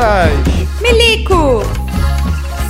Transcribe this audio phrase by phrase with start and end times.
[0.00, 0.80] Mutretas!
[0.80, 1.62] Milico!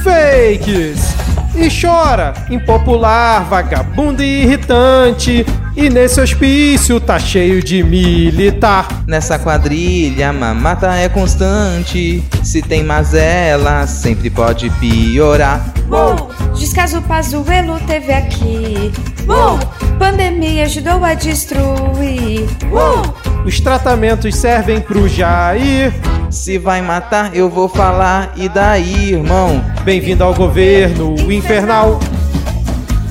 [0.03, 1.15] Fakes!
[1.55, 5.45] E chora, impopular, vagabundo e irritante.
[5.77, 8.89] E nesse hospício tá cheio de militar.
[9.07, 12.23] Nessa quadrilha, mamata é constante.
[12.43, 15.73] Se tem mazela, sempre pode piorar.
[15.91, 16.31] Uou!
[16.57, 18.93] Descaso Pazuello teve aqui.
[19.29, 19.59] Uou!
[19.99, 22.49] Pandemia ajudou a destruir.
[22.71, 23.15] Uou!
[23.45, 25.93] Os tratamentos servem pro Jair.
[26.31, 28.33] Se vai matar, eu vou falar.
[28.37, 29.65] E daí, irmão?
[29.83, 31.99] Bem-vindo ao governo infernal.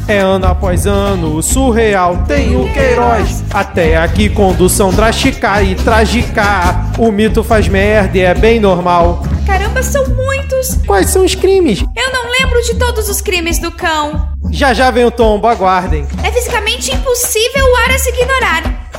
[0.08, 3.44] É ano após ano, surreal, tem o Queiroz.
[3.54, 6.92] Até aqui, condução drástica e trágica.
[6.98, 9.22] O mito faz merda e é bem normal.
[9.46, 10.80] Caramba, são muitos!
[10.88, 11.84] Quais são os crimes?
[11.96, 14.30] Eu não lembro de todos os crimes do cão.
[14.50, 16.08] Já já vem o tombo, aguardem.
[16.24, 18.90] É fisicamente impossível o Aras ignorar.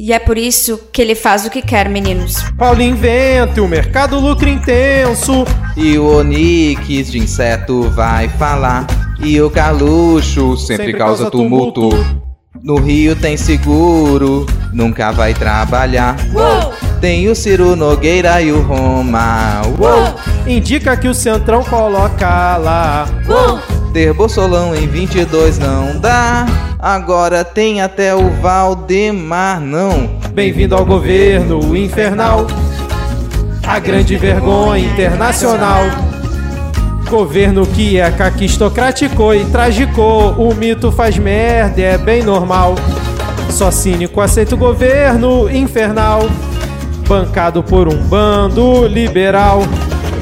[0.00, 2.36] E é por isso que ele faz o que quer, meninos.
[2.56, 5.44] Paulinho inventa, o mercado lucra intenso.
[5.76, 8.86] E o Onix de inseto vai falar.
[9.20, 11.88] E o Carluxo sempre, Sempre causa, causa tumulto.
[11.88, 12.27] tumulto.
[12.62, 16.16] No Rio tem seguro, nunca vai trabalhar.
[16.34, 16.72] Uou!
[17.00, 19.62] Tem o Ciro Nogueira e o Roma.
[19.78, 20.14] Uou!
[20.46, 23.06] Indica que o Centrão coloca lá.
[23.28, 23.60] Uou!
[23.92, 26.46] Ter Bolsolão em 22 não dá.
[26.78, 30.10] Agora tem até o Valdemar, não.
[30.32, 32.46] Bem-vindo ao governo infernal.
[33.66, 36.07] A grande vergonha internacional.
[37.10, 40.32] Governo que é caquistocrático e tragicou.
[40.32, 42.74] O mito faz merda, é bem normal.
[43.50, 46.28] Só cínico aceita o governo infernal.
[47.08, 49.62] Bancado por um bando liberal.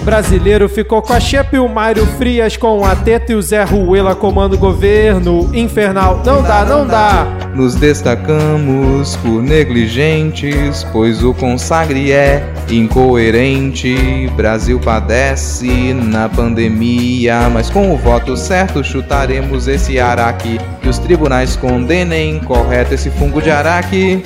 [0.07, 4.15] Brasileiro ficou com a Chepe o Mário Frias com a Teta e o Zé Ruela
[4.15, 6.23] comando governo infernal.
[6.25, 7.27] Não dá, não dá.
[7.53, 12.41] Nos destacamos por negligentes, pois o consagre é
[12.71, 14.31] incoerente.
[14.37, 20.61] Brasil padece na pandemia, mas com o voto certo chutaremos esse araque.
[20.81, 24.23] Que os tribunais condenem correto esse fungo de araque.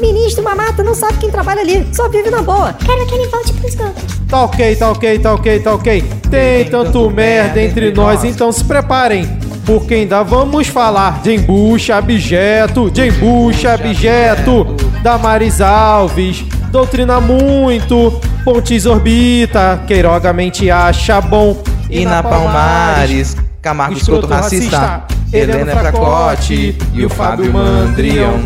[0.00, 2.72] Ministro Mamata não sabe quem trabalha ali, só vive na boa.
[2.72, 4.00] Quero que ele volte pro esgoto.
[4.28, 6.02] Tá ok, tá ok, tá ok, tá ok.
[6.30, 9.26] Tem tanto merda entre nós, então se preparem.
[9.64, 18.86] Porque ainda vamos falar de embucha abjeto, de embucha abjeto, Damaris Alves, doutrina muito, Pontes
[18.86, 21.62] orbita, Queiroga mente acha bom.
[21.90, 28.40] E na Palmares, Camargo escroto racista, Helena Fracote e o Fábio Mandrião.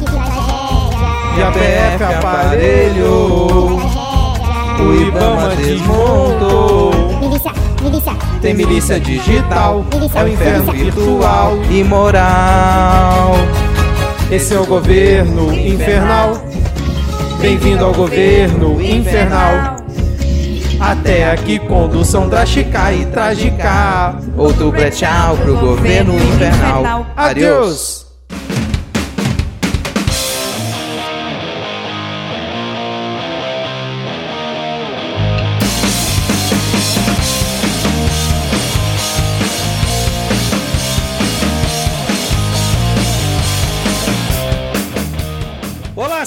[1.35, 3.81] E a PF aparelhou,
[4.79, 6.93] o Ibama desmontou.
[7.21, 8.13] Milícia, milícia.
[8.43, 9.85] Tem milícia digital,
[10.15, 11.57] é o inferno virtual.
[11.71, 13.35] Imoral.
[14.31, 16.43] Esse é o governo infernal.
[17.41, 19.77] Bem-vindo ao governo infernal.
[20.79, 24.17] Até aqui condução drástica e trágica.
[24.37, 27.07] Outro tchau pro governo infernal.
[27.17, 28.02] Adeus.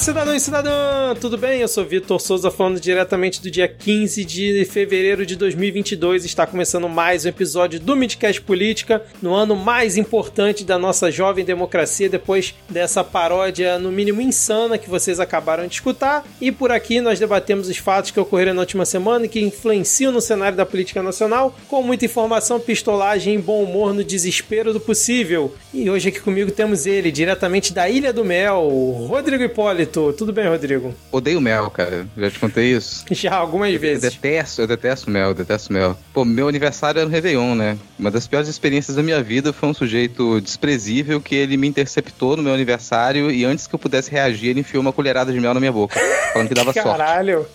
[0.08, 0.18] Adeus.
[0.18, 1.16] Olá, cidadão e cidadã!
[1.20, 1.62] Tudo bem?
[1.62, 6.26] Eu sou Vitor Souza, falando diretamente do dia 15 de fevereiro de 2022.
[6.26, 11.46] Está começando mais um episódio do Midcast Política, no ano mais importante da nossa jovem
[11.46, 16.26] democracia, depois dessa paródia, no mínimo insana, que vocês acabaram de escutar.
[16.42, 20.12] E por aqui nós debatemos os fatos que ocorreram na última semana e que influenciam
[20.12, 24.80] no cenário da política nacional, com muita informação, pistolagem e bom humor no desespero do
[24.80, 25.54] possível.
[25.74, 28.68] E hoje aqui comigo temos ele, diretamente da Ilha do Mel,
[29.08, 30.14] Rodrigo Hipólito.
[30.14, 30.94] Tudo bem, Rodrigo?
[31.12, 32.06] Odeio mel, cara.
[32.18, 33.06] Já te contei isso.
[33.12, 34.02] Já algumas Eu vezes.
[34.14, 35.98] detesto, eu detesto mel, eu detesto mel.
[36.14, 37.78] Pô, meu aniversário era no Réveillon, né?
[37.98, 42.36] Uma das piores experiências da minha vida foi um sujeito desprezível que ele me interceptou
[42.38, 45.54] no meu aniversário e antes que eu pudesse reagir, ele enfiou uma colherada de mel
[45.54, 46.00] na minha boca,
[46.34, 46.88] falando que dava sorte.
[46.90, 47.46] Caralho.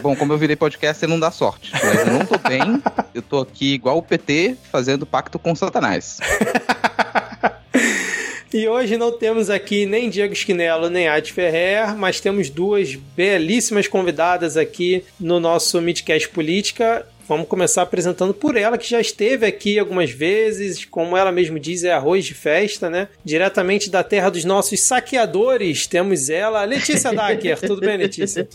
[0.00, 1.70] Bom, como eu virei podcast, não dá sorte.
[1.72, 2.82] Mas eu não tô bem,
[3.14, 6.18] eu tô aqui igual o PT, fazendo pacto com Satanás.
[8.54, 13.88] E hoje não temos aqui nem Diego Esquinelo nem Adi Ferrer, mas temos duas belíssimas
[13.88, 17.06] convidadas aqui no nosso Midcast Política.
[17.26, 21.82] Vamos começar apresentando por ela, que já esteve aqui algumas vezes, como ela mesmo diz,
[21.82, 23.08] é arroz de festa, né?
[23.24, 27.58] Diretamente da terra dos nossos saqueadores, temos ela, Letícia Dacker.
[27.58, 28.46] Tudo bem, Letícia?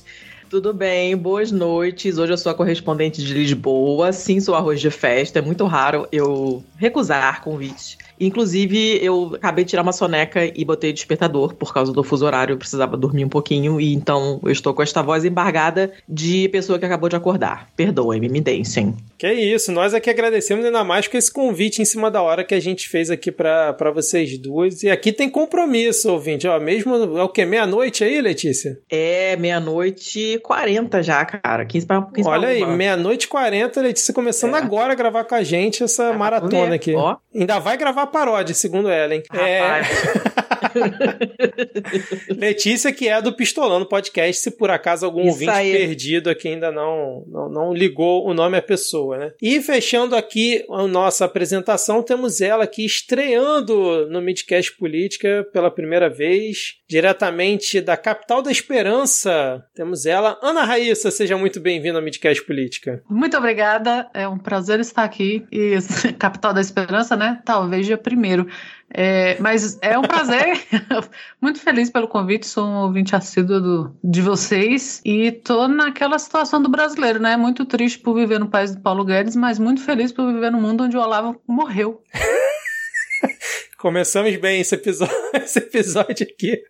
[0.48, 2.20] Tudo bem, boas noites.
[2.20, 4.14] Hoje eu sou a correspondente de Lisboa.
[4.14, 5.40] Sim, sou arroz de festa.
[5.40, 10.92] É muito raro eu recusar convites Inclusive, eu acabei de tirar uma soneca e botei
[10.94, 14.74] despertador por causa do fuso horário, eu precisava dormir um pouquinho, e então eu estou
[14.74, 17.70] com esta voz embargada de pessoa que acabou de acordar.
[17.76, 18.96] Perdoem-me, me deixem.
[19.18, 22.54] Que isso, nós aqui agradecemos ainda mais com esse convite em cima da hora que
[22.56, 24.84] a gente fez aqui para vocês duas.
[24.84, 27.46] E aqui tem compromisso, ouvinte, ó, mesmo é o que?
[27.46, 28.80] Meia-noite aí, Letícia?
[28.90, 31.66] É, meia-noite e 40 já, cara.
[31.66, 34.58] 15 pra, 15 Olha aí, meia-noite e 40, Letícia começando É.
[34.60, 36.94] agora a gravar com a gente essa Ah, maratona aqui.
[36.96, 37.18] ó.
[37.34, 39.24] Ainda vai gravar paródia, segundo ela, hein?
[39.34, 40.38] É, Rapaz.
[42.38, 45.72] Letícia, que é do Pistolando Podcast, se por acaso algum Isso ouvinte aí.
[45.72, 49.32] perdido aqui ainda não, não, não ligou o nome à pessoa, né?
[49.42, 56.10] E fechando aqui a nossa apresentação, temos ela aqui estreando no Midcast Política pela primeira
[56.10, 59.64] vez, diretamente da capital da esperança.
[59.76, 63.02] Temos ela, Ana Raíssa, seja muito bem-vinda ao Midcast Política.
[63.10, 65.46] Muito obrigada, é um prazer estar aqui.
[65.52, 65.78] E
[66.18, 67.42] Capital da Esperança, né?
[67.46, 68.48] Talvez dia primeiro.
[68.90, 70.66] É, mas é um prazer,
[71.42, 76.62] muito feliz pelo convite, sou um ouvinte assíduo do- de vocês e tô naquela situação
[76.62, 77.36] do brasileiro, né?
[77.36, 80.62] Muito triste por viver no país do Paulo Guedes, mas muito feliz por viver no
[80.62, 82.02] mundo onde o Olavo morreu.
[83.78, 86.64] Começamos bem esse episódio, esse episódio aqui.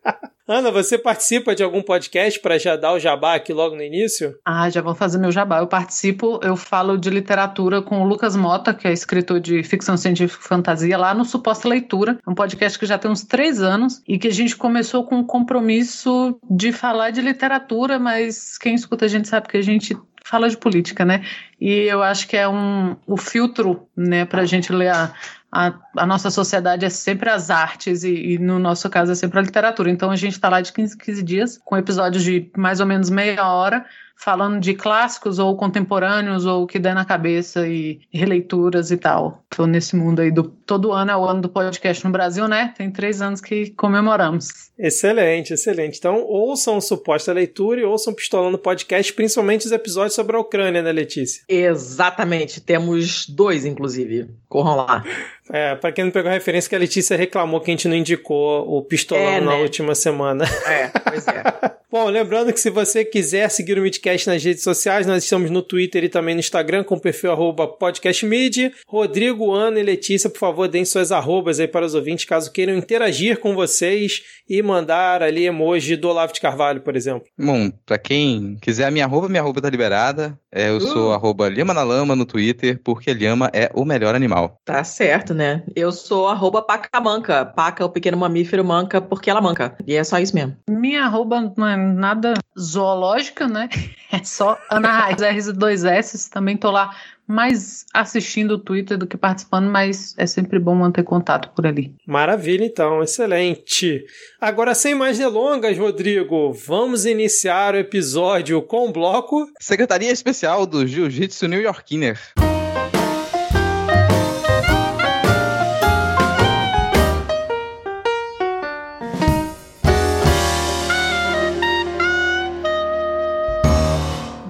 [0.45, 4.37] Ana, você participa de algum podcast para já dar o jabá aqui logo no início?
[4.43, 5.59] Ah, já vou fazer meu jabá.
[5.59, 9.95] Eu participo, eu falo de literatura com o Lucas Mota, que é escritor de ficção
[9.95, 14.01] científica e fantasia, lá no Suposta Leitura, um podcast que já tem uns três anos
[14.05, 19.05] e que a gente começou com o compromisso de falar de literatura, mas quem escuta
[19.05, 21.23] a gente sabe que a gente fala de política, né?
[21.59, 25.13] E eu acho que é um o filtro, né, para a gente ler a,
[25.51, 29.39] a, a nossa sociedade é sempre as artes e, e no nosso caso é sempre
[29.39, 29.89] a literatura.
[29.89, 32.85] Então a gente está lá de 15 em 15 dias com episódios de mais ou
[32.85, 33.85] menos meia hora
[34.17, 39.43] falando de clássicos ou contemporâneos ou o que der na cabeça e releituras e tal.
[39.49, 42.73] Tô nesse mundo aí do todo ano é o ano do podcast no Brasil, né?
[42.77, 44.47] Tem três anos que comemoramos.
[44.77, 45.97] Excelente, excelente.
[45.97, 50.91] Então, ouçam suposta leitura e ouçam Pistolando Podcast, principalmente os episódios sobre a Ucrânia, né,
[50.91, 51.43] Letícia?
[51.47, 54.29] Exatamente, temos dois, inclusive.
[54.49, 55.03] Corram lá.
[55.49, 57.95] É, pra quem não pegou a referência, que a Letícia reclamou que a gente não
[57.95, 59.61] indicou o Pistolando É, na né?
[59.61, 60.43] última semana.
[60.65, 61.43] É, pois é.
[61.89, 65.61] Bom, lembrando que se você quiser seguir o Midcast nas redes sociais, nós estamos no
[65.61, 67.31] Twitter e também no Instagram com o perfil
[67.79, 68.73] podcastmid.
[68.85, 72.75] Rodrigo, Ana e Letícia, por favor, deem suas arrobas aí para os ouvintes, caso queiram
[72.75, 77.25] interagir com vocês e mandar ali emoji do Olavo de Carvalho, por exemplo.
[77.39, 80.37] Bom, pra quem quiser a minha arroba, minha arroba tá liberada.
[80.57, 84.59] É, eu sou arroba Lhama na Lama no Twitter, porque Lhama é o melhor animal.
[84.65, 85.61] Tá certo, né?
[85.75, 87.45] Eu sou arroba pacamanca.
[87.45, 89.77] Paca é o pequeno mamífero manca porque ela manca.
[89.85, 90.57] E é só isso mesmo.
[90.67, 93.69] Minha arroba não é nada zoológica, né?
[94.09, 96.29] É só Ana Raiz, R2S.
[96.31, 96.95] Também tô lá
[97.27, 101.93] mais assistindo o Twitter do que participando, mas é sempre bom manter contato por ali.
[102.05, 104.05] Maravilha, então, excelente.
[104.39, 109.47] Agora, sem mais delongas, Rodrigo, vamos iniciar o episódio com o bloco.
[109.59, 112.17] Secretaria Especial do Jiu-Jitsu New Yorkiner.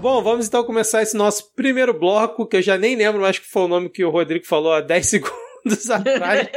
[0.09, 3.45] Bom, vamos então começar esse nosso primeiro bloco, que eu já nem lembro mais que
[3.45, 5.46] foi o nome que o Rodrigo falou há 10 segundos
[5.89, 6.47] atrás.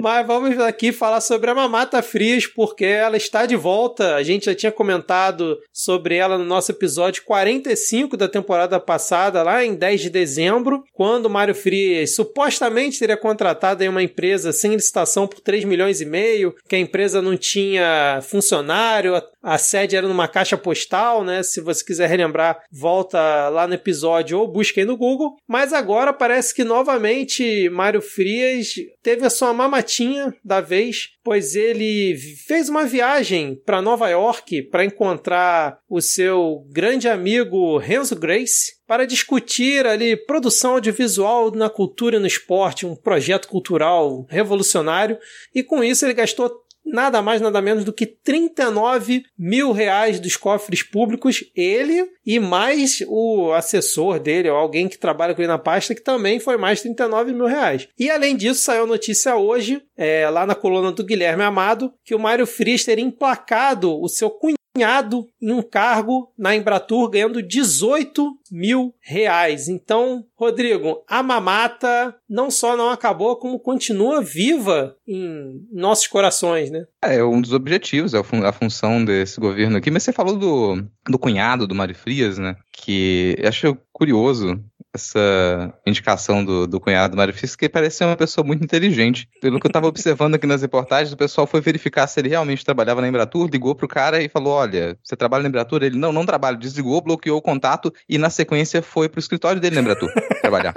[0.00, 4.14] Mas vamos aqui falar sobre a Mamata Frias, porque ela está de volta.
[4.16, 9.64] A gente já tinha comentado sobre ela no nosso episódio 45 da temporada passada, lá
[9.64, 15.26] em 10 de dezembro, quando o Mário Frias supostamente teria contratado uma empresa sem licitação
[15.26, 20.08] por 3 milhões e meio, que a empresa não tinha funcionário, a- a sede era
[20.08, 21.42] numa caixa postal, né?
[21.42, 25.36] Se você quiser relembrar, volta lá no episódio ou busca aí no Google.
[25.46, 27.23] Mas agora parece que novamente
[27.70, 32.16] Mário Frias teve a sua mamatinha da vez, pois ele
[32.46, 39.06] fez uma viagem para Nova York para encontrar o seu grande amigo Renzo Grace para
[39.06, 45.18] discutir ali produção audiovisual na cultura e no esporte, um projeto cultural revolucionário.
[45.54, 50.36] E com isso ele gastou nada mais, nada menos do que 39 mil reais dos
[50.36, 55.58] cofres públicos, ele e mais o assessor dele, ou alguém que trabalha com ele na
[55.58, 57.88] pasta, que também foi mais 39 mil reais.
[57.98, 62.18] E além disso, saiu notícia hoje, é, lá na coluna do Guilherme Amado, que o
[62.18, 68.92] Mário Frias teria emplacado o seu cunhado em um cargo na Embratur ganhando 18 mil
[69.00, 69.68] reais.
[69.68, 76.84] Então, Rodrigo, a mamata não só não acabou, como continua viva em nossos corações, né?
[77.02, 79.90] É um dos objetivos, é a fun- a função desse governo aqui.
[79.90, 82.56] Mas você falou do, do cunhado do Mário Frias, né?
[82.72, 84.60] Que acho curioso
[84.94, 89.28] essa indicação do, do cunhado do Mário Frias, que parece ser uma pessoa muito inteligente.
[89.40, 92.64] Pelo que eu tava observando aqui nas reportagens, o pessoal foi verificar se ele realmente
[92.64, 95.82] trabalhava na Embratur, ligou pro cara e falou: Olha, você trabalha na Embratur?
[95.82, 96.56] Ele, não, não trabalho.
[96.56, 100.10] Desligou, bloqueou o contato e na sequência foi pro escritório dele na Embratur
[100.40, 100.74] trabalhar.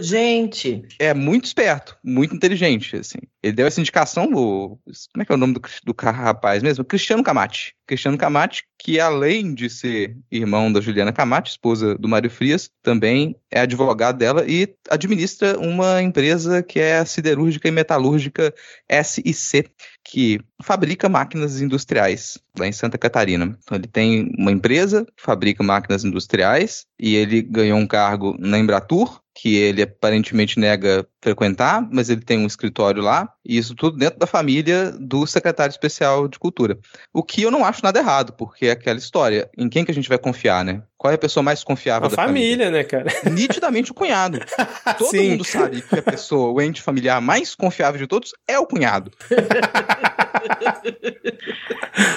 [0.00, 0.82] Gente.
[0.98, 3.18] É muito esperto, muito inteligente, assim.
[3.42, 4.78] Ele deu essa indicação do.
[5.12, 6.84] Como é que é o nome do, do rapaz mesmo?
[6.84, 7.74] Cristiano Camate.
[7.86, 13.34] Cristiano Camate, que além de ser irmão da Juliana Camate, esposa do Mário Frias, também
[13.50, 18.54] é advogado dela e administra uma empresa que é a siderúrgica e metalúrgica
[19.02, 19.70] SIC,
[20.04, 23.56] que fabrica máquinas industriais lá em Santa Catarina.
[23.62, 28.58] Então ele tem uma empresa que fabrica máquinas industriais e ele ganhou um cargo na
[28.58, 33.96] Embratur, que ele aparentemente nega frequentar, mas ele tem um escritório lá, e isso tudo
[33.96, 36.76] dentro da família do secretário especial de cultura.
[37.12, 39.94] O que eu não acho nada errado, porque é aquela história, em quem que a
[39.94, 40.82] gente vai confiar, né?
[40.98, 42.70] Qual é a pessoa mais confiável A da família, família?
[42.72, 43.04] né, cara?
[43.30, 44.40] Nitidamente o cunhado.
[44.98, 45.30] Todo Sim.
[45.30, 49.12] mundo sabe que a pessoa, o ente familiar mais confiável de todos é o cunhado.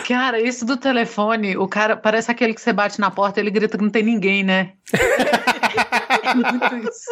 [0.07, 3.51] Cara, isso do telefone, o cara parece aquele que você bate na porta e ele
[3.51, 4.73] grita que não tem ninguém, né?
[6.35, 7.11] Muito isso.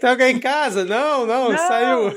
[0.00, 0.84] Tem alguém em casa?
[0.84, 1.58] Não, não, Não.
[1.58, 2.08] saiu.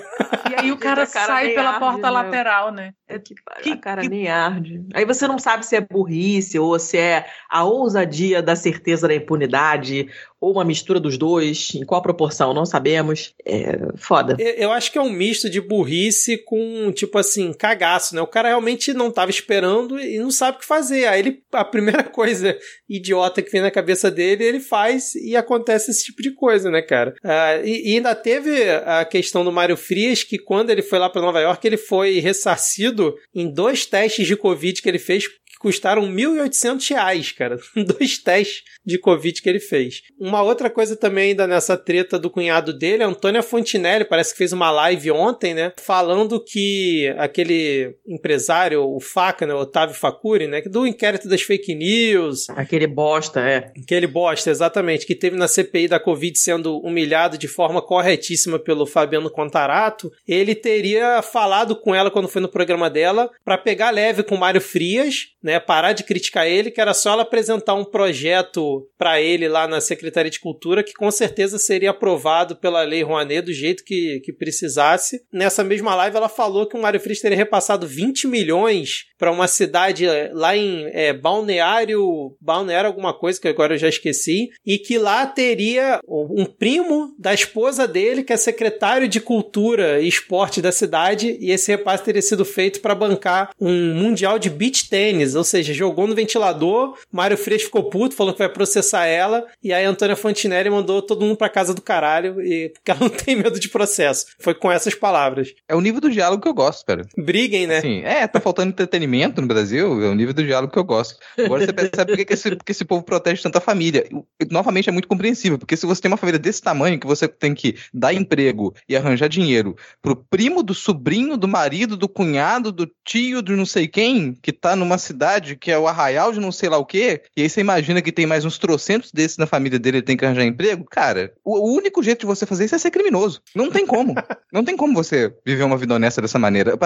[0.49, 2.93] E aí o cara, cara sai pela arde, porta lateral, né?
[3.07, 4.83] É Que, Que- a cara que- nem arde.
[4.93, 9.15] Aí você não sabe se é burrice ou se é a ousadia da certeza da
[9.15, 10.07] impunidade
[10.43, 11.71] ou uma mistura dos dois.
[11.73, 12.53] Em qual proporção?
[12.53, 13.33] Não sabemos.
[13.45, 14.35] É foda.
[14.39, 18.21] Eu acho que é um misto de burrice com, tipo assim, cagaço, né?
[18.21, 21.07] O cara realmente não tava esperando e não sabe o que fazer.
[21.07, 22.57] Aí ele, a primeira coisa
[22.89, 26.81] idiota que vem na cabeça dele, ele faz e acontece esse tipo de coisa, né,
[26.81, 27.13] cara?
[27.23, 31.09] Ah, e, e ainda teve a questão do Mário Frias, que quando ele foi lá
[31.09, 35.23] pra Nova York, ele foi ressarcido em dois testes de Covid que ele fez
[35.63, 37.57] custaram 1.800 reais, cara.
[37.75, 40.01] Dois testes de Covid que ele fez.
[40.19, 44.51] Uma outra coisa também ainda nessa treta do cunhado dele, Antônia Fontinelli, parece que fez
[44.51, 45.71] uma live ontem, né?
[45.77, 49.53] Falando que aquele empresário, o Faca, né?
[49.53, 50.61] Otávio Facuri, né?
[50.63, 53.71] Do inquérito das fake news, Aquele bosta, é.
[53.81, 58.85] Aquele bosta, exatamente, que teve na CPI da Covid sendo humilhado de forma corretíssima pelo
[58.85, 64.23] Fabiano Contarato, ele teria falado com ela quando foi no programa dela para pegar leve
[64.23, 67.85] com o Mário Frias, né, parar de criticar ele, que era só ela apresentar um
[67.85, 73.03] projeto para ele lá na Secretaria de Cultura que com certeza seria aprovado pela Lei
[73.03, 75.21] Rouanet do jeito que, que precisasse.
[75.31, 79.47] Nessa mesma live ela falou que o Mário Frias teria repassado 20 milhões para uma
[79.47, 84.77] cidade eh, lá em é, Balneário, Balneário alguma coisa que agora eu já esqueci, e
[84.77, 90.61] que lá teria um primo da esposa dele, que é secretário de Cultura e Esporte
[90.61, 95.35] da cidade, e esse repasse teria sido feito para bancar um mundial de beach tênis,
[95.35, 99.71] ou seja, jogou no ventilador, Mário Frias ficou puto, falou que vai processar ela, e
[99.71, 103.09] aí a Antônia Fontinelli mandou todo mundo pra casa do caralho, e, porque ela não
[103.09, 104.25] tem medo de processo.
[104.37, 105.53] Foi com essas palavras.
[105.69, 107.03] É o nível do diálogo que eu gosto, cara.
[107.17, 107.77] Briguem, né?
[107.77, 111.17] Assim, é, tá faltando entretenimento no Brasil, é o nível do diálogo que eu gosto.
[111.37, 114.05] Agora você percebe por que esse, por que esse povo protege tanta família.
[114.41, 117.27] E, novamente, é muito compreensível, porque se você tem uma família desse tamanho, que você
[117.27, 122.71] tem que dar emprego e arranjar dinheiro pro primo do sobrinho, do marido, do cunhado,
[122.71, 126.39] do tio, do não sei quem, que tá numa cidade que é o arraial de
[126.39, 129.37] não sei lá o quê, e aí você imagina que tem mais uns trocentos desses
[129.37, 132.65] na família dele, ele tem que arranjar emprego, cara, o, único jeito de você fazer
[132.65, 133.41] isso é ser criminoso.
[133.55, 134.13] Não tem como.
[134.51, 136.77] Não tem como você viver uma vida honesta dessa maneira.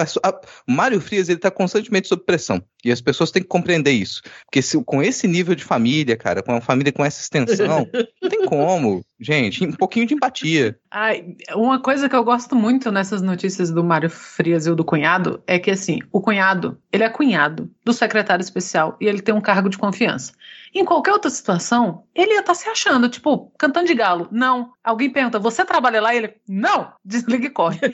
[0.66, 2.62] O Mário Frias, ele tá constantemente sob pressão.
[2.84, 4.22] E as pessoas têm que compreender isso.
[4.44, 7.86] Porque se- com esse nível de família, cara, com uma família com essa extensão,
[8.22, 9.04] não tem como.
[9.20, 10.78] Gente, um pouquinho de empatia.
[10.90, 14.84] Ai, uma coisa que eu gosto muito nessas notícias do Mário Frias e o do
[14.84, 19.34] cunhado é que, assim, o cunhado, ele é cunhado do secretário especial e ele tem
[19.34, 20.32] um cargo de confiança.
[20.74, 24.28] Em qualquer outra situação, ele ia estar se achando, tipo, cantando de galo.
[24.30, 24.72] Não.
[24.84, 26.14] Alguém pergunta, você trabalha lá?
[26.14, 26.92] Ele, não!
[27.04, 27.80] Desliga e corre.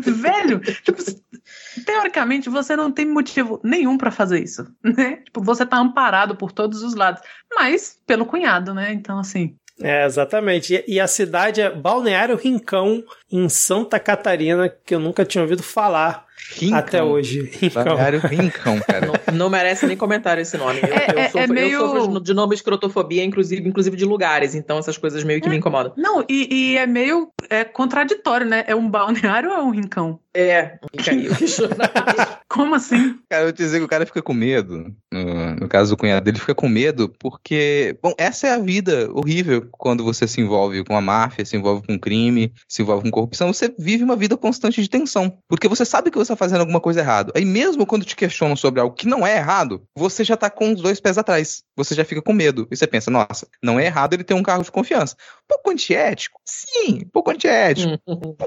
[0.00, 1.02] Velho, tipo,
[1.84, 5.16] teoricamente você não tem motivo nenhum pra fazer isso, né?
[5.24, 7.22] Tipo, você tá amparado por todos os lados,
[7.54, 8.92] mas pelo cunhado, né?
[8.92, 9.39] Então, assim,
[9.82, 10.74] É, exatamente.
[10.74, 15.62] E, e a cidade é Balneário Rincão, em Santa Catarina, que eu nunca tinha ouvido
[15.62, 16.78] falar Rincão.
[16.78, 17.50] até hoje.
[17.60, 17.84] Rincão.
[17.84, 19.06] Balneário Rincão, cara.
[19.06, 20.80] Não, não merece nem comentário esse nome.
[20.82, 24.04] Eu, É- eu é- sofro, é meio- eu sofro de nome escrotofobia, inclusive, inclusive de
[24.04, 24.54] lugares.
[24.54, 25.92] Então essas coisas meio que me incomodam.
[25.96, 28.64] Não, e, e é meio é, contraditório, né?
[28.66, 30.18] É um balneário ou é um rincão?
[30.34, 30.78] É.
[32.48, 33.18] Como assim?
[33.28, 34.92] Cara, eu vou te dizer que o cara fica com medo.
[35.12, 39.08] No, no caso do cunhado dele, fica com medo porque, bom, essa é a vida
[39.12, 43.10] horrível quando você se envolve com a máfia, se envolve com crime, se envolve com
[43.10, 43.52] corrupção.
[43.52, 45.36] Você vive uma vida constante de tensão.
[45.48, 47.32] Porque você sabe que você está fazendo alguma coisa errada.
[47.36, 50.72] Aí, mesmo quando te questionam sobre algo que não é errado, você já tá com
[50.72, 51.62] os dois pés atrás.
[51.84, 52.66] Você já fica com medo.
[52.70, 55.16] E você pensa, nossa, não é errado ele ter um cargo de confiança.
[55.44, 56.40] Um pouco antiético?
[56.44, 58.00] Sim, pouco antiético.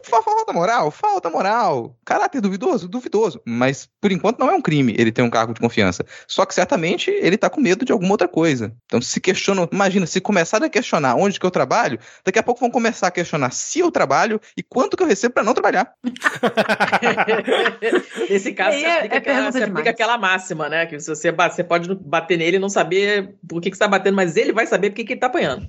[0.04, 0.92] falta moral?
[0.92, 1.96] Falta moral.
[2.06, 2.88] Caráter duvidoso?
[2.88, 3.42] Duvidoso.
[3.46, 6.06] Mas, por enquanto, não é um crime ele ter um cargo de confiança.
[6.28, 8.74] Só que, certamente, ele tá com medo de alguma outra coisa.
[8.86, 12.60] Então, se questiona, imagina, se começar a questionar onde que eu trabalho, daqui a pouco
[12.60, 15.94] vão começar a questionar se eu trabalho e quanto que eu recebo para não trabalhar.
[18.30, 20.86] Nesse caso, você, é- aplica, é aquela, pergunta você aplica aquela máxima, né?
[20.86, 24.15] Que você, você pode bater nele e não saber por que, que você tá batendo,
[24.15, 25.68] mas ele vai saber por que, que ele tá apanhando.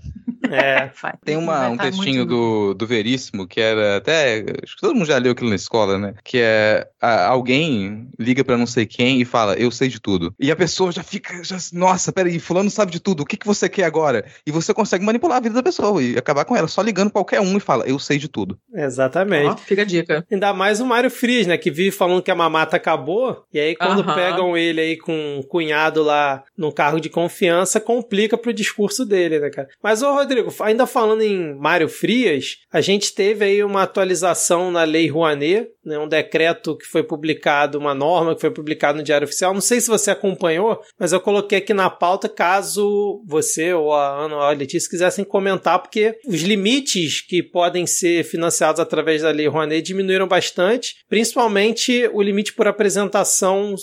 [0.50, 0.90] É.
[1.24, 4.44] Tem uma, um tá textinho do, do Veríssimo que era até.
[4.62, 6.14] Acho que todo mundo já leu aquilo na escola, né?
[6.24, 10.34] Que é a- alguém liga pra não sei quem e fala, eu sei de tudo.
[10.38, 13.46] E a pessoa já fica, já, nossa, peraí, fulano sabe de tudo, o que, que
[13.46, 14.24] você quer agora?
[14.46, 17.40] E você consegue manipular a vida da pessoa e acabar com ela, só ligando qualquer
[17.40, 18.58] um e fala, eu sei de tudo.
[18.74, 19.46] Exatamente.
[19.46, 20.26] Ó, fica a dica.
[20.30, 21.56] Ainda mais o Mário Frias, né?
[21.56, 23.44] Que vive falando que a mamata acabou.
[23.52, 24.14] E aí, quando Aham.
[24.14, 29.38] pegam ele aí com um cunhado lá no cargo de confiança, complica pro discurso dele,
[29.38, 29.68] né, cara?
[29.82, 34.84] Mas, ô Rodrigo, ainda falando em Mário Frias, a gente teve aí uma atualização na
[34.84, 35.98] Lei Rouanet, né?
[35.98, 39.52] Um decreto que foi publicado, uma norma que foi publicada no Diário Oficial.
[39.52, 44.24] Não sei se você acompanhou, mas eu coloquei aqui na pauta caso você ou a
[44.24, 49.30] Ana ou a Letícia quisessem comentar, porque os limites que podem ser financiados através da
[49.30, 53.74] Lei Rouanet diminuíram bastante, principalmente o limite por apresentação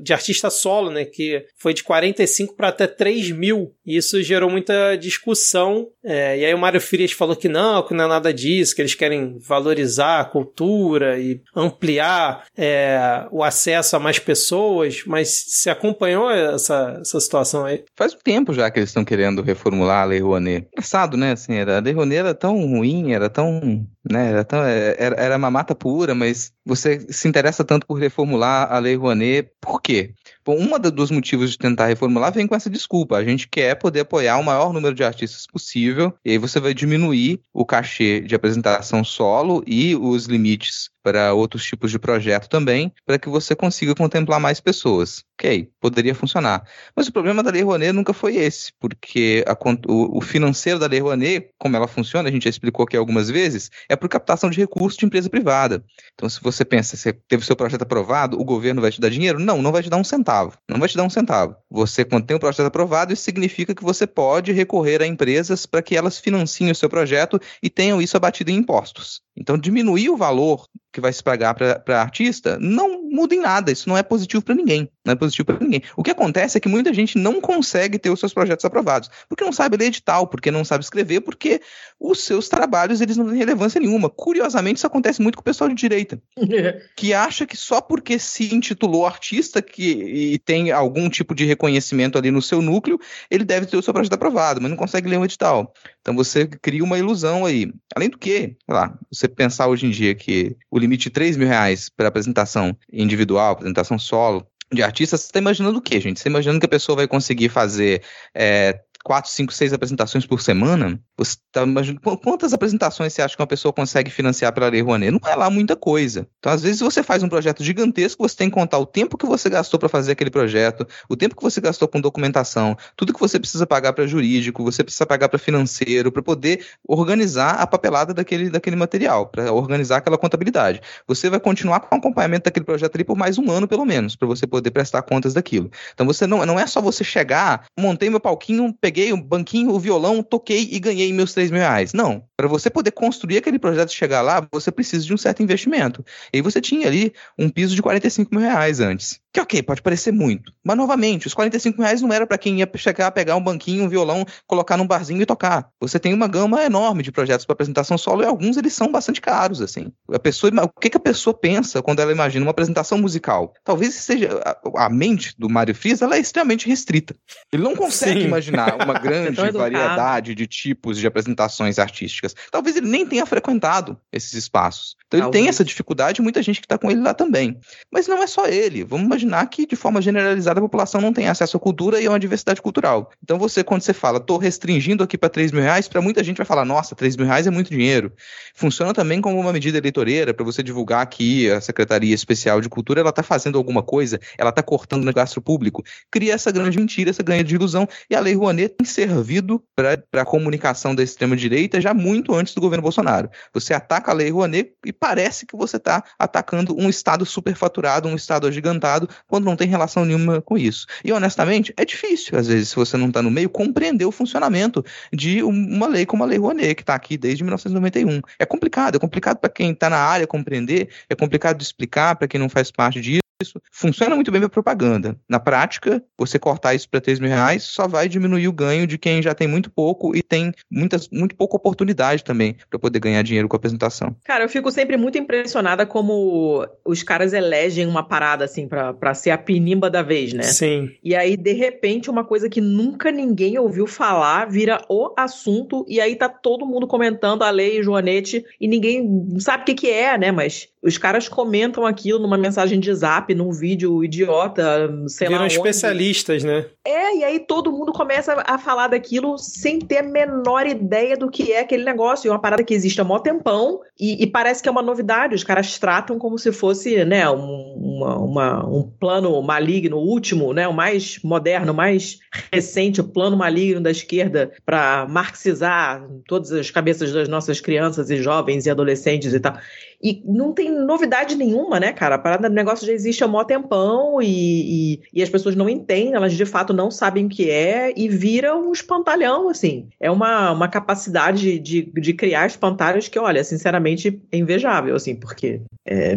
[0.00, 3.74] de artista solo, né, que foi de 45 para até 3 mil.
[3.84, 5.88] Isso gerou muita discussão.
[6.04, 8.82] É, e aí o Mário Frias falou que não, que não é nada disso, que
[8.82, 15.02] eles querem valorizar a cultura e ampliar é, o acesso a mais pessoas.
[15.06, 17.84] Mas você acompanhou essa, essa situação aí?
[17.96, 20.68] Faz um tempo já que eles estão querendo reformular a Lei Rouanet.
[20.72, 21.32] Engraçado, né?
[21.32, 23.86] Assim, era, a Lei Rouanet era tão ruim, era tão.
[24.10, 28.72] Né, era, tão era, era uma mata pura, mas você se interessa tanto por reformular
[28.72, 30.14] a Lei Rouanet, por quê?
[30.50, 33.16] Bom, um dos motivos de tentar reformular vem com essa desculpa.
[33.16, 36.74] A gente quer poder apoiar o maior número de artistas possível, e aí você vai
[36.74, 42.92] diminuir o cachê de apresentação solo e os limites para outros tipos de projeto também,
[43.06, 45.24] para que você consiga contemplar mais pessoas.
[45.38, 46.66] Ok, poderia funcionar.
[46.94, 49.56] Mas o problema da Lei Rouanet nunca foi esse, porque a
[49.88, 53.30] o, o financeiro da Lei Rouanet, como ela funciona, a gente já explicou aqui algumas
[53.30, 55.82] vezes, é por captação de recursos de empresa privada.
[56.14, 59.38] Então, se você pensa, você teve seu projeto aprovado, o governo vai te dar dinheiro?
[59.38, 60.58] Não, não vai te dar um centavo.
[60.68, 61.56] Não vai te dar um centavo.
[61.70, 65.82] Você, quando tem o projeto aprovado, isso significa que você pode recorrer a empresas para
[65.82, 69.22] que elas financiem o seu projeto e tenham isso abatido em impostos.
[69.36, 73.70] Então, diminuir o valor que vai se pagar para artista não muda em nada.
[73.70, 74.90] Isso não é positivo para ninguém.
[75.04, 75.82] Não é positivo para ninguém.
[75.96, 79.44] O que acontece é que muita gente não consegue ter os seus projetos aprovados, porque
[79.44, 81.60] não sabe ler edital, porque não sabe escrever, porque
[81.98, 84.10] os seus trabalhos eles não têm relevância nenhuma.
[84.10, 86.20] Curiosamente, isso acontece muito com o pessoal de direita
[86.96, 92.18] que acha que só porque se intitulou artista que, e tem algum tipo de reconhecimento
[92.18, 92.98] ali no seu núcleo,
[93.30, 95.72] ele deve ter o seu projeto aprovado, mas não consegue ler um edital.
[96.00, 97.72] Então você cria uma ilusão aí.
[97.94, 101.36] Além do que, sei lá, você pensar hoje em dia que o limite de 3
[101.36, 106.18] mil reais para apresentação individual, apresentação solo, de artista, você está imaginando o quê, gente?
[106.18, 108.02] Você está imaginando que a pessoa vai conseguir fazer
[108.34, 111.00] é, quatro, cinco, seis apresentações por semana?
[111.16, 114.82] Você tá imaginando qu- quantas apresentações você acha que uma pessoa consegue financiar pela Lei
[114.82, 115.10] Rouanet?
[115.10, 116.26] Não é lá muita coisa.
[116.38, 119.26] Então, às vezes, você faz um projeto gigantesco, você tem que contar o tempo que
[119.26, 123.20] você gastou para fazer aquele projeto, o tempo que você gastou com documentação, tudo que
[123.20, 128.12] você precisa pagar para jurídico, você precisa pagar para financeiro, para poder organizar a papelada
[128.12, 130.80] daquele, daquele material, para organizar aquela contabilidade.
[131.06, 134.16] Você vai continuar com o acompanhamento daquele projeto ali por mais um ano, pelo menos,
[134.16, 135.70] para você poder prestar contas daquilo.
[135.94, 139.78] Então você não, não é só você chegar, montei meu palquinho, peguei o banquinho, o
[139.78, 141.92] violão, toquei e ganhei meus 3 mil reais.
[141.92, 142.24] Não.
[142.36, 146.04] Para você poder construir aquele projeto e chegar lá, você precisa de um certo investimento.
[146.32, 149.20] E você tinha ali um piso de 45 mil reais antes.
[149.32, 150.52] Que ok, pode parecer muito.
[150.64, 153.84] Mas novamente, os 45 mil reais não era para quem ia chegar, pegar um banquinho,
[153.84, 155.68] um violão, colocar num barzinho e tocar.
[155.80, 159.20] Você tem uma gama enorme de projetos para apresentação solo e alguns eles são bastante
[159.20, 159.92] caros, assim.
[160.12, 163.52] A pessoa, o que, que a pessoa pensa quando ela imagina uma apresentação musical?
[163.62, 167.14] Talvez seja a, a mente do Mário Frias, ela é extremamente restrita.
[167.52, 168.26] Ele não consegue Sim.
[168.26, 169.58] imaginar uma grande tão educado.
[169.58, 172.34] variedade de tipos de apresentações artísticas.
[172.50, 174.96] Talvez ele nem tenha frequentado esses espaços.
[175.06, 175.42] Então ele Talvez.
[175.42, 177.58] tem essa dificuldade e muita gente que está com ele lá também.
[177.90, 178.84] Mas não é só ele.
[178.84, 182.10] Vamos imaginar que, de forma generalizada, a população não tem acesso à cultura e a
[182.10, 183.10] uma diversidade cultural.
[183.22, 186.36] Então você, quando você fala, estou restringindo aqui para 3 mil reais, para muita gente
[186.36, 188.12] vai falar, nossa, 3 mil reais é muito dinheiro.
[188.54, 193.00] Funciona também como uma medida eleitoreira para você divulgar que a Secretaria Especial de Cultura
[193.00, 195.82] ela está fazendo alguma coisa, ela está cortando no gasto público.
[196.10, 197.88] Cria essa grande mentira, essa grande ilusão.
[198.08, 202.60] E a Lei Rouanet tem servido para a comunicação da extrema-direita já muito antes do
[202.60, 203.30] governo Bolsonaro.
[203.52, 208.14] Você ataca a Lei Rouanet e parece que você está atacando um Estado superfaturado, um
[208.14, 210.86] Estado agigantado, quando não tem relação nenhuma com isso.
[211.04, 214.84] E, honestamente, é difícil, às vezes, se você não está no meio, compreender o funcionamento
[215.12, 218.20] de uma lei como a Lei Rouanet, que está aqui desde 1991.
[218.38, 222.28] É complicado, é complicado para quem está na área compreender, é complicado de explicar para
[222.28, 225.16] quem não faz parte disso isso funciona muito bem para propaganda.
[225.28, 228.98] Na prática, você cortar isso para 3 mil reais só vai diminuir o ganho de
[228.98, 233.22] quem já tem muito pouco e tem muitas, muito pouca oportunidade também para poder ganhar
[233.22, 234.14] dinheiro com a apresentação.
[234.24, 239.30] Cara, eu fico sempre muito impressionada como os caras elegem uma parada assim para ser
[239.30, 240.42] a pinimba da vez, né?
[240.42, 240.90] Sim.
[241.02, 246.00] E aí, de repente, uma coisa que nunca ninguém ouviu falar vira o assunto e
[246.00, 250.16] aí tá todo mundo comentando a lei Joanete e ninguém sabe o que, que é,
[250.18, 250.32] né?
[250.32, 255.44] Mas os caras comentam aquilo numa mensagem de zap, num vídeo idiota, sei Viram lá.
[255.46, 255.54] onde.
[255.56, 256.66] especialistas, né?
[256.86, 261.30] É, e aí todo mundo começa a falar daquilo sem ter a menor ideia do
[261.30, 262.26] que é aquele negócio.
[262.26, 264.82] E é uma parada que existe há mó tempão e, e parece que é uma
[264.82, 265.34] novidade.
[265.34, 270.52] Os caras tratam como se fosse, né, um, uma- uma- um plano maligno, o último,
[270.52, 272.18] né, o mais moderno, o mais
[272.52, 278.16] recente, o plano maligno da esquerda para marxizar todas as cabeças das nossas crianças e
[278.16, 279.56] jovens e adolescentes e tal.
[280.02, 282.14] E não tem novidade nenhuma, né, cara?
[282.14, 285.68] A parada do negócio já existe há mó tempão e, e, e as pessoas não
[285.68, 289.88] entendem, elas de fato não sabem o que é e viram um espantalhão, assim.
[290.00, 295.60] É uma, uma capacidade de, de criar espantalhos que, olha, sinceramente, é invejável, assim, porque.
[295.86, 296.16] é,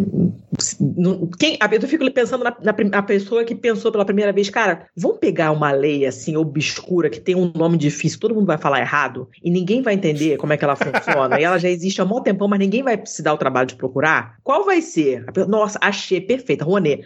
[0.80, 4.50] não- quem, eu fico pensando na, na prim- a pessoa que pensou pela primeira vez,
[4.50, 8.58] cara, vamos pegar uma lei assim obscura que tem um nome difícil, todo mundo vai
[8.58, 12.02] falar errado e ninguém vai entender como é que ela funciona e ela já existe
[12.02, 14.38] há muito tempão, mas ninguém vai se dar o trabalho de procurar.
[14.44, 15.26] Qual vai ser?
[15.48, 17.04] Nossa, achei perfeita, Rouanet.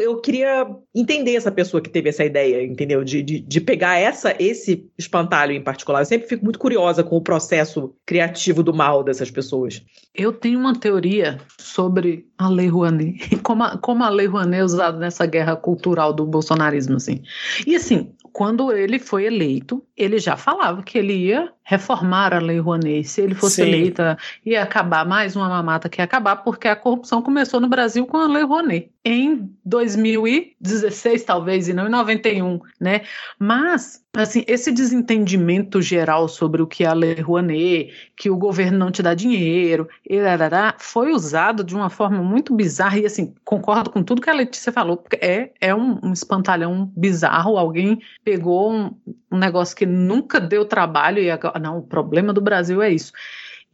[0.00, 3.04] Eu, queria entender essa pessoa que teve essa ideia, entendeu?
[3.04, 6.00] De, de, de pegar essa, esse espantalho em particular.
[6.00, 9.84] Eu sempre fico muito curiosa com o processo criativo do mal dessas pessoas.
[10.14, 14.64] Eu tenho uma teoria sobre a Lei Rouanet, como a, como a Lei Rouanet é
[14.64, 17.22] usada nessa guerra cultural do bolsonarismo, assim.
[17.66, 22.58] E assim, quando ele foi eleito, ele já falava que ele ia reformar a Lei
[22.58, 23.04] Rouanet.
[23.04, 23.68] Se ele fosse Sim.
[23.68, 28.04] eleita, ia acabar mais uma mamata que ia acabar, porque a corrupção começou no Brasil
[28.06, 28.90] com a Lei Rouanet.
[29.04, 33.02] Em 2016, talvez, e não em 91, né?
[33.38, 38.78] Mas, assim, esse desentendimento geral sobre o que é a Lei Rouanet, que o governo
[38.78, 43.34] não te dá dinheiro, e rarará, foi usado de uma forma muito bizarra, e assim,
[43.44, 48.00] concordo com tudo que a Letícia falou, porque é, é um, um espantalhão bizarro, alguém
[48.24, 48.94] pegou um,
[49.32, 53.12] um negócio que nunca deu trabalho e agora, não, o problema do Brasil é isso.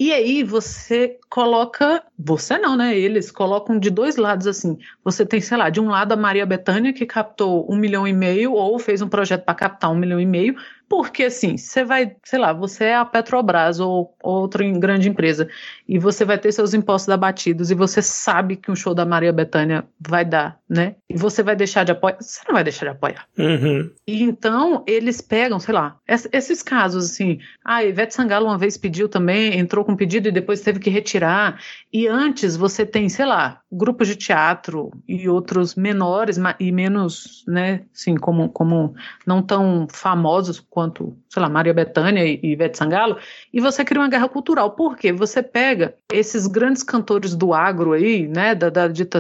[0.01, 2.97] E aí você coloca, você não, né?
[2.97, 4.79] Eles colocam de dois lados assim.
[5.03, 8.13] Você tem, sei lá, de um lado a Maria Bethânia que captou um milhão e
[8.13, 10.55] meio ou fez um projeto para captar um milhão e meio,
[10.89, 15.49] porque assim, você vai, sei lá, você é a Petrobras ou outra em- grande empresa
[15.89, 19.33] e você vai ter seus impostos abatidos e você sabe que um show da Maria
[19.33, 20.97] Bethânia vai dar, né?
[21.09, 22.17] E você vai deixar de apoiar?
[22.21, 23.27] Você não vai deixar de apoiar.
[23.39, 23.91] Uhum.
[24.07, 27.39] E então eles pegam, sei lá, es- esses casos assim.
[27.65, 31.61] A Ivete Sangalo uma vez pediu também, entrou com pedido e depois teve que retirar.
[31.93, 37.83] E antes você tem, sei lá, grupos de teatro e outros menores e menos, né,
[37.95, 38.95] assim, como, como
[39.27, 43.17] não tão famosos quanto, sei lá, Maria Bethânia e Ivete Sangalo,
[43.53, 44.71] e você cria uma guerra cultural.
[44.71, 45.13] Por quê?
[45.13, 49.19] Você pega esses grandes cantores do agro aí, né, da, da dita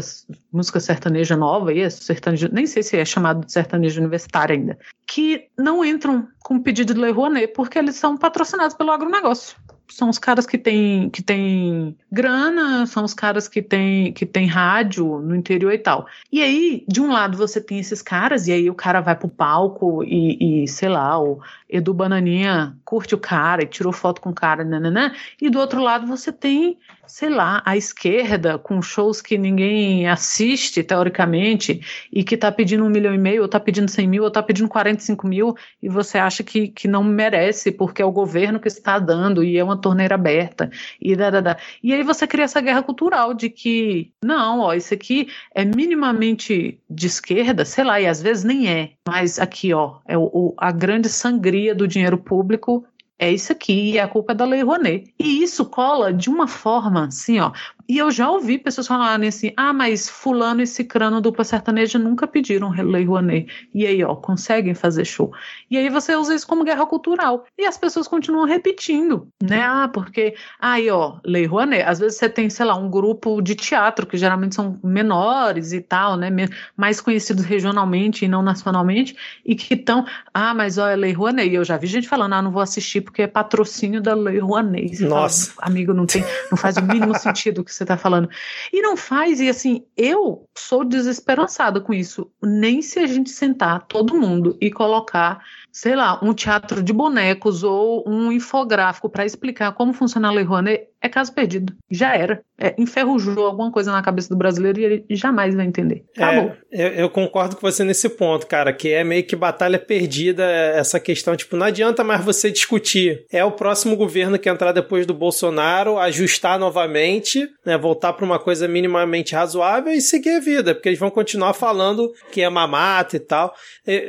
[0.52, 4.78] música sertaneja nova, aí, esse sertanejo, nem sei se é chamado de sertanejo universitário ainda,
[5.04, 9.56] que não entram com pedido de Lei Rouanet porque eles são patrocinados pelo agronegócio.
[9.90, 14.46] São os caras que têm que têm grana, são os caras que têm que têm
[14.46, 16.06] rádio no interior e tal.
[16.30, 19.28] E aí, de um lado você tem esses caras, e aí o cara vai pro
[19.28, 24.30] palco e, e sei lá, o Edu Bananinha curte o cara e tirou foto com
[24.30, 25.12] o cara, nananã.
[25.40, 30.82] E do outro lado você tem, sei lá, a esquerda com shows que ninguém assiste,
[30.82, 34.30] teoricamente, e que tá pedindo um milhão e meio, ou tá pedindo 100 mil, ou
[34.30, 38.58] tá pedindo 45 mil, e você acha que, que não merece, porque é o governo
[38.58, 41.56] que está dando, e é uma torneira aberta, e da, da, da.
[41.82, 46.80] E aí você cria essa guerra cultural de que, não, ó, isso aqui é minimamente
[46.88, 50.54] de esquerda, sei lá, e às vezes nem é, mas aqui, ó, é o, o-
[50.56, 52.84] a grande sangria do dinheiro público
[53.18, 55.12] é isso aqui, e a culpa é da Lei Rouanet.
[55.18, 57.50] E isso cola de uma forma, assim, ó.
[57.88, 62.26] E eu já ouvi pessoas falarem assim: ah, mas Fulano e Cicrano dupla sertaneja nunca
[62.26, 63.50] pediram Lei Rouanet.
[63.74, 65.32] E aí, ó, conseguem fazer show.
[65.70, 67.46] E aí você usa isso como guerra cultural.
[67.56, 69.62] E as pessoas continuam repetindo, né?
[69.62, 71.82] Ah, porque, aí, ó, Lei Rouanet.
[71.82, 75.80] Às vezes você tem, sei lá, um grupo de teatro, que geralmente são menores e
[75.80, 76.28] tal, né?
[76.76, 81.48] Mais conhecidos regionalmente e não nacionalmente, e que estão, ah, mas ó, é Lei Rouanet.
[81.48, 84.40] E eu já vi gente falando, ah, não vou assistir porque é patrocínio da Lei
[84.40, 85.02] Rouanet.
[85.04, 85.52] Nossa.
[85.52, 88.28] Fala, Amigo, não tem, não faz o mínimo sentido que você está falando.
[88.72, 92.30] E não faz, e assim, eu sou desesperançada com isso.
[92.42, 97.62] Nem se a gente sentar todo mundo e colocar sei lá, um teatro de bonecos
[97.62, 101.72] ou um infográfico para explicar como funciona a Lei Rouanet, é caso perdido.
[101.90, 102.42] Já era.
[102.60, 106.04] É, enferrujou alguma coisa na cabeça do brasileiro e ele jamais vai entender.
[106.16, 106.52] Acabou.
[106.72, 110.44] É, eu, eu, concordo com você nesse ponto, cara, que é meio que batalha perdida
[110.44, 111.36] essa questão.
[111.36, 113.24] Tipo, não adianta mais você discutir.
[113.30, 118.40] É o próximo governo que entrar depois do Bolsonaro, ajustar novamente, né, voltar para uma
[118.40, 123.16] coisa minimamente razoável e seguir a vida, porque eles vão continuar falando que é mamata
[123.16, 123.54] e tal.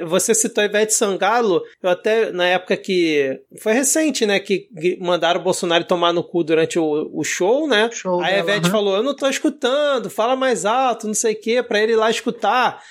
[0.07, 3.39] Você citou a Ivete Sangalo, eu até, na época que.
[3.61, 4.39] Foi recente, né?
[4.39, 4.67] Que
[4.99, 7.89] mandaram o Bolsonaro tomar no cu durante o, o show, né?
[7.91, 8.71] Show Aí a uhum.
[8.71, 11.97] falou: Eu não tô escutando, fala mais alto, não sei o quê, pra ele ir
[11.97, 12.81] lá escutar.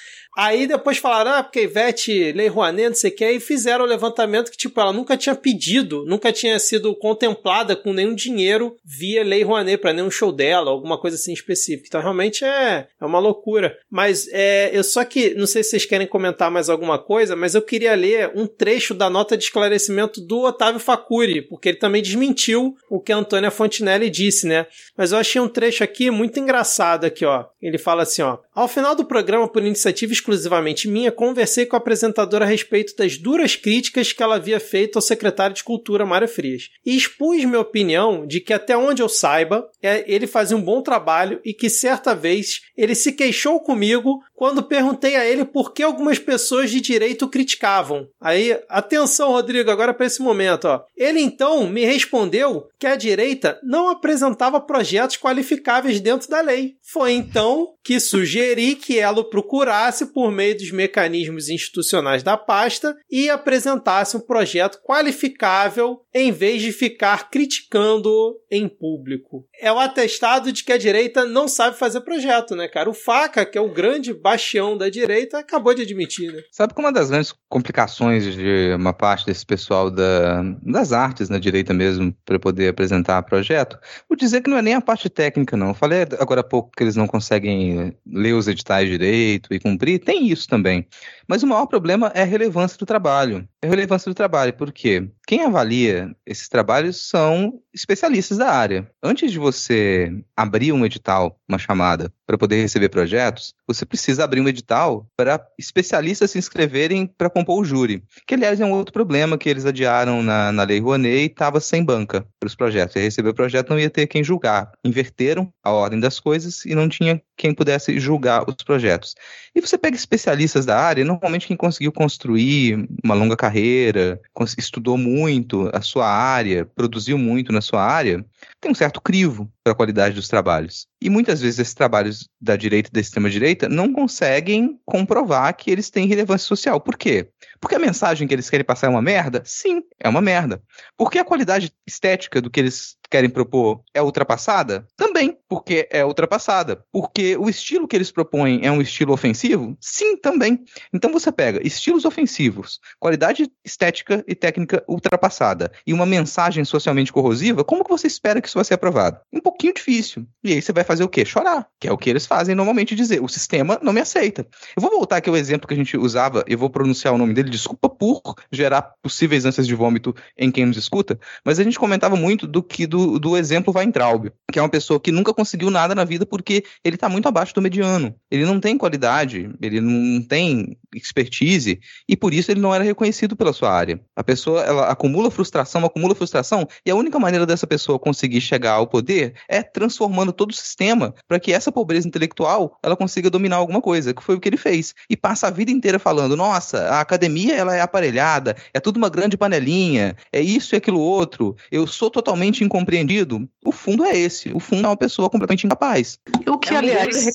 [0.40, 3.88] Aí depois falaram, ah, porque Ivete, Lei Rouanet, não sei o que, e fizeram o
[3.88, 9.24] levantamento que, tipo, ela nunca tinha pedido, nunca tinha sido contemplada com nenhum dinheiro via
[9.24, 11.88] Lei Rouanet para nenhum show dela, alguma coisa assim específica.
[11.88, 13.77] Então, realmente é, é uma loucura.
[13.90, 17.57] Mas é, eu só que, não sei se vocês querem comentar mais alguma coisa, mas
[17.57, 22.01] eu queria ler um trecho da nota de esclarecimento do Otávio Facuri, porque ele também
[22.01, 24.68] desmentiu o que a Antônia Fontinelli disse, né?
[24.96, 27.46] Mas eu achei um trecho aqui muito engraçado aqui, ó.
[27.60, 28.38] Ele fala assim, ó.
[28.54, 33.18] Ao final do programa, por iniciativa exclusivamente minha, conversei com a apresentadora a respeito das
[33.18, 37.60] duras críticas que ela havia feito ao secretário de Cultura, Mário Frias, e expus minha
[37.60, 41.68] opinião de que, até onde eu saiba, é, ele fazia um bom trabalho e que
[41.68, 46.81] certa vez ele se queixou comigo quando perguntei a ele por que algumas pessoas de
[46.81, 48.07] direito criticavam.
[48.20, 50.85] Aí, atenção, Rodrigo, agora para esse momento, ó.
[50.96, 56.77] Ele então me respondeu que a direita não apresentava projetos qualificáveis dentro da lei.
[56.81, 62.94] Foi então que sugeri que ela o procurasse por meio dos mecanismos institucionais da pasta
[63.11, 69.46] e apresentasse um projeto qualificável em vez de ficar criticando em público.
[69.61, 72.90] É o atestado de que a direita não sabe fazer projeto, né, cara?
[72.90, 76.42] O Faca, que é o grande bastião da direita, acabou de admitir, né?
[76.52, 81.38] Sabe que uma das grandes complicações de uma parte desse pessoal da, das artes na
[81.38, 85.56] direita mesmo, para poder apresentar projeto, vou dizer que não é nem a parte técnica,
[85.56, 85.68] não.
[85.68, 89.98] Eu falei agora há pouco que eles não conseguem ler os editais direito e cumprir,
[89.98, 90.86] tem isso também.
[91.26, 93.48] Mas o maior problema é a relevância do trabalho.
[93.62, 98.90] É a relevância do trabalho, porque quem avalia esses trabalhos são especialistas da área.
[99.02, 104.40] Antes de você abrir um edital, uma chamada, para poder receber projetos, você precisa abrir
[104.40, 108.02] um edital para especialistas se inscreverem para compor o júri.
[108.26, 111.60] Que, aliás, é um outro problema que eles adiaram na, na Lei Rouanet e estava
[111.60, 112.94] sem banca para os projetos.
[112.94, 114.72] Você receber o projeto, não ia ter quem julgar.
[114.82, 119.14] Inverteram a ordem das coisas e não tinha quem pudesse julgar os projetos.
[119.55, 124.20] E você pega especialistas da área, normalmente quem conseguiu construir uma longa carreira,
[124.59, 128.24] estudou muito a sua área, produziu muito na sua área,
[128.61, 130.87] tem um certo crivo para a qualidade dos trabalhos.
[131.00, 135.90] E muitas vezes esses trabalhos da direita e da extrema-direita não conseguem comprovar que eles
[135.90, 136.80] têm relevância social.
[136.80, 137.28] Por quê?
[137.61, 139.42] Porque a mensagem que eles querem passar é uma merda?
[139.44, 140.62] Sim, é uma merda.
[140.96, 144.87] Porque a qualidade estética do que eles querem propor é ultrapassada?
[144.96, 146.84] Também, porque é ultrapassada.
[146.92, 149.76] Porque o estilo que eles propõem é um estilo ofensivo?
[149.80, 150.64] Sim, também.
[150.92, 157.64] Então você pega estilos ofensivos, qualidade estética e técnica ultrapassada e uma mensagem socialmente corrosiva,
[157.64, 159.20] como que você espera que isso vai ser aprovado?
[159.32, 160.26] Um pouquinho difícil.
[160.44, 161.24] E aí você vai fazer o quê?
[161.24, 163.22] Chorar, que é o que eles fazem normalmente dizer.
[163.22, 164.46] O sistema não me aceita.
[164.77, 167.35] Eu vou voltar aqui ao exemplo que a gente usava, eu vou pronunciar o nome
[167.35, 171.79] dele, desculpa por gerar possíveis ânsias de vômito em quem nos escuta, mas a gente
[171.79, 175.70] comentava muito do que do do, exemplo Weintraub, que é uma pessoa que nunca conseguiu
[175.70, 178.14] nada na vida porque ele está muito abaixo do mediano.
[178.31, 183.37] Ele não tem qualidade, ele não tem expertise e por isso ele não era reconhecido
[183.37, 184.01] pela sua área.
[184.16, 188.72] A pessoa ela acumula frustração, acumula frustração e a única maneira dessa pessoa conseguir chegar
[188.72, 190.77] ao poder é transformando todo o sistema
[191.26, 194.56] para que essa pobreza intelectual ela consiga dominar alguma coisa, que foi o que ele
[194.56, 194.94] fez.
[195.08, 199.08] E passa a vida inteira falando: "Nossa, a academia ela é aparelhada, é tudo uma
[199.08, 201.56] grande panelinha, é isso e aquilo outro.
[201.70, 204.50] Eu sou totalmente incompreendido o fundo é esse.
[204.54, 206.18] O fundo é uma pessoa completamente incapaz.
[206.46, 207.32] O que, é aliás, se...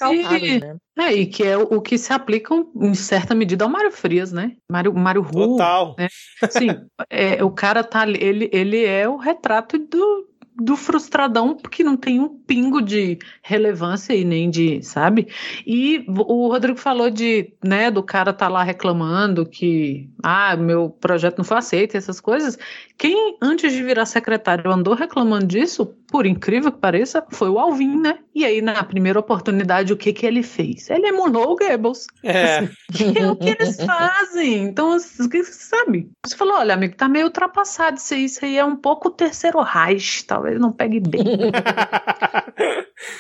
[0.60, 0.78] né?
[0.98, 4.54] É, e que é o, que se aplica em certa medida ao Mário Frias, né?
[4.72, 5.96] Mário, Mário Ru, Total.
[5.98, 6.08] Né?
[6.50, 6.70] Sim,
[7.10, 12.20] é, o cara tá ele, ele é o retrato do, do frustradão, porque não tem
[12.20, 15.28] um pingo de relevância e nem de, sabe?
[15.66, 21.38] E o Rodrigo falou de, né, do cara tá lá reclamando que, ah, meu projeto
[21.40, 22.58] não foi aceito, essas coisas.
[22.98, 28.00] Quem, antes de virar secretário, andou reclamando disso, por incrível que pareça, foi o Alvin,
[28.00, 28.20] né?
[28.36, 30.90] E aí, na primeira oportunidade, o que que ele fez?
[30.90, 32.06] Ele emulou o Goebbels.
[32.24, 32.68] É.
[32.94, 34.66] Que é o que eles fazem.
[34.66, 36.10] Então, você sabe?
[36.24, 38.26] Você falou, olha, amigo, tá meio ultrapassado isso aí.
[38.26, 41.24] Isso aí é um pouco terceiro Reich, talvez não pegue bem.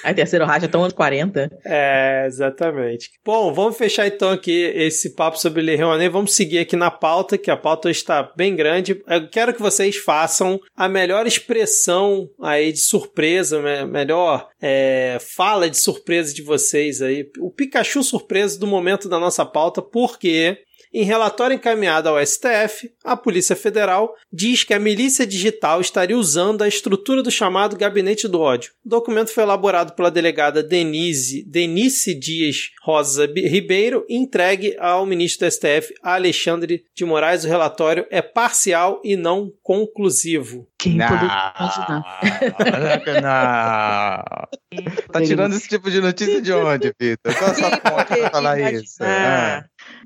[0.03, 1.49] Aí terceiro racha tão anos 40.
[1.65, 3.11] É, exatamente.
[3.25, 6.09] Bom, vamos fechar então aqui esse papo sobre Le Rouanet.
[6.09, 9.01] Vamos seguir aqui na pauta, que a pauta está bem grande.
[9.07, 15.69] Eu quero que vocês façam a melhor expressão aí de surpresa, me- melhor é, fala
[15.69, 17.29] de surpresa de vocês aí.
[17.39, 20.57] O Pikachu surpreso do momento da nossa pauta, porque
[20.93, 26.61] em relatório encaminhado ao STF, a Polícia Federal diz que a milícia digital estaria usando
[26.61, 28.71] a estrutura do chamado Gabinete do Ódio.
[28.85, 35.47] O documento foi elaborado pela delegada Denise, Denise Dias Rosa Ribeiro e entregue ao ministro
[35.47, 37.43] do STF, Alexandre de Moraes.
[37.43, 40.67] O relatório é parcial e não conclusivo.
[40.77, 42.21] Quem Não, poderia imaginar?
[43.21, 44.83] não.
[45.11, 47.33] Tá tirando esse tipo de notícia de onde, Vitor?
[47.35, 48.97] Qual a sua fonte pra falar isso?
[49.01, 49.63] Ah.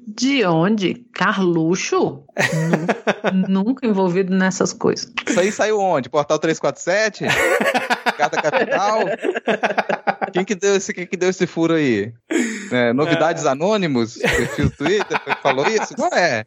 [0.09, 1.05] De onde?
[1.13, 2.23] Carluxo?
[3.33, 5.11] Nu- Nunca envolvido nessas coisas.
[5.27, 6.09] Isso aí saiu onde?
[6.09, 7.25] Portal 347?
[8.17, 8.99] Cada Capital?
[10.33, 12.11] Quem que deu esse, quem que deu esse furo aí?
[12.71, 14.17] É, novidades Anônimos?
[14.17, 15.19] Perfil Twitter?
[15.41, 15.93] Falou isso?
[15.97, 16.45] Não é.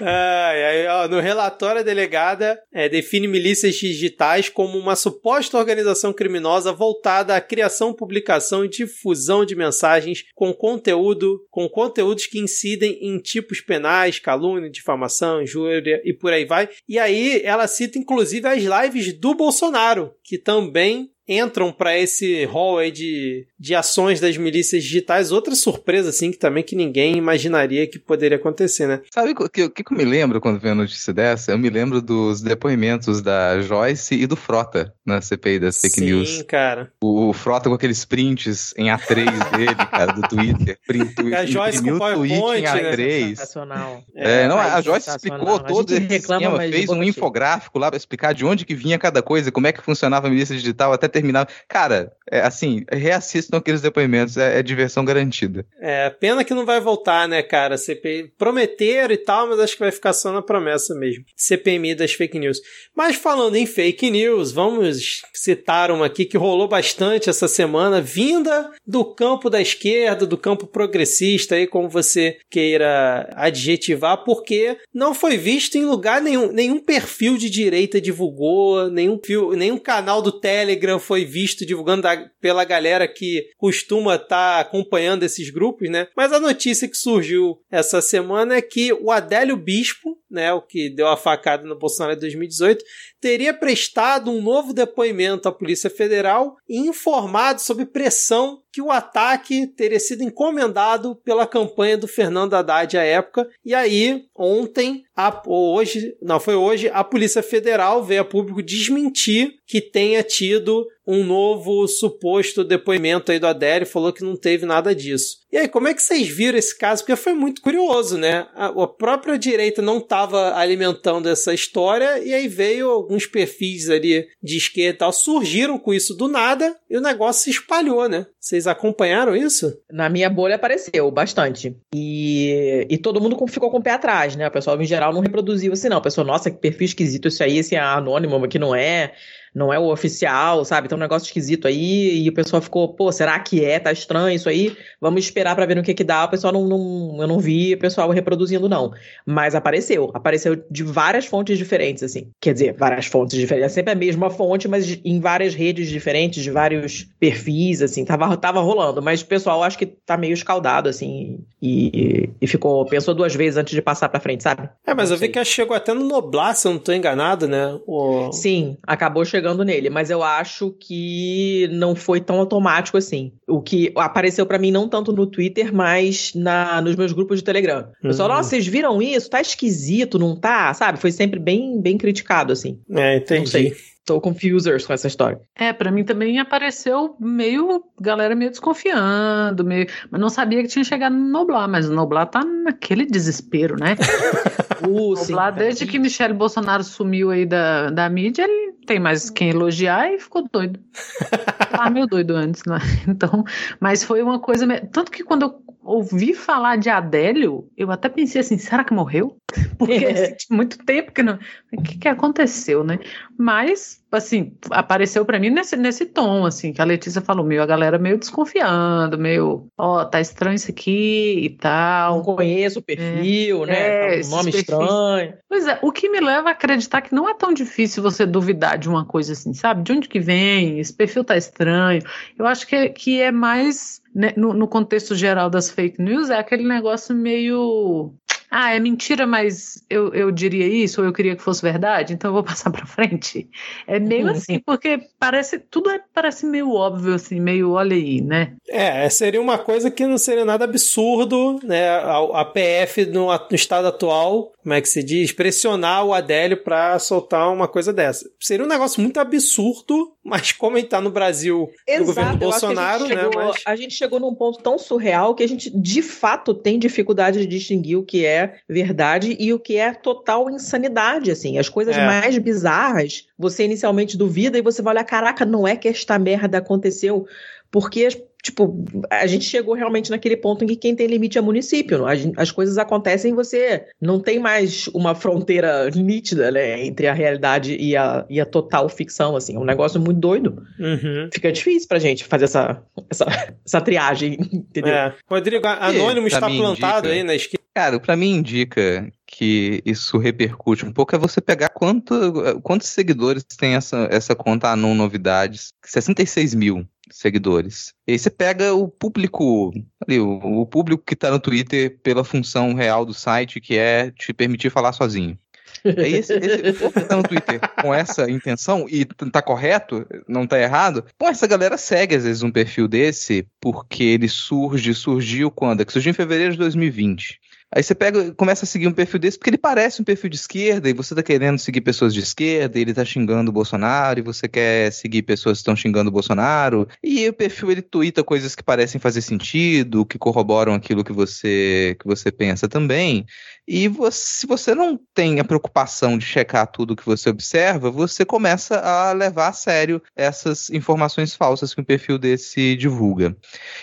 [0.00, 6.12] Ai, ai, ó, no relatório, a delegada é, define milícias digitais como uma suposta organização
[6.12, 12.98] criminosa voltada à criação, publicação e difusão de mensagens com conteúdo, com conteúdos que incidem
[13.00, 16.68] em tipos penais, calúnia, difamação, injúria e por aí vai.
[16.88, 22.44] E aí ela cita inclusive as lives do Bolsonaro, que também bem entram para esse
[22.44, 25.32] rol aí de, de ações das milícias digitais.
[25.32, 29.00] Outra surpresa, assim, que também que ninguém imaginaria que poderia acontecer, né?
[29.12, 31.52] Sabe o que, o que eu me lembro quando vejo a notícia dessa?
[31.52, 36.04] Eu me lembro dos depoimentos da Joyce e do Frota na CPI das fake Sim,
[36.04, 36.42] news.
[36.42, 36.92] cara.
[37.02, 40.78] O Frota com aqueles prints em A3 dele, cara, do Twitter.
[40.86, 42.92] Print, A Joyce com o tweet em PowerPoint, né?
[42.92, 43.28] A3.
[43.28, 44.02] Sensacional.
[44.14, 45.38] É, não, a Joyce sensacional.
[45.42, 48.98] explicou todo esse reclama, esquema, fez um infográfico lá pra explicar de onde que vinha
[48.98, 51.48] cada coisa, como é que funcionava a milícia digital até terminar.
[51.68, 55.66] Cara, é, assim, reassistam aqueles depoimentos, é, é diversão garantida.
[55.80, 57.76] É, pena que não vai voltar, né, cara?
[57.76, 61.24] CPI prometeram e tal, mas acho que vai ficar só na promessa mesmo.
[61.36, 62.58] CPMI das fake news.
[62.96, 68.70] Mas falando em fake news, vamos citar uma aqui que rolou bastante essa semana, vinda
[68.86, 75.36] do campo da esquerda, do campo progressista, aí como você queira adjetivar, porque não foi
[75.36, 79.20] visto em lugar nenhum, nenhum perfil de direita divulgou, nenhum,
[79.56, 85.50] nenhum canal do Telegram foi visto divulgando da- pela galera que costuma estar acompanhando esses
[85.50, 86.08] grupos, né?
[86.16, 90.88] Mas a notícia que surgiu essa semana é que o Adélio Bispo, né, o que
[90.88, 92.82] deu a facada no Bolsonaro em 2018,
[93.20, 99.66] teria prestado um novo depoimento à Polícia Federal e informado sobre pressão que o ataque
[99.66, 103.46] teria sido encomendado pela campanha do Fernando Haddad à época.
[103.62, 109.56] E aí, ontem, a, hoje, não foi hoje, a Polícia Federal veio a público desmentir
[109.66, 114.94] que tenha tido um novo suposto depoimento aí do Adélio, falou que não teve nada
[114.94, 115.42] disso.
[115.52, 117.02] E aí, como é que vocês viram esse caso?
[117.02, 118.46] Porque foi muito curioso, né?
[118.54, 124.26] A, a própria direita não estava alimentando essa história, e aí veio alguns perfis ali
[124.42, 128.26] de esquerda e tal, surgiram com isso do nada, e o negócio se espalhou, né?
[128.40, 129.78] Vocês acompanharam isso?
[129.90, 131.76] Na minha bolha apareceu bastante.
[131.94, 134.48] E, e todo mundo ficou com o pé atrás, né?
[134.48, 135.98] O pessoal em geral não reproduziu assim, não.
[135.98, 139.12] O pessoal, nossa, que perfil esquisito isso aí, esse é anônimo, que não é.
[139.54, 140.88] Não é o oficial, sabe?
[140.88, 142.22] Tem um negócio esquisito aí.
[142.22, 143.78] E o pessoal ficou, pô, será que é?
[143.78, 144.74] Tá estranho isso aí.
[145.00, 146.24] Vamos esperar pra ver no que que dá.
[146.24, 148.92] O pessoal não, não eu não vi o pessoal reproduzindo, não.
[149.26, 150.10] Mas apareceu.
[150.14, 152.30] Apareceu de várias fontes diferentes, assim.
[152.40, 153.72] Quer dizer, várias fontes diferentes.
[153.72, 158.06] É sempre a mesma fonte, mas em várias redes diferentes, de vários perfis, assim.
[158.06, 159.02] Tava, tava rolando.
[159.02, 161.40] Mas o pessoal acho que tá meio escaldado, assim.
[161.60, 162.86] E, e ficou.
[162.86, 164.68] Pensou duas vezes antes de passar pra frente, sabe?
[164.86, 167.78] É, mas eu vi que chegou até no Noblar, se eu não tô enganado, né?
[167.86, 168.32] O...
[168.32, 173.32] Sim, acabou chegando nele, mas eu acho que não foi tão automático assim.
[173.48, 177.44] O que apareceu pra mim não tanto no Twitter, mas na, nos meus grupos de
[177.44, 177.88] Telegram.
[178.02, 178.36] O pessoal, Uhum.
[178.36, 179.28] nossa, vocês viram isso?
[179.28, 180.72] Tá esquisito, não tá?
[180.74, 180.98] Sabe?
[180.98, 182.78] Foi sempre bem, bem criticado, assim.
[182.90, 183.74] É, Não entendi.
[184.04, 185.40] Tô confusers com essa história.
[185.54, 190.84] É, pra mim também apareceu meio, galera meio desconfiando, meio, mas não sabia que tinha
[190.84, 193.96] chegado no Noblar, mas o Noblar tá naquele desespero, né?
[194.82, 198.98] Uh, O sim, Noblar, desde que Michele Bolsonaro sumiu aí da, da mídia, ele tem
[198.98, 200.80] mais quem elogiar e ficou doido.
[201.70, 202.78] Tava meio doido antes, né?
[203.06, 203.44] Então,
[203.78, 204.66] mas foi uma coisa.
[204.90, 209.36] Tanto que quando eu ouvi falar de Adélio, eu até pensei assim: será que morreu?
[209.78, 211.38] Porque tinha muito tempo que não.
[211.72, 212.98] O que, que aconteceu, né?
[213.38, 217.66] Mas, assim, apareceu pra mim nesse, nesse tom, assim, que a Letícia falou: meio a
[217.66, 222.22] galera meio desconfiando, meio, ó, tá estranho isso aqui e Não tal.
[222.22, 224.18] conheço o perfil, É, né?
[224.18, 225.34] esses um nome estranho.
[225.48, 228.78] Pois é, o que me leva a acreditar que não é tão difícil você duvidar
[228.78, 229.82] de uma coisa assim, sabe?
[229.82, 230.78] De onde que vem?
[230.78, 232.02] Esse perfil tá estranho.
[232.38, 236.30] Eu acho que, é- que é mais, né, no, no contexto geral das fake news,
[236.30, 238.14] é aquele negócio meio.
[238.54, 242.28] Ah, é mentira, mas eu, eu diria isso, ou eu queria que fosse verdade, então
[242.28, 243.48] eu vou passar pra frente.
[243.86, 244.32] É meio Uhum.
[244.32, 248.52] assim, porque parece, tudo é, parece meio óbvio, assim, meio olha aí, né?
[248.68, 251.88] É, seria uma coisa que não seria nada absurdo, né?
[251.88, 255.32] A, a PF no, no estado atual, como é que se diz?
[255.32, 258.28] Pressionar o Adélio pra soltar uma coisa dessa.
[258.38, 263.08] Seria um negócio muito absurdo, mas como ele tá no Brasil do governo Bolsonaro, a
[263.08, 263.22] gente, né?
[263.22, 263.62] chegou, Mas...
[263.64, 267.46] a gente chegou num ponto tão surreal que a gente de fato tem dificuldade de
[267.46, 271.58] distinguir o que é verdade e o que é total insanidade, assim.
[271.58, 272.06] As coisas É.
[272.06, 276.58] mais bizarras, você inicialmente duvida e você vai olhar, caraca, não é que esta merda
[276.58, 277.26] aconteceu,
[277.70, 278.08] porque
[278.42, 282.04] tipo, a gente chegou realmente naquele ponto em que quem tem limite é município.
[282.06, 287.12] As, as coisas acontecem e você não tem mais uma fronteira nítida, né, entre a
[287.14, 289.54] realidade e a, e a total ficção, assim.
[289.54, 291.28] É um negócio muito doido Uhum.
[291.32, 293.26] fica difícil pra gente fazer essa, essa,
[293.64, 294.92] essa triagem, entendeu?
[294.94, 295.14] É.
[295.30, 297.62] Rodrigo, Anônimo está plantado indica- aí na esquina.
[297.74, 303.42] Cara, pra mim indica que isso repercute um pouco é você pegar quanto, quantos seguidores
[303.44, 305.72] tem essa, essa conta Anon Novidades.
[305.82, 307.94] 66 mil seguidores.
[308.06, 309.72] E aí você pega o público,
[310.06, 314.10] ali, o, o público que tá no Twitter pela função real do site, que é
[314.10, 315.38] te permitir falar sozinho.
[315.84, 320.06] Aí esse, esse o povo que tá no Twitter com essa intenção, e tá correto,
[320.28, 324.94] não tá errado, pô, essa galera segue às vezes um perfil desse, porque ele surge,
[324.94, 325.80] surgiu quando?
[325.80, 327.40] É que surgiu em fevereiro de 2020.
[327.74, 330.36] Aí você pega começa a seguir um perfil desse, porque ele parece um perfil de
[330.36, 334.18] esquerda, e você tá querendo seguir pessoas de esquerda, e ele tá xingando o Bolsonaro,
[334.18, 338.22] e você quer seguir pessoas que estão xingando o Bolsonaro, e o perfil ele tuita
[338.22, 343.24] coisas que parecem fazer sentido, que corroboram aquilo que você, que você pensa também.
[343.66, 348.24] E você- se você não tem a preocupação de checar tudo que você observa, você
[348.24, 353.36] começa a levar a sério essas informações falsas que um perfil desse divulga.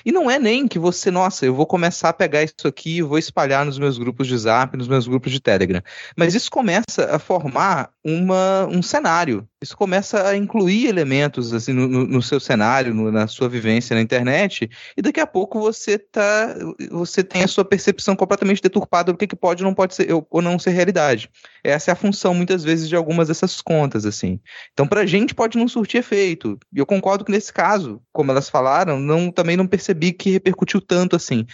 [0.05, 3.01] E não é nem que você, nossa, eu vou começar a pegar isso aqui e
[3.01, 5.82] vou espalhar nos meus grupos de Zap, nos meus grupos de Telegram.
[6.15, 9.47] Mas isso começa a formar uma, um cenário.
[9.61, 14.01] Isso começa a incluir elementos assim no, no- seu cenário, no- na sua vivência na
[14.01, 16.55] internet, e daqui a pouco você tá,
[16.91, 20.07] você tem a sua percepção completamente deturpada do que, que pode ou não pode ser
[20.30, 21.30] ou, não ser realidade.
[21.63, 24.39] Essa é a função muitas vezes de algumas dessas contas assim.
[24.73, 26.57] Então pra gente pode não surtir efeito.
[26.73, 30.80] E eu concordo que nesse caso, como elas falaram, não também não percebi que repercutiu
[30.82, 31.45] tanto assim.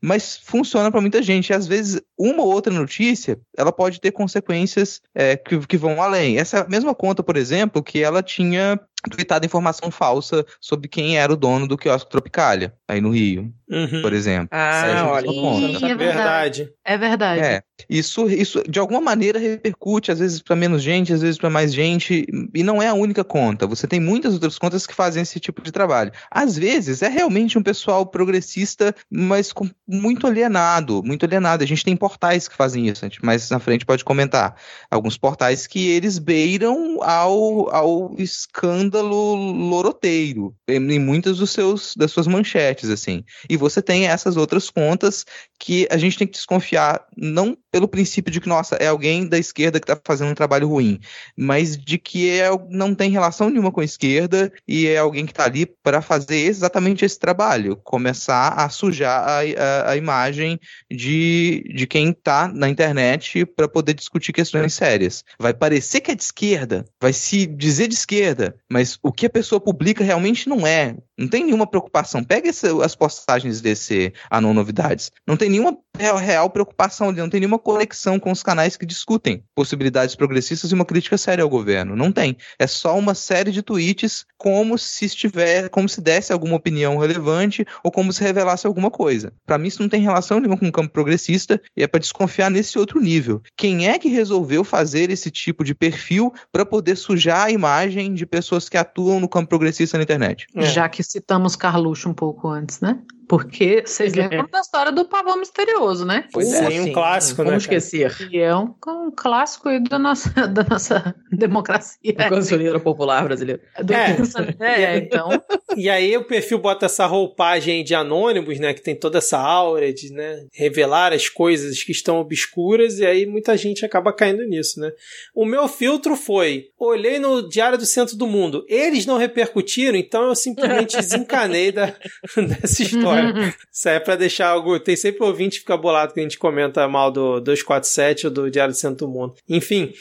[0.00, 1.50] Mas funciona para muita gente.
[1.50, 6.02] E às vezes, uma ou outra notícia, ela pode ter consequências é, que, que vão
[6.02, 6.38] além.
[6.38, 8.78] Essa mesma conta, por exemplo, que ela tinha
[9.10, 14.02] tweetado informação falsa sobre quem era o dono do quiosque Tropicália, aí no Rio, Uhum.
[14.02, 14.48] por exemplo.
[14.50, 15.86] Ah, é olha, Ih, conta.
[15.86, 16.72] é Verdade.
[16.84, 17.40] É verdade.
[17.40, 21.48] É, isso, isso de alguma maneira repercute, às vezes para menos gente, às vezes para
[21.50, 23.66] mais gente, e não é a única conta.
[23.66, 26.12] Você tem muitas outras contas que fazem esse tipo de trabalho.
[26.30, 31.64] Às vezes é realmente um pessoal progressista, mas com- muito alienado, muito alienado.
[31.64, 34.54] A gente tem portais que fazem isso, a gente mais na frente pode comentar.
[34.90, 42.10] Alguns portais que eles beiram ao, ao escândalo loroteiro em em muitas dos seus, das
[42.10, 43.24] suas manchetes, assim.
[43.48, 45.24] E você tem essas outras contas
[45.58, 49.38] que a gente tem que desconfiar, não pelo princípio de que, nossa, é alguém da
[49.38, 51.00] esquerda que está fazendo um trabalho ruim,
[51.36, 55.32] mas de que é, não tem relação nenhuma com a esquerda e é alguém que
[55.32, 60.58] está ali para fazer exatamente esse trabalho, começar a sujar a, a, a imagem
[60.90, 65.24] de, de quem está na internet para poder discutir questões sérias.
[65.38, 69.30] Vai parecer que é de esquerda, vai se dizer de esquerda, mas o que a
[69.30, 70.96] pessoa publica realmente não é.
[71.16, 72.24] Não tem nenhuma preocupação.
[72.24, 75.10] Pega esse- as postagens desse Anon Novidades.
[75.26, 79.44] Não tem nenhuma real, preocupação ali, não tem nenhuma conexão com os canais que discutem
[79.54, 81.94] possibilidades progressistas e uma crítica séria ao governo.
[81.94, 82.36] Não tem.
[82.58, 87.64] É só uma série de tweets como se estiver, como se desse alguma opinião relevante
[87.84, 89.32] ou como se revelasse alguma coisa.
[89.46, 92.50] Para mim, isso não tem relação nenhuma com o campo progressista e é para desconfiar
[92.50, 93.42] nesse outro nível.
[93.56, 98.26] Quem é que resolveu fazer esse tipo de perfil para poder sujar a imagem de
[98.26, 100.46] pessoas que atuam no campo progressista na internet?
[100.54, 100.62] É.
[100.66, 103.02] Já que citamos Carluxo um pouco antes, né?
[103.32, 106.26] Porque vocês lembram da história do pavão misterioso, né?
[106.30, 107.78] Pois é, um clássico, né, Como cara?
[107.78, 108.14] esquecer?
[108.30, 112.12] E é um, um clássico aí da nossa, da nossa democracia.
[112.12, 113.62] O cancioneiro popular brasileiro.
[113.82, 114.18] Do- É.
[114.60, 115.30] é, então.
[115.74, 118.74] E aí o perfil bota essa roupagem de anônimos, né?
[118.74, 123.24] Que tem toda essa aura de né, revelar as coisas que estão obscuras, e aí
[123.24, 124.92] muita gente acaba caindo nisso, né?
[125.34, 130.24] O meu filtro foi: olhei no Diário do Centro do Mundo, eles não repercutiram, então
[130.24, 131.94] eu simplesmente desencanei da,
[132.36, 133.21] dessa história.
[133.72, 134.78] Isso é pra deixar algo.
[134.78, 138.50] Tem sempre ouvinte que fica bolado que a gente comenta mal do 247 ou do
[138.50, 139.34] Diário do do Mundo.
[139.48, 139.92] Enfim.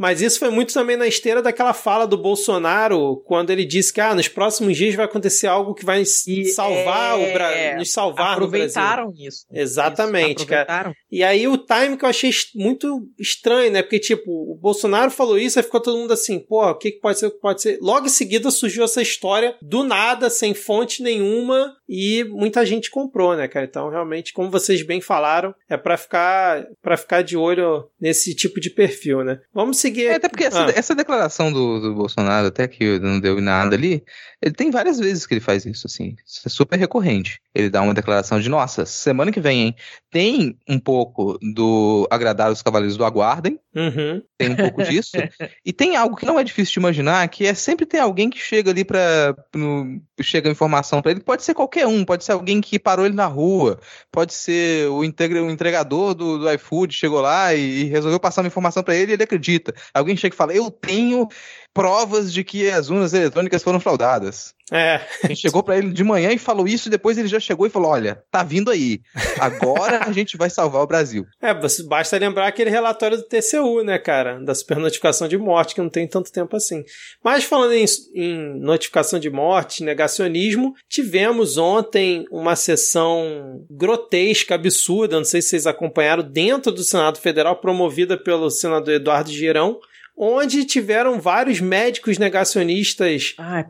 [0.00, 4.00] Mas isso foi muito também na esteira daquela fala do Bolsonaro, quando ele disse que
[4.00, 7.92] ah, nos próximos dias vai acontecer algo que vai E salvar é, o Brasil, nos
[7.92, 8.80] salvar no Brasil.
[8.80, 9.44] Aproveitaram isso.
[9.52, 10.62] Exatamente, Isso, cara.
[10.62, 10.94] aproveitaram.
[11.12, 13.82] E aí o time que eu achei muito estranho, né?
[13.82, 17.00] Porque, tipo, o Bolsonaro falou isso, aí ficou todo mundo assim, pô, o que, que
[17.00, 17.78] pode ser, o que pode ser?
[17.82, 23.36] Logo em seguida surgiu essa história do nada, sem fonte nenhuma, e muita gente comprou,
[23.36, 23.66] né, cara?
[23.66, 28.58] Então, realmente, como vocês bem falaram, é pra ficar para ficar de olho nesse tipo
[28.60, 29.40] de perfil, né?
[29.52, 29.89] Vamos seguir.
[29.98, 30.70] É, até porque essa, Ah.
[30.74, 34.02] essa declaração do, do Bolsonaro, até que não deu nada ali,
[34.42, 36.16] ele tem várias vezes que ele faz isso, assim.
[36.26, 37.40] Isso é super recorrente.
[37.54, 39.76] Ele dá uma declaração de, nossa, semana que vem, hein?
[40.10, 44.20] Tem um pouco do agradar os cavaleiros do aguardem, Uhum.
[44.36, 45.12] tem um pouco disso.
[45.64, 48.38] e tem algo que não é difícil de imaginar, que é sempre tem alguém que
[48.38, 49.34] chega ali pra.
[49.54, 51.20] no- chega a informação pra ele.
[51.20, 53.80] Pode ser qualquer um, pode ser alguém que parou ele na rua,
[54.12, 58.42] pode ser o, integra- o entregador do, do iFood, chegou lá e, e resolveu passar
[58.42, 59.69] uma informação pra ele e ele acredita.
[59.94, 61.28] Alguém chega e fala: Eu tenho
[61.72, 64.54] provas de que as urnas eletrônicas foram fraudadas.
[64.72, 65.00] É.
[65.26, 67.70] Quem chegou pra ele de manhã e falou isso, e depois ele já chegou e
[67.70, 69.00] falou: Olha, tá vindo aí.
[69.40, 71.26] Agora a gente vai salvar o Brasil.
[71.42, 74.38] É, você- basta lembrar aquele relatório do TCU, né, cara?
[74.44, 76.84] Da supernotificação de morte, que não tem tanto tempo assim.
[77.24, 85.24] Mas falando em, em notificação de morte, negacionismo, tivemos ontem uma sessão grotesca, absurda, não
[85.24, 89.78] sei se vocês acompanharam, dentro do Senado Federal, promovida pelo senador Eduardo Girão,
[90.22, 93.64] onde tiveram vários médicos negacionistas Ai,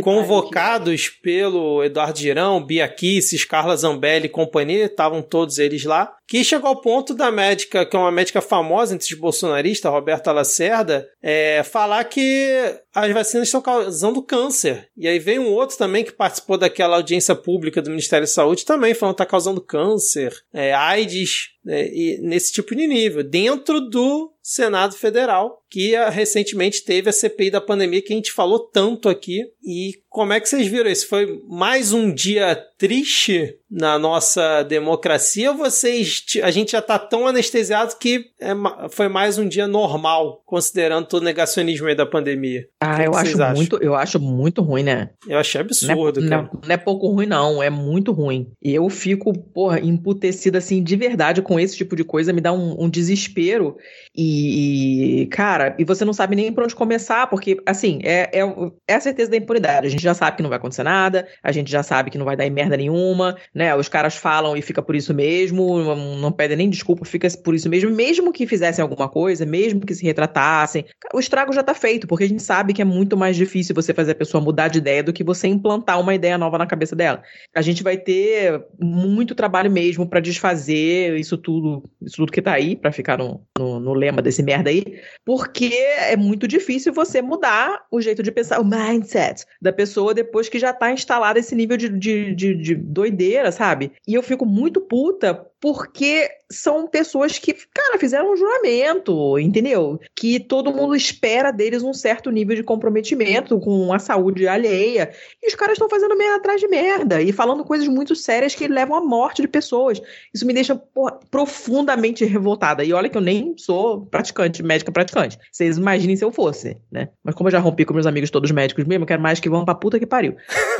[0.00, 6.42] convocados pelo Eduardo Girão, Bia Kisses, Carla Zambelli e companhia, estavam todos eles lá, que
[6.42, 11.06] chegou ao ponto da médica, que é uma médica famosa entre os bolsonaristas, Roberta Lacerda,
[11.22, 12.48] é, falar que
[12.94, 14.88] as vacinas estão causando câncer.
[14.96, 18.64] E aí veio um outro também que participou daquela audiência pública do Ministério da Saúde
[18.64, 21.88] também, falando que está causando câncer, é, AIDS, né,
[22.20, 27.60] nesse tipo de nível, dentro do Senado Federal, que ah, recentemente teve a CPI da
[27.60, 29.40] pandemia que a gente falou tanto aqui.
[29.62, 31.08] E como é que vocês viram isso?
[31.08, 37.28] Foi mais um dia triste na nossa democracia ou vocês a gente já tá tão
[37.28, 38.50] anestesiado que é
[38.90, 42.66] foi mais um dia normal, considerando todo o negacionismo aí da pandemia?
[42.80, 43.54] Ah, que eu que acho acham?
[43.54, 45.10] muito, eu acho muito ruim, né?
[45.28, 46.42] Eu achei Não é, absurdo, cara.
[46.42, 47.62] não, não é pouco ruim, não.
[47.62, 48.50] É muito ruim.
[48.62, 52.32] E eu fico, porra, emputecida, assim, de verdade com esse tipo de coisa.
[52.32, 53.76] Me dá um, um desespero.
[54.16, 58.42] E, e, cara, e você não sabe nem por onde começar, porque, assim, é, é,
[58.88, 59.86] é a certeza da impunidade.
[59.86, 62.24] A gente já sabe que não vai acontecer nada, a gente já sabe que não
[62.24, 63.74] vai dar em merda nenhuma, né?
[63.74, 67.68] Os caras falam e fica por isso mesmo, não, pedem nem desculpa, fica por isso
[67.68, 67.90] mesmo.
[67.90, 72.24] Mesmo que fizessem alguma coisa, mesmo que se retratassem, o estrago já tá feito, porque
[72.24, 75.02] a gente sabe que é muito mais difícil você fazer a pessoa mudar de ideia
[75.02, 77.22] do que você implantar uma ideia nova na cabeça dela.
[77.54, 82.52] A gente vai ter muito trabalho mesmo pra desfazer isso tudo, isso tudo que tá
[82.52, 84.84] aí, pra ficar no, no, no lema desse merda aí,
[85.24, 90.48] porque é muito difícil você mudar o jeito de pensar, o mindset da pessoa depois
[90.48, 93.92] que já tá instalado esse nível de, de, de, de doideira, sabe?
[94.06, 100.00] E eu fico muito puta porque são pessoas que, cara, fizeram um juramento, entendeu?
[100.16, 105.12] Que todo mundo espera deles um certo nível de comprometimento com a saúde alheia.
[105.40, 108.66] E os caras estão fazendo merda atrás de merda e falando coisas muito sérias que
[108.66, 110.02] levam à morte de pessoas.
[110.34, 112.82] Isso me deixa porra, profundamente revoltada.
[112.82, 115.38] E olha que eu nem sou praticante, médica praticante.
[115.52, 117.10] Vocês imaginem se eu fosse, né?
[117.22, 119.48] Mas como eu já rompi com meus amigos todos médicos mesmo, eu quero mais que
[119.48, 120.34] vão pra puta que pariu.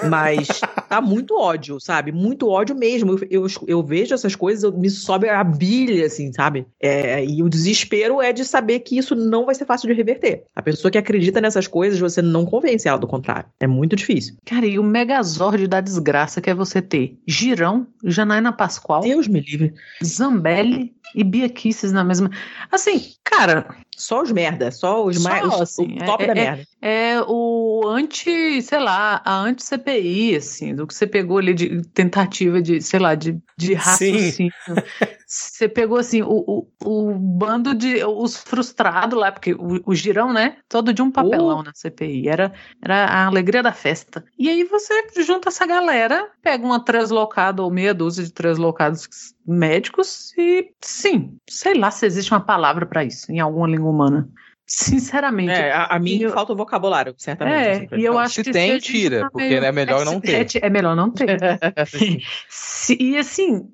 [0.09, 0.49] Mas
[0.89, 2.11] tá muito ódio, sabe?
[2.11, 3.12] Muito ódio mesmo.
[3.12, 6.66] Eu, eu, eu vejo essas coisas, me sobe a bilha, assim, sabe?
[6.81, 10.45] É, e o desespero é de saber que isso não vai ser fácil de reverter.
[10.55, 13.49] A pessoa que acredita nessas coisas, você não convence ela do contrário.
[13.59, 14.37] É muito difícil.
[14.45, 19.41] Cara, e o megazord da desgraça que é você ter Girão, Janaína Pascoal, Deus me
[19.41, 19.75] livre.
[20.05, 22.30] Zambelli e Bia Kisses na mesma.
[22.70, 25.44] Assim, cara, Só os merda, só os Só, mais.
[25.46, 26.62] os- assim, o top é- da é- merda.
[26.80, 32.62] é o anti, sei lá, a anti-CPI, assim, do que você pegou ali de tentativa
[32.62, 34.52] de, sei lá, de, de raciocínio.
[35.31, 40.33] Você pegou assim o, o, o, bando de os frustrados lá, porque o, o girão,
[40.33, 40.57] né?
[40.68, 41.62] Todo de um papelão uh.
[41.62, 42.28] na CPI.
[42.28, 42.53] Era,
[42.83, 44.24] era a alegria da festa.
[44.37, 49.09] E aí você junta essa galera, pega uma translocada ou meia dúzia de translocados
[49.47, 54.28] médicos e sim, sei lá se existe uma palavra para isso em alguma língua humana.
[54.66, 55.53] Sinceramente.
[55.53, 56.33] É, a, a mim eu...
[56.33, 57.55] falta o vocabulário, certamente.
[57.55, 59.64] É, assim, e eu acho se que tem, tira, porque meio...
[59.64, 60.57] é melhor não ter.
[60.57, 61.39] É, é melhor não ter.
[62.99, 63.68] e assim,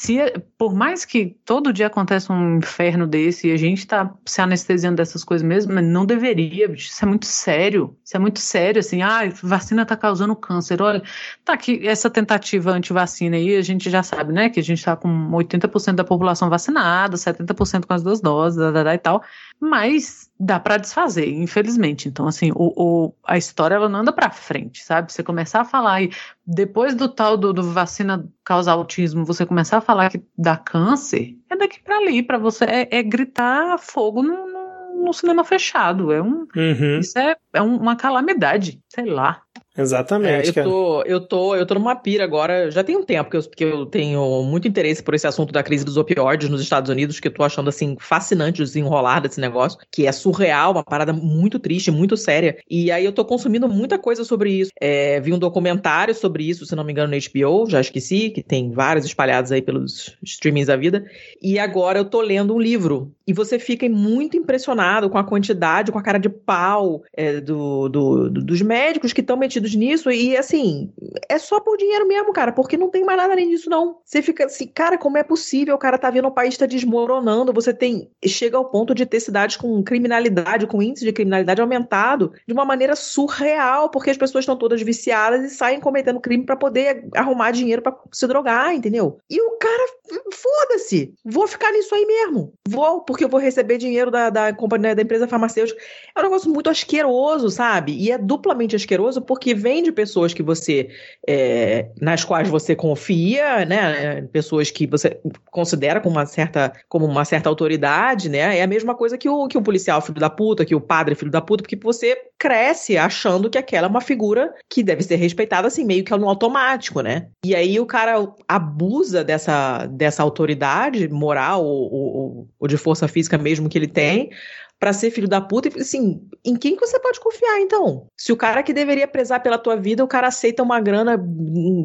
[0.00, 0.16] se,
[0.56, 4.94] por mais que todo dia aconteça um inferno desse e a gente tá se anestesiando
[4.94, 6.88] dessas coisas mesmo, não deveria, bicho.
[6.88, 7.96] Isso é muito sério.
[8.04, 9.02] Isso é muito sério, assim.
[9.02, 10.80] Ah, vacina tá causando câncer.
[10.80, 11.02] Olha,
[11.44, 14.48] tá aqui essa tentativa anti-vacina aí, a gente já sabe, né?
[14.48, 18.70] Que a gente tá com 80% da população vacinada, 70% com as duas doses, da,
[18.70, 19.20] da, da, e tal.
[19.58, 22.08] Mas dá para desfazer, infelizmente.
[22.08, 25.12] Então, assim, o, o, a história ela não anda para frente, sabe?
[25.12, 26.10] Você começar a falar e
[26.46, 31.34] depois do tal do, do, vacina causar autismo, você começar a falar que dá câncer,
[31.48, 36.12] é daqui para ali, para você é, é, gritar fogo no, no, no, cinema fechado.
[36.12, 36.98] É um, uhum.
[37.00, 39.40] isso é, é uma calamidade, sei lá.
[39.78, 40.58] Exatamente.
[40.58, 43.36] É, eu, tô, eu, tô, eu tô numa pira agora, já tem um tempo que
[43.36, 46.90] eu, que eu tenho muito interesse por esse assunto da crise dos opioides nos Estados
[46.90, 50.82] Unidos, que eu tô achando assim fascinante o desenrolar desse negócio, que é surreal, uma
[50.82, 52.58] parada muito triste, muito séria.
[52.68, 54.72] E aí eu tô consumindo muita coisa sobre isso.
[54.80, 58.42] É, vi um documentário sobre isso, se não me engano, no HBO, já esqueci, que
[58.42, 61.04] tem vários espalhados aí pelos streamings da vida.
[61.40, 63.12] E agora eu tô lendo um livro.
[63.26, 67.88] E você fica muito impressionado com a quantidade, com a cara de pau é, do,
[67.88, 70.92] do, do, dos médicos que estão metidos nisso e assim,
[71.28, 73.98] é só por dinheiro mesmo, cara, porque não tem mais nada além disso, não.
[74.04, 75.74] Você fica assim, cara, como é possível?
[75.74, 78.10] O cara tá vendo o país tá desmoronando, você tem.
[78.24, 82.64] Chega ao ponto de ter cidades com criminalidade, com índice de criminalidade aumentado de uma
[82.64, 87.50] maneira surreal, porque as pessoas estão todas viciadas e saem cometendo crime para poder arrumar
[87.50, 89.18] dinheiro para se drogar, entendeu?
[89.30, 89.84] E o cara,
[90.32, 92.52] foda-se, vou ficar nisso aí mesmo.
[92.68, 95.80] Vou, porque eu vou receber dinheiro da, da companhia da empresa farmacêutica.
[96.14, 97.92] É um negócio muito asqueroso, sabe?
[97.92, 100.88] E é duplamente asqueroso porque vem de pessoas que você,
[101.26, 104.22] é, nas quais você confia, né?
[104.32, 108.58] Pessoas que você considera como uma certa, como uma certa autoridade, né?
[108.58, 111.14] É a mesma coisa que o, que o policial filho da puta, que o padre
[111.14, 115.16] filho da puta, porque você cresce achando que aquela é uma figura que deve ser
[115.16, 117.26] respeitada assim, meio que no automático, né?
[117.44, 123.36] E aí o cara abusa dessa, dessa autoridade moral ou, ou, ou de força física
[123.36, 124.30] mesmo que ele tem
[124.78, 125.68] para ser filho da puta.
[125.68, 128.06] E assim, em quem que você pode confiar, então?
[128.16, 131.18] Se o cara que deveria prezar pela tua vida, o cara aceita uma grana,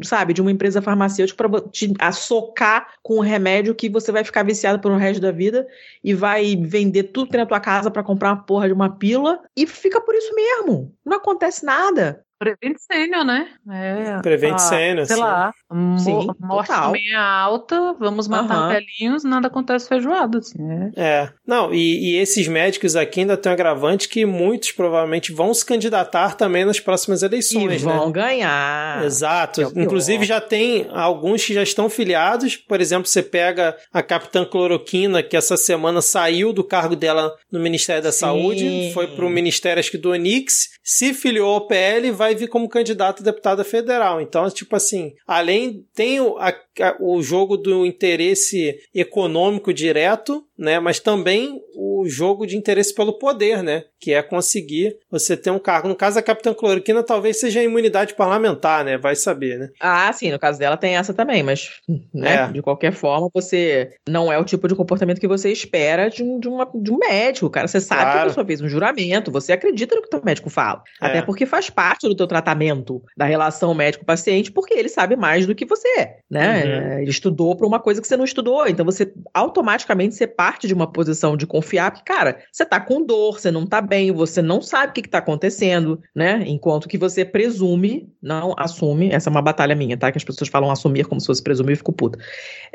[0.02, 4.44] sabe, de uma empresa farmacêutica para te socar com um remédio que você vai ficar
[4.44, 5.66] viciado pelo resto da vida
[6.02, 8.96] e vai vender tudo que tem na tua casa para comprar uma porra de uma
[8.96, 10.94] pílula e fica por isso mesmo.
[11.04, 12.24] Não acontece nada.
[12.38, 13.48] Prevent sênior, né?
[13.70, 15.22] É, Prevent sênior, Sei sim.
[15.22, 15.52] lá,
[15.98, 16.86] Sim, morte total.
[16.86, 18.68] também é alta, vamos matar uhum.
[18.68, 20.58] velhinhos, nada acontece feijoada, assim.
[20.70, 21.32] É, é.
[21.46, 25.64] Não, e, e, esses médicos aqui ainda tem um agravante que muitos provavelmente vão se
[25.64, 28.12] candidatar também nas próximas eleições, e vão né?
[28.12, 29.04] ganhar.
[29.04, 34.02] Exato, é Inclusive já tem alguns que já estão filiados, por exemplo, você pega a
[34.02, 38.18] Capitã Cloroquina, que essa semana saiu do cargo dela no Ministério da Sim.
[38.18, 42.34] Saúde, foi para o Ministério, acho que do Onix, se filiou ao PL, vai vai
[42.34, 44.20] vir como candidato a deputada federal.
[44.20, 46.54] Então, tipo assim, além tem o, a,
[47.00, 50.80] o jogo do interesse econômico direto, né?
[50.80, 51.33] Mas também
[51.76, 53.84] o jogo de interesse pelo poder, né?
[54.00, 55.88] Que é conseguir você ter um cargo.
[55.88, 58.96] No caso da Capitã Cloroquina, talvez seja a imunidade parlamentar, né?
[58.96, 59.68] Vai saber, né?
[59.80, 61.70] Ah, sim, no caso dela tem essa também, mas,
[62.12, 62.34] né?
[62.34, 62.52] É.
[62.52, 66.38] De qualquer forma, você não é o tipo de comportamento que você espera de um,
[66.38, 67.66] de uma, de um médico, cara.
[67.66, 68.16] Você sabe claro.
[68.16, 70.82] que a pessoa fez um juramento, você acredita no que o teu médico fala.
[71.02, 71.06] É.
[71.06, 75.54] Até porque faz parte do teu tratamento, da relação médico-paciente, porque ele sabe mais do
[75.54, 76.64] que você, né?
[76.64, 76.98] Uhum.
[77.00, 80.74] Ele estudou para uma coisa que você não estudou, então você automaticamente separa parte de
[80.74, 84.42] uma posição de confiar, porque, cara, você tá com dor, você não tá bem, você
[84.42, 86.44] não sabe o que, que tá acontecendo, né?
[86.46, 90.12] Enquanto que você presume, não assume, essa é uma batalha minha, tá?
[90.12, 92.18] Que as pessoas falam assumir como se fosse presumir, eu fico puta.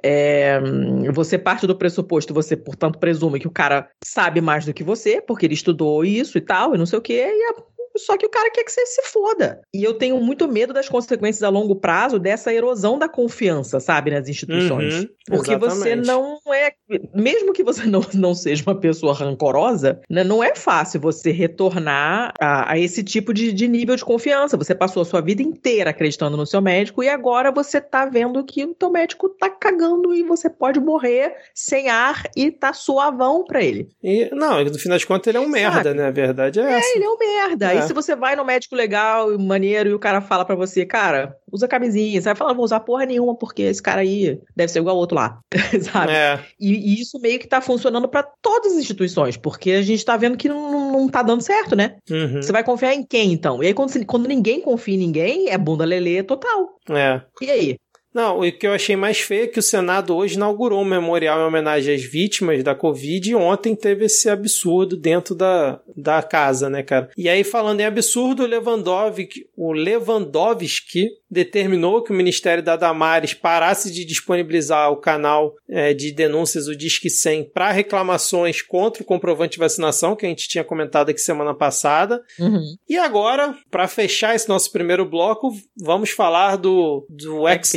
[0.03, 0.59] É,
[1.13, 5.21] você parte do pressuposto, você, portanto, presume que o cara sabe mais do que você,
[5.21, 8.25] porque ele estudou isso e tal, e não sei o quê, e a só que
[8.25, 9.61] o cara quer que você se foda.
[9.73, 14.11] E eu tenho muito medo das consequências a longo prazo dessa erosão da confiança, sabe,
[14.11, 15.01] nas instituições.
[15.01, 16.73] Uhum, Porque você não é.
[17.13, 22.33] Mesmo que você não, não seja uma pessoa rancorosa, né, não é fácil você retornar
[22.39, 24.57] a, a esse tipo de, de, nível de confiança.
[24.57, 28.43] Você passou a sua vida inteira acreditando no seu médico e agora você tá vendo
[28.43, 33.43] que o teu médico tá cagando e você pode morrer sem ar e tá suavão
[33.43, 33.89] pra ele.
[34.03, 36.07] E, não, no final de contas ele é um merda, né?
[36.07, 36.89] A verdade é, é essa.
[36.89, 37.73] É, ele é um merda.
[37.73, 37.77] É.
[37.89, 41.67] se você vai no médico legal, maneiro, e o cara fala pra você, cara, usa
[41.67, 42.21] camisinha.
[42.21, 44.95] Você vai falar, não vou usar porra nenhuma, porque esse cara aí deve ser igual
[44.95, 45.39] ao outro lá.
[45.91, 46.13] Sabe?
[46.13, 46.39] É.
[46.59, 50.15] E, e isso meio que tá funcionando pra todas as instituições, porque a gente tá
[50.15, 51.95] vendo que não, não, tá dando certo, né?
[52.09, 52.43] Uhum.
[52.43, 53.63] Você vai confiar em quem, então?
[53.63, 56.69] E aí, quando, quando ninguém confia em ninguém, é bunda lelê total.
[56.91, 57.21] É.
[57.41, 57.77] E aí?
[58.13, 61.39] Não, o que eu achei mais feio é que o Senado hoje inaugurou um memorial
[61.39, 66.69] em homenagem às vítimas da Covid e ontem teve esse absurdo dentro da, da casa,
[66.69, 67.09] né, cara?
[67.15, 73.35] E aí, falando em absurdo, o Lewandowski, o Lewandowski determinou que o Ministério da Damares
[73.35, 79.05] parasse de disponibilizar o canal eh, de denúncias, o Disque 100, para reclamações contra o
[79.05, 82.23] comprovante de vacinação, que a gente tinha comentado aqui semana passada.
[82.87, 87.71] E agora, para fechar esse nosso primeiro bloco, vamos falar do, do X,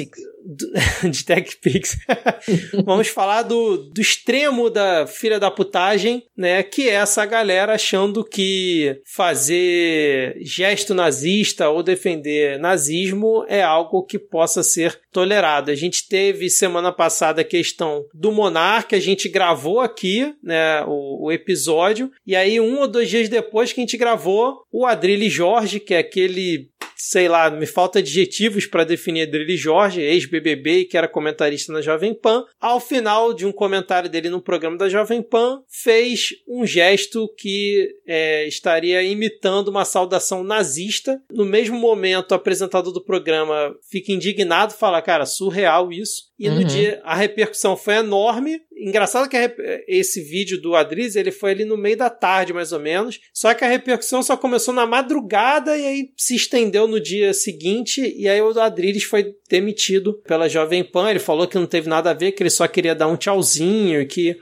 [1.08, 1.98] de TechPix.
[2.84, 6.62] vamos falar do, do extremo da filha da putagem, né?
[6.62, 14.18] Que é essa galera achando que fazer gesto nazista ou defender nazismo é algo que
[14.18, 15.70] possa ser tolerado.
[15.70, 21.26] A gente teve semana passada a questão do Monarca, a gente gravou aqui, né, o,
[21.26, 25.32] o episódio, e aí um ou dois dias depois que a gente gravou, o Adrilles
[25.32, 26.70] Jorge, que é aquele
[27.04, 32.14] sei lá, me falta adjetivos para definir Adrilles Jorge, ex-BBB que era comentarista na Jovem
[32.14, 37.28] Pan, ao final de um comentário dele no programa da Jovem Pan, fez um gesto
[37.36, 41.20] que é, estaria imitando uma saudação nazista.
[41.28, 46.30] No mesmo momento, o apresentador do programa fica indignado, fala, cara, surreal isso.
[46.42, 46.64] E no Uhum.
[46.64, 48.60] dia a repercussão foi enorme.
[48.76, 52.72] Engraçado que rep- esse vídeo do Adriz, ele foi ali no meio da tarde, mais
[52.72, 53.20] ou menos.
[53.32, 58.00] Só que a repercussão só começou na madrugada e aí se estendeu no dia seguinte.
[58.16, 61.10] E aí o Adriles foi demitido pela Jovem Pan.
[61.10, 64.00] Ele falou que não teve nada a ver, que ele só queria dar um tchauzinho
[64.00, 64.36] e que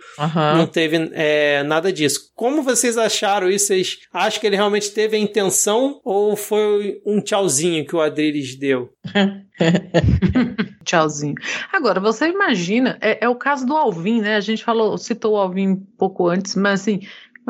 [0.57, 2.30] não teve é, nada disso.
[2.34, 3.66] Como vocês acharam isso?
[3.66, 8.57] Vocês acham que ele realmente teve a intenção ou foi um tchauzinho que o Adriles
[8.57, 8.88] deu?
[10.84, 11.34] Tchauzinho.
[11.72, 14.36] Agora, você imagina, é, é o caso do Alvin, né?
[14.36, 17.00] A gente falou, citou o Alvin um pouco antes, mas assim,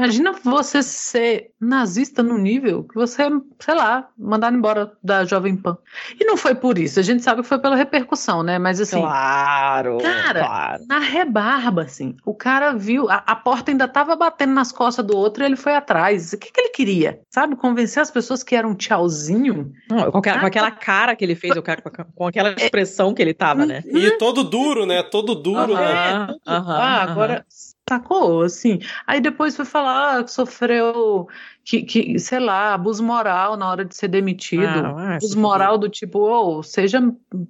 [0.01, 3.23] imagina você ser nazista no nível que você,
[3.61, 5.77] sei lá, mandar embora da Jovem Pan.
[6.19, 8.59] E não foi por isso, a gente sabe que foi pela repercussão, né?
[8.59, 10.85] Mas assim, Claro, Cara, claro.
[10.89, 15.17] na rebarba, assim, o cara viu, a, a porta ainda tava batendo nas costas do
[15.17, 16.33] outro e ele foi atrás.
[16.33, 17.21] O que, que ele queria?
[17.31, 19.73] Sabe, convencer as pessoas que era um tchauzinho?
[19.89, 21.83] Não, com, aquela, com aquela cara que ele fez, o cara-
[22.15, 23.83] com aquela expressão que ele tava, né?
[23.87, 25.03] E todo duro, né?
[25.03, 25.81] Todo duro, né?
[25.83, 27.45] Aham, aham, ah, agora
[27.91, 28.79] sacou, assim.
[29.07, 31.29] Aí depois foi falar que sofreu,
[31.65, 34.63] que, que, sei lá, abuso moral na hora de ser demitido.
[34.65, 37.01] Ah, abuso se moral do tipo, oh, seja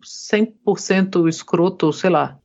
[0.05, 2.37] 100% escroto, sei lá.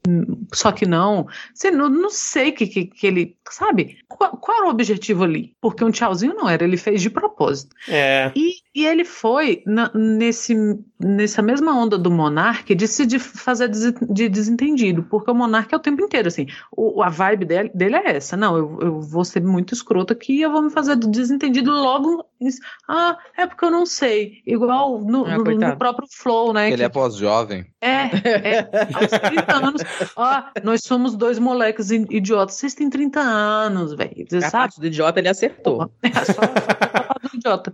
[0.54, 1.28] Só que não.
[1.54, 3.36] Sei, não, não sei que, que, que ele.
[3.50, 3.98] Sabe?
[4.08, 5.54] Qual, qual era o objetivo ali?
[5.62, 7.76] Porque um tchauzinho não era, ele fez de propósito.
[7.88, 8.32] É.
[8.36, 10.56] E, e ele foi na- nesse,
[11.00, 15.72] nessa mesma onda do Monark de se de fazer des- de desentendido, porque o Monark
[15.74, 16.48] é o tempo inteiro assim.
[16.76, 20.34] O, a vibe dele, dele é essa: não, eu, eu vou ser muito escroto aqui
[20.38, 22.26] e eu vou me fazer de desentendido logo.
[22.42, 22.60] isso.
[22.88, 24.42] Ah, é porque eu não sei.
[24.46, 26.68] Igual no, Ah, no- no próprio Flow, né?
[26.68, 27.66] Ele que- é pós-jovem.
[27.82, 29.82] é, é, aos 30 anos.
[30.16, 32.56] Ó, nós somos dois moleques idiotas.
[32.56, 34.26] Vocês têm 30 anos, velho.
[34.30, 34.52] Você A sabe?
[34.52, 35.90] parte do idiota ele acertou.
[36.04, 37.74] É só, só falar do idiota.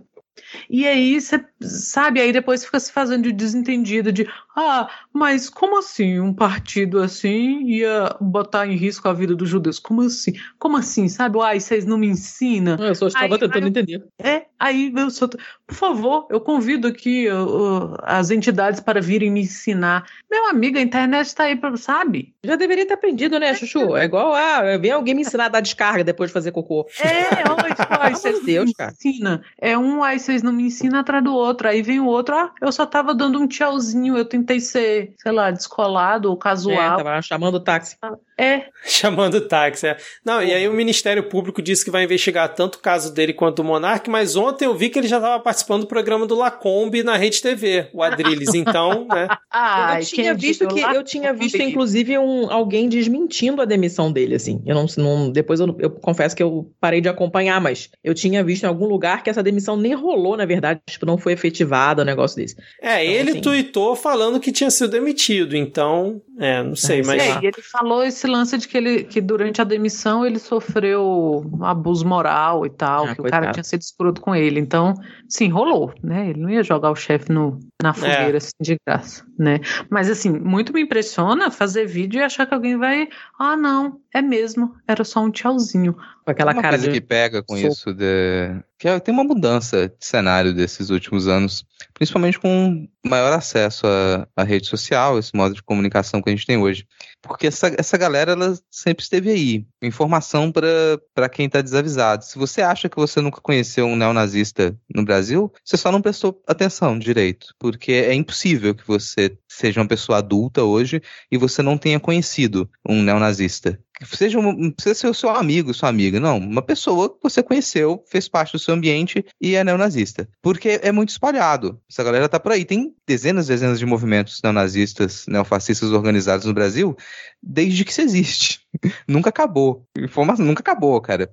[0.74, 5.78] E aí, você sabe, aí depois fica se fazendo de desentendido de ah, mas como
[5.78, 9.78] assim um partido assim ia botar em risco a vida dos judeus?
[9.78, 10.32] Como assim?
[10.58, 11.10] Como assim?
[11.10, 11.38] Sabe?
[11.42, 12.76] Ai, vocês não me ensinam.
[12.78, 14.02] Eu só estava Aí- tentando aí- entender.
[14.18, 15.28] É, aí eu só.
[15.72, 17.44] Por favor, eu convido aqui uh,
[17.92, 20.04] uh, as entidades para virem me ensinar.
[20.30, 22.34] Meu amigo, a internet está aí, pra, sabe?
[22.44, 23.96] Já deveria ter aprendido, né, Chuchu?
[23.96, 26.86] É igual, ah, vem alguém me ensinar a dar descarga depois de fazer cocô.
[27.00, 28.92] É, olha, tipo, ai, vocês Deus, me cara.
[28.92, 29.40] ensinam.
[29.60, 31.68] É um, aí vocês não me ensinam atrás do outro.
[31.68, 35.32] Aí vem o outro, ah, eu só tava dando um tchauzinho, eu tentei ser, sei
[35.32, 36.96] lá, descolado ou É, casual.
[36.98, 37.96] tava chamando o táxi.
[38.42, 39.96] É, Chamando o táxi, é.
[40.24, 43.56] Não, e aí o Ministério Público disse que vai investigar tanto o caso dele quanto
[43.56, 47.02] do Monark, mas ontem eu vi que ele já estava participando do programa do Lacombe
[47.04, 48.52] na Rede TV, o Adrilles.
[48.54, 49.28] Então, né?
[49.50, 54.34] Ai, eu tinha visto que eu tinha visto inclusive um alguém desmentindo a demissão dele
[54.34, 54.60] assim.
[54.66, 58.42] Eu não, não depois eu, eu confesso que eu parei de acompanhar, mas eu tinha
[58.42, 62.02] visto em algum lugar que essa demissão nem rolou, na verdade, tipo, não foi efetivada,
[62.02, 62.56] um negócio desse.
[62.80, 67.04] É, Então, ele assim- tuitou falando que tinha sido demitido, então, é, não sei, Ah,
[67.06, 67.22] mas.
[67.22, 67.40] É, lá.
[67.42, 72.06] e ele falou esse lance de que, ele, que durante a demissão ele sofreu abuso
[72.06, 73.52] moral e tal, Ah, que o cara coitado.
[73.54, 74.58] tinha sido escroto com ele.
[74.58, 74.94] Então,
[75.28, 76.30] sim, rolou, né?
[76.30, 77.84] Ele não ia jogar o chefe no, É.
[77.84, 79.60] na fogueira assim, de graça, né?
[79.90, 83.08] Mas, assim, muito me impressiona fazer vídeo e achar que alguém vai.
[83.38, 85.94] Ah, não, é mesmo, era só um tchauzinho.
[86.24, 87.00] Com aquela Uma cara coisa de.
[87.00, 87.68] que pega com soco.
[87.72, 91.64] isso de- que é, tem uma mudança de cenário desses últimos anos,
[91.94, 96.46] principalmente com maior acesso à, à rede social, esse modo de comunicação que a gente
[96.46, 96.86] tem hoje.
[97.22, 99.66] Porque essa, essa galera ela sempre esteve aí.
[99.80, 102.24] Informação para quem está desavisado.
[102.24, 106.42] Se você acha que você nunca conheceu um neonazista no Brasil, você só não prestou
[106.46, 107.54] atenção direito.
[107.58, 111.00] Porque é impossível que você seja uma pessoa adulta hoje
[111.30, 115.74] e você não tenha conhecido um neonazista seja um, não precisa ser o seu amigo,
[115.74, 116.38] sua amiga, não.
[116.38, 120.28] Uma pessoa que você conheceu, fez parte do seu ambiente e é neonazista.
[120.40, 121.80] Porque é muito espalhado.
[121.90, 122.64] Essa galera tá por aí.
[122.64, 126.96] Tem dezenas e dezenas de movimentos neonazistas, neofascistas organizados no Brasil
[127.42, 128.60] desde que isso existe.
[129.06, 129.86] nunca acabou.
[129.98, 131.30] Informação nunca acabou, cara.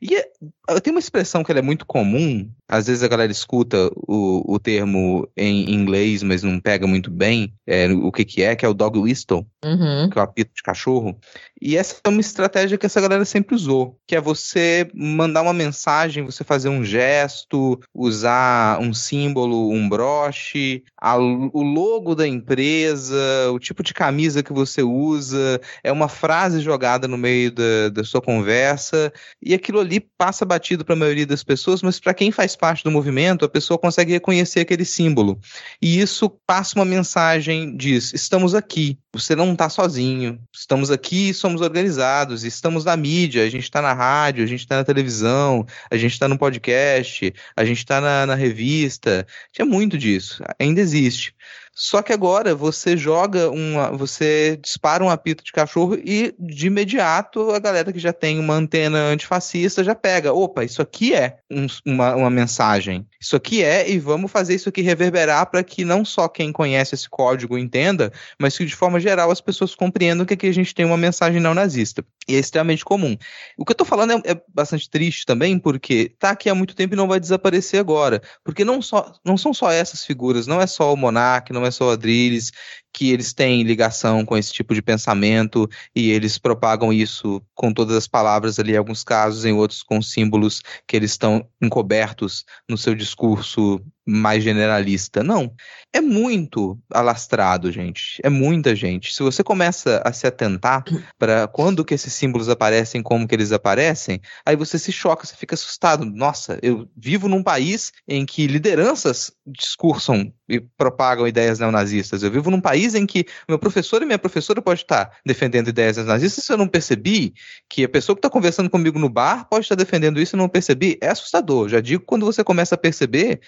[0.00, 4.54] E é, tem uma expressão que é muito comum, às vezes a galera escuta o,
[4.54, 8.64] o termo em inglês, mas não pega muito bem é, o que, que é, que
[8.64, 10.08] é o dog whistle, uhum.
[10.08, 11.18] que é o apito de cachorro.
[11.60, 15.52] E essa é uma estratégia que essa galera sempre usou, que é você mandar uma
[15.52, 23.50] mensagem, você fazer um gesto, usar um símbolo, um broche, a, o logo da empresa,
[23.52, 28.04] o tipo de camisa que você usa, é uma frase jogada no meio da, da
[28.04, 29.12] sua conversa,
[29.42, 32.84] e aquilo ali passa batido para a maioria das pessoas, mas para quem faz parte
[32.84, 35.40] do movimento, a pessoa consegue reconhecer aquele símbolo.
[35.80, 41.62] E isso passa uma mensagem, diz: estamos aqui, você não está sozinho, estamos aqui, somos
[41.62, 45.96] organizados, estamos na mídia, a gente está na rádio, a gente está na televisão, a
[45.96, 49.26] gente está no podcast, a gente está na, na revista.
[49.52, 51.34] Tinha muito disso, ainda existe.
[51.72, 53.90] Só que agora você joga uma.
[53.96, 58.54] Você dispara um apito de cachorro e de imediato a galera que já tem uma
[58.54, 60.32] antena antifascista já pega.
[60.32, 63.06] Opa, isso aqui é um, uma, uma mensagem.
[63.22, 66.94] Isso aqui é, e vamos fazer isso aqui reverberar para que não só quem conhece
[66.94, 70.74] esse código entenda, mas que de forma geral as pessoas compreendam que aqui a gente
[70.74, 72.02] tem uma mensagem não nazista.
[72.26, 73.18] E é extremamente comum.
[73.58, 76.74] O que eu tô falando é, é bastante triste também, porque tá aqui há muito
[76.74, 78.22] tempo e não vai desaparecer agora.
[78.42, 81.70] Porque não, só, não são só essas figuras, não é só o Monark, não é
[81.70, 82.52] só o Adrilles,
[82.92, 87.96] que eles têm ligação com esse tipo de pensamento e eles propagam isso com todas
[87.96, 92.78] as palavras ali, em alguns casos, em outros com símbolos que eles estão encobertos no
[92.78, 95.22] seu discurso discurso mais generalista.
[95.22, 95.52] Não.
[95.92, 98.20] É muito alastrado, gente.
[98.22, 99.12] É muita gente.
[99.12, 100.84] Se você começa a se atentar
[101.18, 105.34] para quando que esses símbolos aparecem, como que eles aparecem, aí você se choca, você
[105.36, 106.04] fica assustado.
[106.04, 112.22] Nossa, eu vivo num país em que lideranças discursam e propagam ideias neonazistas.
[112.22, 115.96] Eu vivo num país em que meu professor e minha professora pode estar defendendo ideias
[115.96, 117.34] neonazistas se eu não percebi
[117.68, 120.48] que a pessoa que está conversando comigo no bar pode estar defendendo isso e não
[120.48, 120.98] percebi.
[121.00, 121.68] É assustador.
[121.68, 123.40] Já digo quando você começa a perceber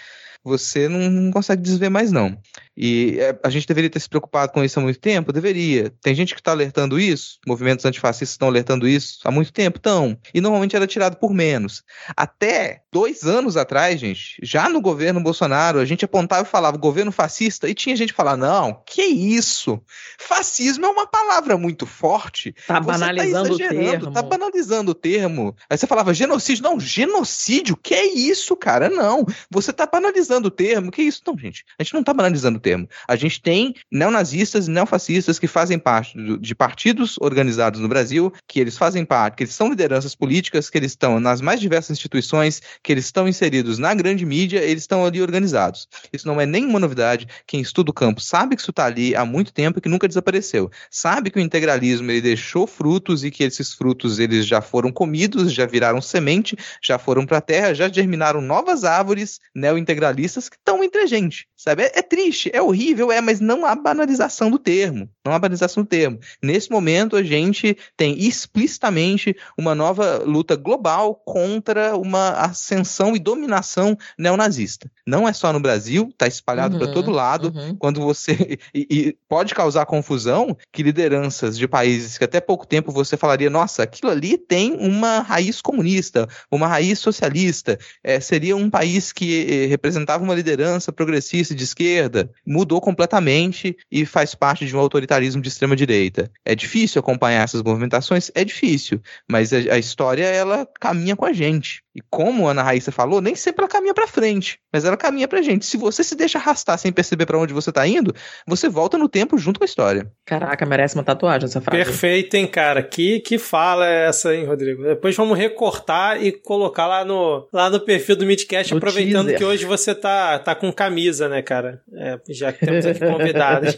[0.45, 2.37] você não consegue desver mais, não.
[2.77, 5.33] E é, a gente deveria ter se preocupado com isso há muito tempo?
[5.33, 5.93] Deveria.
[6.01, 9.79] Tem gente que está alertando isso, movimentos antifascistas estão alertando isso há muito tempo?
[9.79, 10.17] Estão.
[10.33, 11.83] E normalmente era tirado por menos.
[12.17, 17.13] Até dois anos atrás, gente, já no governo Bolsonaro, a gente apontava e falava governo
[17.13, 19.81] fascista, e tinha gente que falava: não, que isso?
[20.19, 22.53] Fascismo é uma palavra muito forte.
[22.67, 24.13] Tá, tá banalizando tá o termo.
[24.13, 25.57] Tá banalizando o termo.
[25.69, 26.63] Aí você falava genocídio.
[26.63, 27.77] Não, genocídio?
[27.77, 28.89] Que é isso, cara?
[28.89, 29.27] Não.
[29.51, 30.91] Você tá banalizando o termo.
[30.91, 31.23] Que isso?
[31.27, 31.65] Não, gente.
[31.79, 32.89] A gente não tá banalizando termo.
[33.07, 38.33] A gente tem neonazistas e neofascistas que fazem parte do, de partidos organizados no Brasil,
[38.49, 41.91] que eles fazem parte, que eles são lideranças políticas, que eles estão nas mais diversas
[41.91, 45.89] instituições, que eles estão inseridos na grande mídia, eles estão ali organizados.
[46.13, 47.27] Isso não é nenhuma novidade.
[47.47, 50.09] Quem estuda o campo sabe que isso está ali há muito tempo e que nunca
[50.09, 50.71] desapareceu.
[50.91, 55.53] Sabe que o integralismo ele deixou frutos e que esses frutos eles já foram comidos,
[55.53, 60.83] já viraram semente, já foram para a terra, já germinaram novas árvores neointegralistas que estão
[60.85, 61.47] entre a gente.
[61.57, 61.85] Sabe?
[61.85, 65.09] É, é triste, é horrível, é, mas não há banalização do termo.
[65.25, 66.21] Não há banalização do termo.
[66.43, 73.97] Nesse momento, a gente tem explicitamente uma nova luta global contra uma ascensão e dominação
[74.19, 74.91] neonazista.
[75.07, 77.53] Não é só no Brasil, está espalhado uhum, para todo lado.
[77.55, 77.77] Uhum.
[77.77, 78.59] Quando você.
[78.75, 83.51] E, e, pode causar confusão que lideranças de países que até pouco tempo você falaria,
[83.51, 87.79] nossa, aquilo ali tem uma raiz comunista, uma raiz socialista.
[88.03, 94.05] É, seria um país que eh, representava uma liderança progressista de esquerda mudou completamente e
[94.05, 96.31] faz parte de um autoritarismo de extrema direita.
[96.45, 98.31] É difícil acompanhar essas movimentações?
[98.35, 101.83] É difícil, mas a, a história ela caminha com a gente.
[101.95, 105.29] E como a Ana Raíssa falou, nem sempre ela caminha para frente, mas ela caminha
[105.29, 105.67] pra gente.
[105.67, 108.15] Se você se deixa arrastar sem perceber para onde você tá indo,
[108.47, 110.11] você volta no tempo junto com a história.
[110.25, 111.85] Caraca, merece uma tatuagem essa frase.
[111.85, 112.83] Perfeito, hein, cara?
[112.83, 114.83] Que, que fala é essa, hein, Rodrigo?
[114.83, 119.39] Depois vamos recortar e colocar lá no, lá no perfil do Midcast, aproveitando teaser.
[119.39, 121.83] que hoje você tá, tá com camisa, né, cara?
[121.95, 123.77] É, já que temos aqui convidados.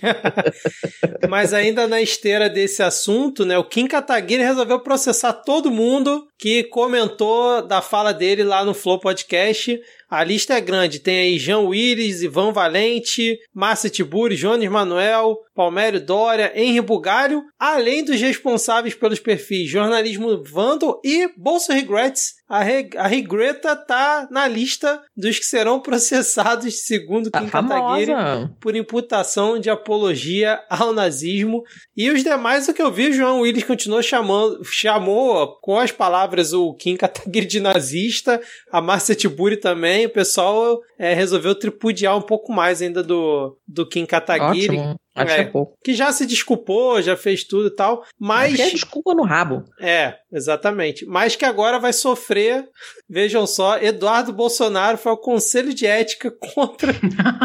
[1.28, 6.62] mas ainda na esteira desse assunto, né, o Kim Kataguiri resolveu processar todo mundo que
[6.64, 9.80] comentou da fala dele lá no Flow Podcast.
[10.10, 11.00] A lista é grande.
[11.00, 18.04] Tem aí Jean Willis, Ivan Valente, Márcia Tiburi, Jones Manuel, Palmério Dória, Henri Bugalho, além
[18.04, 22.34] dos responsáveis pelos perfis Jornalismo Vandal e Bolsa Regrets.
[22.46, 28.12] A, Re a Regreta tá na lista dos que serão processados, segundo Tá Kim Kataguiri,
[28.12, 28.54] famosa.
[28.60, 31.62] por imputação de apologia ao nazismo.
[31.96, 35.90] E os demais, o que eu vi, o João Willis continuou chamando, chamou com as
[35.90, 38.40] palavras o Kim Kataguiri de nazista,
[38.70, 39.93] a Márcia Tiburi também.
[40.06, 44.78] O pessoal é, resolveu tripudiar um pouco mais ainda do, do Kim Kataguiri.
[44.78, 45.00] Ótimo.
[45.14, 45.34] Acho É.
[45.36, 45.78] que é pouco.
[45.84, 48.58] Que já se desculpou, já fez tudo e tal, mas.
[48.58, 49.62] É desculpa no rabo.
[49.80, 51.06] É, exatamente.
[51.06, 52.68] Mas que agora vai sofrer.
[53.08, 56.92] Vejam só, Eduardo Bolsonaro foi ao Conselho de Ética contra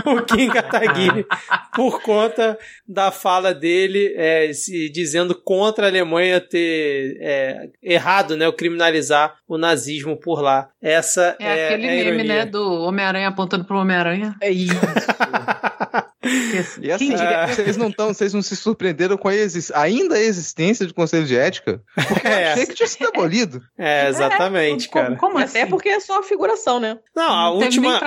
[0.05, 1.26] o Kim Kataguiri
[1.76, 2.57] por conta
[2.88, 9.36] da fala dele é, se dizendo contra a Alemanha ter é, errado, né, o criminalizar
[9.47, 10.70] o nazismo por lá.
[10.82, 14.36] Essa É, é, aquele é a meme, né, do Homem-Aranha apontando pro Homem-Aranha.
[14.41, 14.74] É isso.
[16.97, 17.47] Quem diria?
[17.64, 19.34] Vocês não tão, vocês não se surpreenderam com a
[19.76, 21.82] ainda a existência de conselho de ética?
[21.95, 22.53] Porque eu É.
[22.53, 23.62] achei que tinha sido abolido.
[23.78, 25.16] É, exatamente, Como- cara.
[25.18, 25.70] Como Até assim?
[25.70, 26.97] porque é só figuração, né?
[27.16, 27.99] Não, a Não última,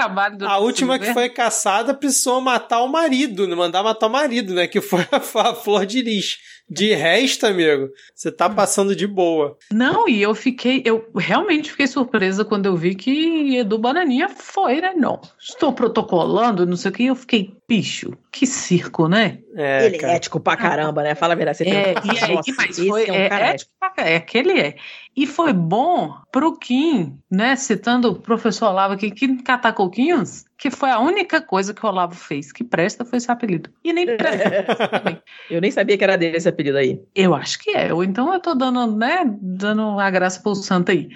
[0.47, 3.55] a última que foi caçada precisou matar o marido, né?
[3.55, 4.67] mandar matar o marido, né?
[4.67, 5.17] Que foi a,
[5.49, 6.39] a Flor de Lis.
[6.71, 9.59] De resto, amigo, você tá passando de boa.
[9.71, 14.81] Não, e eu fiquei, eu realmente fiquei surpresa quando eu vi que Edu Bananinha foi,
[14.81, 14.95] né?
[14.97, 19.39] Não, estou protocolando, não sei o que, eu fiquei, bicho, que circo, né?
[19.57, 20.13] É, Ele é cara.
[20.13, 21.15] ético pra caramba, né?
[21.15, 21.57] Fala a verdade.
[21.57, 23.51] Você tem É, um- e aí, Nossa, mas esse foi, é um é, cara é,
[23.53, 23.71] ético.
[23.97, 24.77] é que ele é.
[25.17, 27.57] E foi bom pro Kim, né?
[27.57, 32.15] Citando o professor Olavo aqui, Kim Catacoquinhos, que foi a única coisa que o Olavo
[32.15, 33.71] fez que presta foi esse apelido.
[33.83, 35.23] E nem presta.
[35.51, 37.01] Eu nem sabia que era dele esse apelido aí.
[37.15, 37.93] Eu acho que é.
[37.93, 41.09] Ou então eu tô dando, né, dando a graça pro santo aí.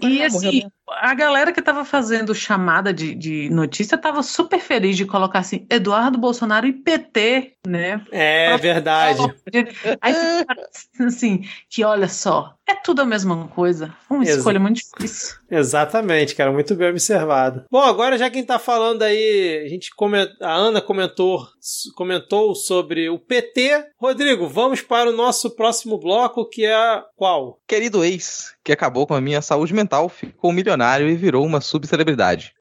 [0.00, 5.04] E assim, a galera que tava fazendo chamada de, de notícia tava super feliz de
[5.04, 8.00] colocar assim, Eduardo Bolsonaro e PT, né?
[8.10, 9.20] É verdade.
[10.00, 10.14] Aí
[11.06, 13.94] assim, que olha só, é tudo a mesma coisa.
[14.08, 15.36] Uma Exa- escolha muito difícil.
[15.52, 17.64] Exatamente, cara, muito bem observado.
[17.70, 19.90] Bom, agora já quem tá falando aí, a gente
[20.40, 21.46] a Ana comentou
[21.94, 23.84] comentou sobre o PT.
[24.00, 27.60] Rodrigo, vamos para o nosso próximo bloco, que é qual?
[27.68, 32.54] Querido ex, que acabou com a minha saúde mental, ficou milionário e virou uma subcelebridade.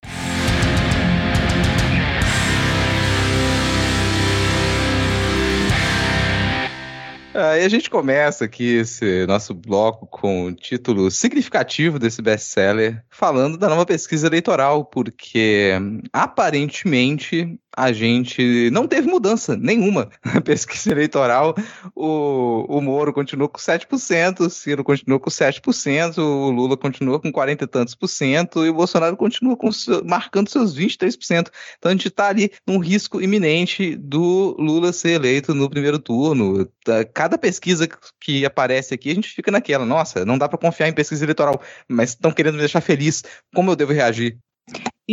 [7.34, 13.58] Aí a gente começa aqui esse nosso bloco com o título significativo desse best-seller, falando
[13.58, 15.72] da nova pesquisa eleitoral, porque
[16.12, 21.56] aparentemente a gente não teve mudança nenhuma na pesquisa eleitoral.
[21.96, 27.32] O, o Moro continuou com 7%, o Ciro continuou com 7%, o Lula continua com
[27.32, 29.70] 40 e tantos por cento, e o Bolsonaro continua com
[30.06, 31.50] marcando seus 23%.
[31.78, 36.70] Então a gente está ali num risco iminente do Lula ser eleito no primeiro turno.
[37.14, 37.88] Cada pesquisa
[38.20, 41.62] que aparece aqui, a gente fica naquela, nossa, não dá para confiar em pesquisa eleitoral,
[41.88, 43.24] mas estão querendo me deixar feliz.
[43.54, 44.38] Como eu devo reagir?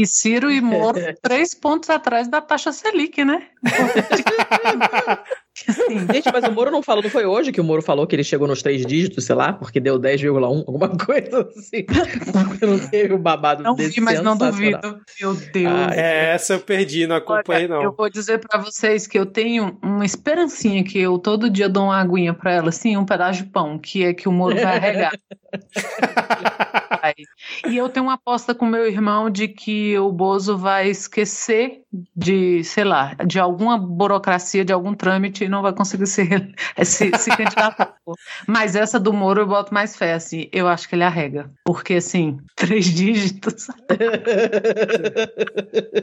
[0.01, 3.49] E Ciro e Moro, três pontos atrás da taxa Selic, né?
[5.67, 8.15] Assim, Gente, mas o Moro não falou, não foi hoje que o Moro falou que
[8.15, 11.85] ele chegou nos três dígitos, sei lá, porque deu 10,1, alguma coisa assim.
[12.63, 15.01] não teve o babado não desse vi, mas não duvido.
[15.21, 15.67] Meu Deus.
[15.67, 17.93] Ah, É, essa eu perdi, não acompanhei Olha, Eu não.
[17.93, 22.01] vou dizer pra vocês que eu tenho uma esperancinha que eu todo dia dou uma
[22.01, 25.13] aguinha pra ela, assim, um pedaço de pão, que é que o Moro vai arregar.
[27.67, 31.83] E eu tenho uma aposta com meu irmão de que o Bozo vai esquecer
[32.15, 36.29] de, sei lá, de alguma burocracia, de algum trâmite e não vai conseguir se,
[36.85, 37.95] se, se candidatar.
[38.47, 41.51] Mas essa do Moro eu boto mais fé, assim, eu acho que ele arrega.
[41.65, 43.69] Porque, assim, três dígitos.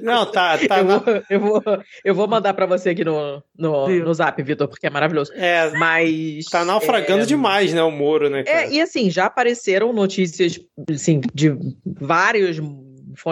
[0.01, 0.79] Não, tá, tá.
[0.79, 1.63] eu, na- vou, eu, vou,
[2.03, 5.31] eu vou mandar pra você aqui no, no, no zap, Vitor, porque é maravilhoso.
[5.35, 6.45] É, Mas.
[6.45, 8.63] tá naufragando é, demais, né, o Moro, né, cara?
[8.63, 10.59] É, e assim, já apareceram notícias
[10.89, 11.55] assim, de
[11.85, 12.59] vários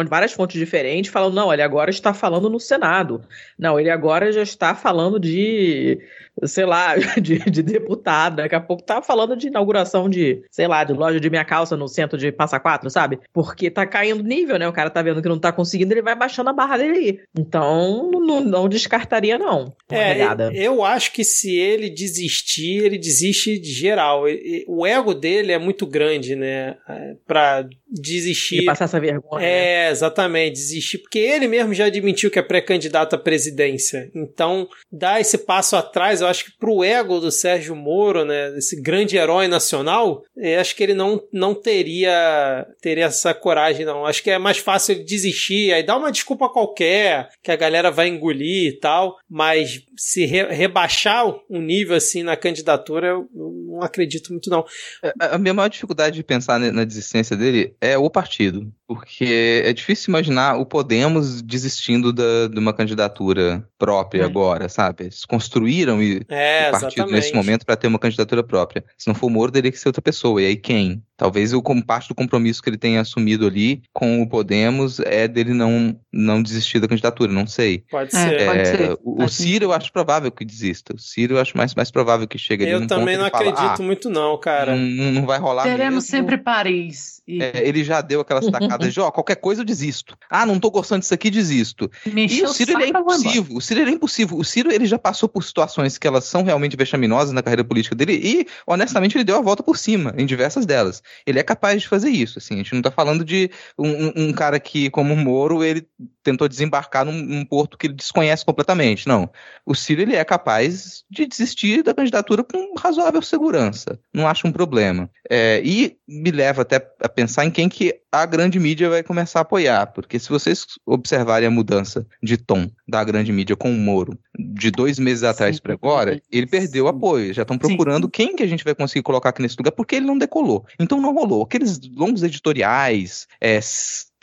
[0.10, 3.22] várias fontes diferentes falando, não, ele agora está falando no Senado.
[3.58, 6.00] Não, ele agora já está falando de,
[6.44, 8.38] sei lá, de, de deputado.
[8.38, 11.76] Daqui a pouco tá falando de inauguração de, sei lá, de loja de minha calça
[11.78, 13.20] no centro de Passa Quatro, sabe?
[13.34, 14.68] Porque tá caindo nível, né?
[14.68, 17.22] O cara tá vendo que não tá conseguindo, ele vai baixando a barra dele.
[17.38, 19.74] Então, não, não descartaria, não.
[19.90, 20.52] É, regada.
[20.54, 24.24] eu acho que se ele desistir, ele desiste de geral.
[24.68, 26.76] O ego dele é muito grande, né?
[26.90, 28.66] é, Pra De desistir.
[28.66, 29.42] passar essa vergonha.
[29.42, 29.50] né?
[29.50, 34.10] É, É, exatamente, desistir, porque ele mesmo já admitiu que é pré-candidato à presidência.
[34.16, 38.82] Então, dar esse passo atrás, eu acho que pro ego do Sérgio Moro, né, esse
[38.82, 44.06] grande herói nacional, eu acho que ele não, não teria, teria essa coragem, não.
[44.06, 47.92] Acho que é mais fácil ele desistir, aí dar uma desculpa qualquer, que a galera
[47.92, 53.82] vai engolir e tal, mas se re rebaixar um nível assim na candidatura, eu, não
[53.82, 54.66] acredito muito, não.
[55.04, 58.72] É, A minha maior dificuldade de pensar na desistência dele é o partido.
[58.96, 64.26] Porque é difícil imaginar o Podemos desistindo da, de uma candidatura própria É.
[64.26, 65.06] agora, sabe?
[65.06, 67.12] Eles construíram e, É, o partido exatamente.
[67.12, 68.84] nesse momento para ter uma candidatura própria.
[68.98, 70.42] Se não for o Moro, teria que ser outra pessoa.
[70.42, 71.04] E aí quem?
[71.16, 75.54] Talvez o parte do compromisso que ele tenha assumido ali com o Podemos é dele
[75.54, 77.84] não, não desistir da candidatura, não sei.
[77.90, 78.46] Pode É, ser.
[78.46, 78.98] pode É, ser.
[79.04, 80.94] o, o Faz Ciro eu acho provável que desista.
[80.96, 83.30] O Ciro eu acho mais, mais provável que chegue ali Eu num também ponto não
[83.32, 84.76] fala, acredito muito, não, "Ah, cara.
[84.76, 87.22] não, não vai rolar Teremos mesmo." sempre Paris.
[87.28, 90.18] E É, ele já deu aquelas tacadas de, ó, qualquer coisa eu desisto.
[90.30, 91.90] Ah, não tô gostando disso aqui, desisto.
[92.06, 93.56] me E o Ciro ele é impossível.
[93.56, 94.38] O Ciro ele é impossível.
[94.38, 97.96] O Ciro ele já passou por situações que elas são realmente vexaminosas na carreira política
[97.96, 101.02] dele e, honestamente, ele deu a volta por cima em diversas delas.
[101.26, 102.40] Ele é capaz de fazer isso.
[102.40, 105.64] Assim, a gente não tá falando de um, um- um cara que, como o Moro,
[105.64, 105.88] ele
[106.22, 109.08] tentou desembarcar num, num porto que ele desconhece completamente.
[109.08, 109.30] Não.
[109.66, 114.00] O Ciro ele é capaz de desistir da candidatura com razoável segurança.
[114.14, 115.10] Não acho um problema.
[115.30, 119.40] É, e me leva até a pensar em quem que a grande mídia vai começar
[119.40, 123.74] a apoiar, porque se vocês observarem a mudança de tom da grande mídia com o
[123.74, 125.62] Moro de dois meses atrás Sim.
[125.64, 126.92] para agora, ele perdeu Sim.
[126.92, 127.34] apoio.
[127.34, 130.06] Já estão procurando quem que a gente vai conseguir colocar aqui nesse lugar, porque ele
[130.06, 130.64] não decolou.
[130.80, 131.42] Então não rolou.
[131.42, 133.60] Aqueles longos editoriais, é,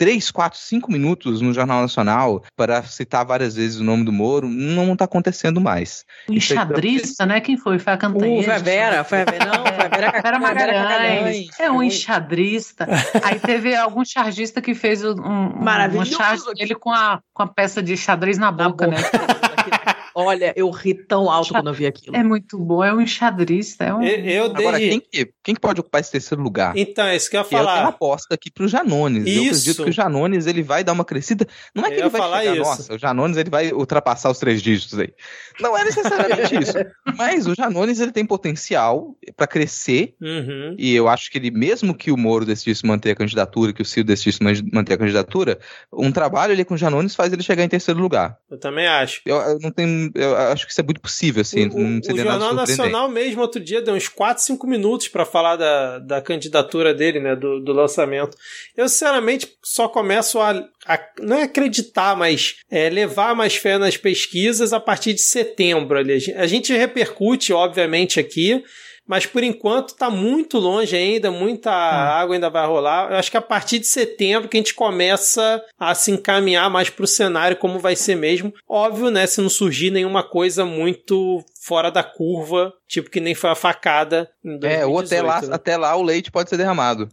[0.00, 4.10] s- três, quatro, cinco minutos no Jornal Nacional para citar várias vezes o nome do
[4.12, 6.04] Moro, não está acontecendo mais.
[6.28, 7.40] O enxadrista, né?
[7.40, 7.78] Quem foi?
[7.78, 8.44] Foi a Uh, Cantanhede?
[8.44, 9.44] foi a Vera, foi a Vera.
[9.46, 11.48] Não, foi a Vera, Vera Magalhães.
[11.60, 12.86] É um enxadrista.
[13.22, 16.10] Aí teve algum chargista que fez um, um, Maravilhoso.
[16.16, 18.96] uma charge dele com a, com a peça de xadrez na Na boca, né?
[20.14, 22.16] Olha, eu ri tão alto quando eu vi aquilo.
[22.16, 23.84] É muito bom, é um enxadrista.
[23.84, 24.02] É um...
[24.02, 26.76] Eu, eu Agora, desde- quem que, quem que pode ocupar esse terceiro lugar?
[26.76, 27.88] Então, é isso que eu ia Eu tenho uma falar.
[27.88, 29.26] aposta aqui pro Janones.
[29.26, 29.50] Eu Isso.
[29.60, 31.46] acredito que o Janones ele vai dar uma crescida.
[31.74, 32.62] Não é Eu que ia ele vai falar chegar, isso.
[32.62, 35.12] nossa, o Janones ele vai ultrapassar os três dígitos aí.
[35.60, 36.72] Não é necessariamente isso.
[37.16, 40.14] Mas o Janones ele tem potencial para crescer.
[40.20, 40.74] Uhum.
[40.78, 43.84] E eu acho que ele, mesmo que o Moro decidisse manter a candidatura, que o
[43.84, 45.58] Ciro decidisse man- manter a candidatura,
[45.92, 48.36] um trabalho ali com o Janones faz ele chegar em terceiro lugar.
[48.50, 49.20] Eu também acho.
[49.26, 50.09] Eu, eu não tenho.
[50.14, 51.68] Eu acho que isso é muito possível, assim.
[51.68, 52.54] o, não o seria nada Jornal.
[52.54, 57.20] Nacional mesmo, outro dia, deu uns 4, 5 minutos pra falar da, da candidatura dele,
[57.20, 57.34] né?
[57.36, 58.36] Do, do lançamento.
[58.76, 60.50] Eu, sinceramente, só começo a,
[60.86, 65.98] a- não é acreditar, mas é, levar mais fé nas pesquisas a partir de setembro.
[65.98, 66.32] Ali.
[66.36, 68.62] A gente repercute, obviamente, aqui.
[69.10, 73.10] Mas por enquanto tá muito longe ainda, muita água ainda vai rolar.
[73.10, 76.90] Eu acho que a partir de setembro que a gente começa a se encaminhar mais
[76.90, 78.54] pro cenário como vai ser mesmo.
[78.68, 83.50] Óbvio, né, se não surgir nenhuma coisa muito fora da curva, tipo que nem foi
[83.50, 84.80] a facada em 2018.
[84.80, 85.48] É, ou até lá, né?
[85.50, 87.08] até lá o leite pode ser derramado.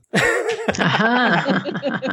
[0.79, 1.63] Ah.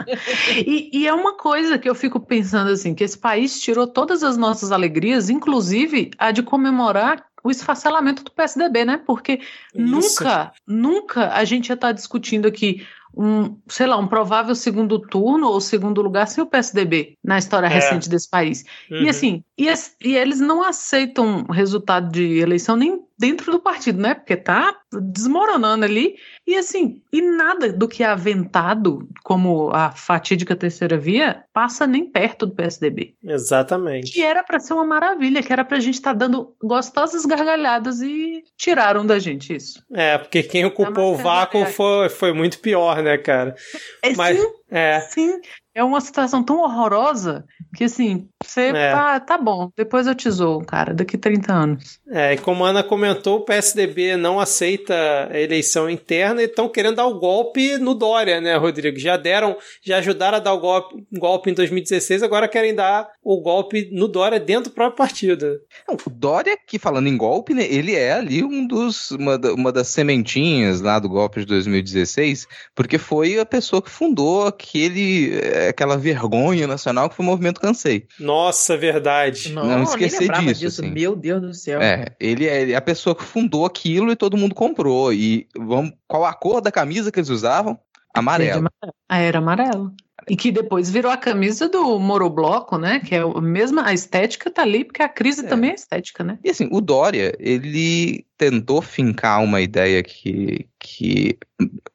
[0.66, 4.22] e, e é uma coisa que eu fico pensando assim, que esse país tirou todas
[4.22, 9.01] as nossas alegrias, inclusive a de comemorar o esfacelamento do PSDB, né?
[9.07, 9.40] Porque
[9.74, 10.22] Isso.
[10.24, 12.84] nunca, nunca a gente ia estar discutindo aqui
[13.16, 17.66] um, sei lá, um provável segundo turno ou segundo lugar sem o PSDB na história
[17.66, 17.70] É.
[17.70, 18.64] recente desse país.
[18.90, 19.03] Uhum.
[19.03, 19.68] E assim, e,
[20.03, 24.14] e eles não aceitam resultado de eleição nem dentro do partido, né?
[24.14, 26.16] Porque tá desmoronando ali.
[26.46, 32.04] E assim, e nada do que é aventado, como a fatídica terceira via, passa nem
[32.10, 33.14] perto do PSDB.
[33.24, 34.12] Exatamente.
[34.12, 38.42] Que era pra ser uma maravilha, que era pra gente estar dando gostosas gargalhadas e
[38.56, 39.82] tiraram da gente isso.
[39.92, 43.54] É, porque quem ocupou o vácuo foi, foi muito pior, né, cara?
[44.02, 45.00] É, Mas- sim, É.
[45.00, 45.40] sim,
[45.75, 47.45] é uma situação tão horrorosa
[47.77, 48.93] que assim, você É.
[48.93, 51.99] tá, tá bom, depois eu te zoo, cara, daqui 30 anos.
[52.11, 54.95] É, e como a Ana comentou, o PSDB não aceita
[55.31, 58.99] a eleição interna e estão querendo dar o golpe no Dória, né, Rodrigo?
[58.99, 63.41] Já deram, já ajudaram a dar o golpe, golpe em 2016, agora querem dar o
[63.41, 65.59] golpe no Dória dentro do próprio partido.
[65.89, 69.89] O Dória, que falando em golpe, né, ele é ali um dos, uma, uma das
[69.89, 75.96] sementinhas lá do golpe de 2016, porque foi a pessoa que fundou aquele, eh, aquela
[75.96, 78.06] vergonha nacional que foi o movimento Cansei.
[78.18, 79.52] Nossa, verdade.
[79.52, 80.80] Não, Não esquecer disso, disso.
[80.82, 80.90] assim.
[80.90, 81.80] Meu Deus do céu.
[81.80, 85.12] É, ele é a pessoa que fundou aquilo e todo mundo comprou.
[85.12, 87.78] E vamos, qual a cor da camisa que eles usavam?
[88.14, 88.68] Amarelo.
[89.08, 89.92] Ah, era amarelo.
[90.28, 93.00] E que depois virou a camisa do Morobloco, né?
[93.00, 95.49] Que é a mesma, a estética tá ali, porque a crise É.
[95.49, 96.38] também é estética, né?
[96.42, 101.36] E assim, o Dória, ele tentou fincar uma ideia que, que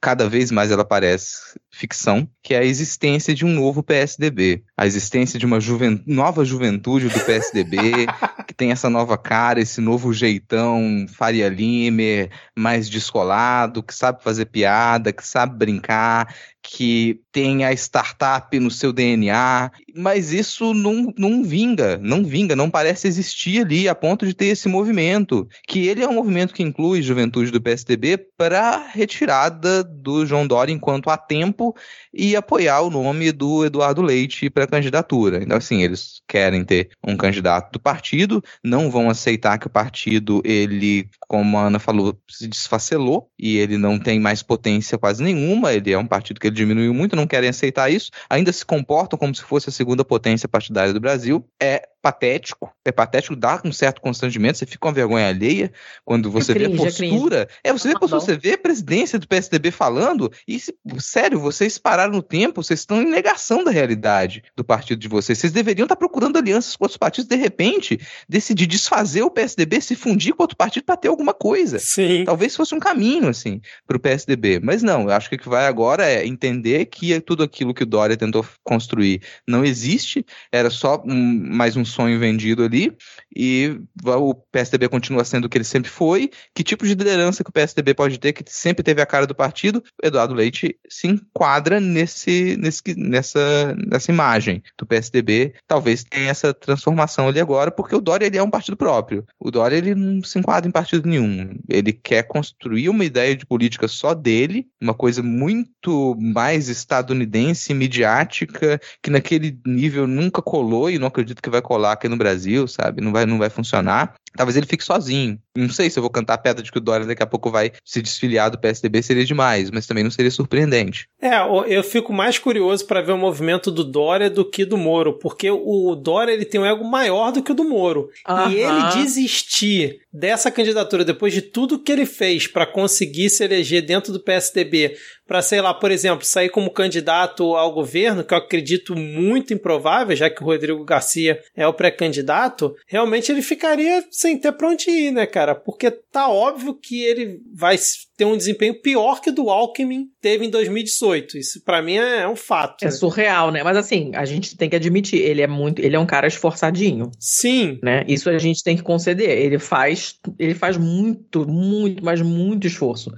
[0.02, 4.86] cada vez mais ela parece ficção, que é a existência de um novo PSDB, a
[4.86, 7.78] existência de uma juven nova juventude do PSDB,
[8.46, 14.46] que tem essa nova cara, esse novo jeitão Faria Limer, mais descolado, que sabe fazer
[14.46, 21.44] piada, que sabe brincar, que tem a startup no seu DNA, mas isso não, não
[21.44, 26.02] vinga, não vinga, não parece existir ali a ponto de ter esse movimento, que ele
[26.02, 31.18] é um movimento que inclui juventude do PSDB para retirada do João Dória enquanto há
[31.18, 31.76] tempo
[32.14, 35.42] e apoiar o nome do Eduardo Leite para a candidatura.
[35.42, 40.42] Então, assim, eles querem ter um candidato do partido, não vão aceitar que o partido,
[40.44, 45.74] ele, como a Ana falou, se desfacelou e ele não tem mais potência quase nenhuma,
[45.74, 49.18] ele é um partido que ele diminuiu muito, não querem aceitar isso, ainda se comportam
[49.18, 51.46] como se fosse a segunda potência partidária do Brasil.
[51.62, 55.72] É patético, é patético, dá um certo constrangimento, você fica com uma vergonha alheia
[56.06, 57.48] quando você é cringe, vê a postura.
[57.64, 60.74] É, é você vê a postura, você vê a presidência do PSDB falando, e se,
[61.00, 65.38] sério, vocês pararam no tempo, vocês estão em negação da realidade do partido de vocês.
[65.38, 69.96] Vocês deveriam estar procurando alianças com outros partidos, de repente, decidir desfazer o PSDB, se
[69.96, 71.80] fundir com outro partido para ter alguma coisa.
[71.80, 72.24] Sim.
[72.26, 74.60] Talvez fosse um caminho, assim, para o PSDB.
[74.62, 77.84] Mas não, eu acho que o que vai agora é entender que tudo aquilo que
[77.84, 82.96] o Dória tentou construir não existe, era só um, mais um sonho vendido ali,
[83.42, 86.30] e o PSDB continua sendo o que ele sempre foi.
[86.54, 89.34] Que tipo de liderança que o PSDB pode ter, que sempre teve a cara do
[89.34, 89.82] partido?
[90.04, 95.54] Eduardo Leite se enquadra nesse, nesse, nessa, nessa imagem do PSDB.
[95.66, 99.26] Talvez tenha essa transformação ali agora, porque o Dória ele é um partido próprio.
[99.40, 101.58] O Dória ele não se enquadra em partido nenhum.
[101.70, 108.82] Ele quer construir uma ideia de política só dele, uma coisa muito mais estadunidense, midiática,
[109.02, 113.02] que naquele nível nunca colou e não acredito que vai colar aqui no Brasil, sabe?
[113.02, 114.16] Não vai, não vai funcionar.
[114.36, 115.40] Talvez ele fique sozinho.
[115.56, 117.50] Não sei se eu vou cantar a pedra de que o Dória daqui a pouco
[117.50, 121.08] vai se desfiliar do PSDB, seria demais, mas também não seria surpreendente.
[121.22, 121.36] É,
[121.68, 125.50] eu fico mais curioso para ver o movimento do Dória do que do Moro, porque
[125.50, 128.10] o Dória ele tem um ego maior do que o do Moro.
[128.50, 133.86] E ele desistir dessa candidatura depois de tudo que ele fez para conseguir se eleger
[133.86, 134.96] dentro do PSDB,
[135.30, 140.16] para sei lá, por exemplo, sair como candidato ao governo, que eu acredito muito improvável,
[140.16, 144.90] já que o Rodrigo Garcia é o pré-candidato, realmente ele ficaria sem ter pra onde
[144.90, 145.54] ir, né, cara?
[145.54, 147.78] Porque tá óbvio que ele vai
[148.18, 151.38] ter um desempenho pior que o do Alckmin teve em 2018.
[151.38, 152.84] Isso para mim é, um fato.
[152.84, 152.92] É né?
[152.92, 153.64] surreal, né?
[153.64, 157.12] Mas assim, a gente tem que admitir, ele é muito, ele é um cara esforçadinho.
[157.20, 157.80] Sim.
[157.82, 158.04] Né?
[158.08, 159.30] Isso a gente tem que conceder.
[159.30, 163.14] Ele faz, ele faz muito, muito, mas muito esforço.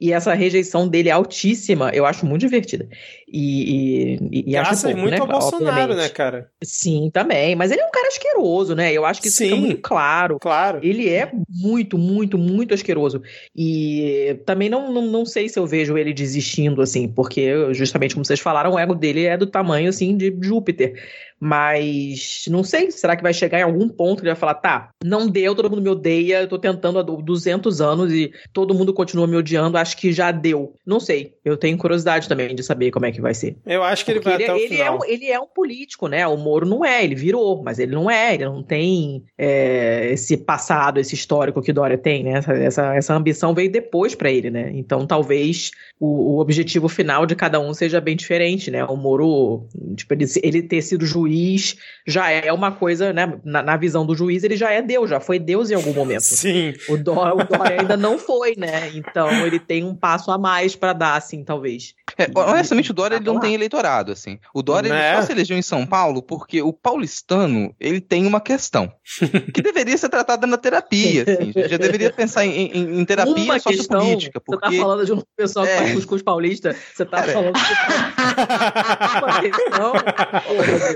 [0.00, 2.88] E essa rejeição dele é altíssima, eu acho muito divertida.
[3.28, 5.96] E, e, e Graças pouco, muito né, ao Bolsonaro, obviamente.
[5.96, 6.50] né, cara?
[6.62, 7.54] Sim, também.
[7.54, 8.92] Mas ele é um cara asqueroso, né?
[8.92, 10.38] Eu acho que isso Sim, fica muito claro.
[10.40, 10.80] Claro.
[10.82, 13.22] Ele é muito, muito, muito asqueroso.
[13.54, 18.24] E também não, não, não sei se eu vejo ele desistindo, assim, porque, justamente como
[18.24, 20.94] vocês falaram, o ego dele é do tamanho, assim, de Júpiter.
[21.40, 24.90] Mas não sei, será que vai chegar em algum ponto que ele vai falar, tá,
[25.02, 28.92] não deu, todo mundo me odeia, eu tô tentando há 200 anos e todo mundo
[28.92, 30.74] continua me odiando, acho que já deu.
[30.86, 33.56] Não sei, eu tenho curiosidade também de saber como é que vai ser.
[33.64, 34.86] Eu acho que ele vai ele, até o ele final.
[34.86, 36.26] É um, ele é um político, né?
[36.26, 40.36] O Moro não é, ele virou, mas ele não é, ele não tem é, esse
[40.36, 42.32] passado, esse histórico que Dória tem, né?
[42.32, 44.70] Essa, essa, essa ambição veio depois para ele, né?
[44.74, 48.82] Então talvez o, o, objetivo final de cada um seja bem diferente, né?
[48.86, 53.38] O Moro, tipo, ele, ele ter sido juiz já é uma coisa, né?
[53.44, 56.22] Na, na, visão do juiz, ele já é Deus, já foi Deus em algum momento.
[56.22, 56.72] Sim.
[56.88, 58.90] O Dória, o Dória ainda não foi, né?
[58.94, 61.94] Então ele tem um passo a mais para dar, assim, talvez.
[62.16, 64.38] É, honestamente, o Dória ele não tem eleitorado, assim.
[64.54, 65.16] O Dória ele Né?
[65.16, 68.90] só se elegeu em São Paulo porque o paulistano ele tem uma questão
[69.52, 71.52] que deveria ser tratada na terapia, assim.
[71.68, 75.12] Já deveria pensar em, em- em terapia uma questão, sociopolítica, você tá porque falando de
[75.12, 75.89] um pessoal que É.
[75.94, 77.32] cuscuz paulista, você tá Cara.
[77.32, 77.54] falando.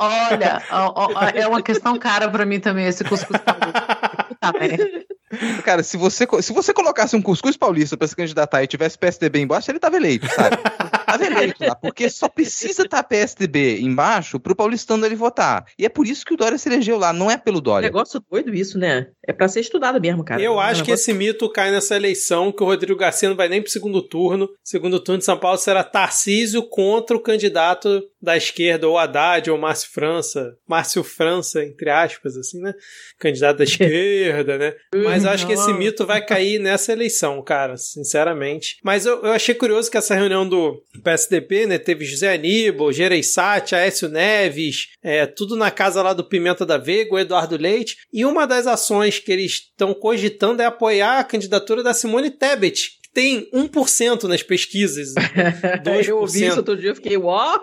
[0.01, 4.11] Olha, ó, ó, é uma questão cara pra mim também esse cuscuz paulista.
[4.53, 5.05] Merda.
[5.65, 9.41] Cara, se você, se você colocasse um cuscuz paulista pra se candidatar e tivesse PSDB
[9.41, 10.57] embaixo, ele tava eleito, sabe?
[11.05, 15.65] Tava eleito lá, porque só precisa estar PSDB embaixo pro paulistano ele votar.
[15.77, 17.87] E é por isso que o Dória se elegeu lá, não é pelo Dória.
[17.87, 19.09] Negócio doido isso, né?
[19.27, 20.41] É pra ser estudado mesmo, cara.
[20.41, 23.29] Eu É um acho que negócio- esse mito cai nessa eleição, que o Rodrigo Garcia
[23.29, 24.49] não vai nem pro segundo turno.
[24.63, 29.59] Segundo turno de São Paulo será Tarcísio contra o candidato da esquerda, ou Haddad, ou
[29.59, 30.57] Márcio França.
[30.69, 32.73] Márcio França, entre aspas, assim, né?
[33.19, 33.95] Candidato da esquerda,
[34.43, 34.75] né?
[35.05, 38.77] Mas acho que esse mito vai cair nessa eleição, cara, sinceramente.
[38.83, 43.75] Mas eu, eu achei curioso que essa reunião do PSDB, né, teve José Aníbal, Gereissati,
[43.75, 47.97] Aécio Neves, é, tudo na casa lá do Pimenta da Veiga, o Eduardo Leite.
[48.13, 53.04] E uma das ações que eles estão cogitando é apoiar a candidatura da Simone Tebet,
[53.15, 55.15] tem 1% nas pesquisas.
[55.85, 56.09] 2%.
[56.09, 57.63] eu ouvi isso outro dia e fiquei, uau!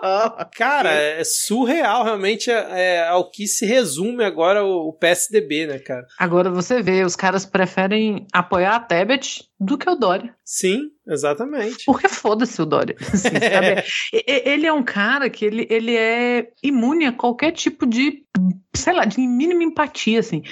[0.56, 5.78] Cara, é surreal realmente é, é, ao que se resume agora o, o, PSDB, né,
[5.78, 6.06] cara?
[6.18, 10.34] Agora você vê, os caras preferem apoiar a Tebet do que o Dória.
[10.44, 11.84] Sim, exatamente.
[11.84, 12.96] Porque foda-se o Dória.
[13.12, 13.84] Assim, é.
[14.48, 18.24] Ele é um cara que ele, ele é imune a qualquer tipo de,
[18.74, 20.42] sei lá, de mínima empatia, assim.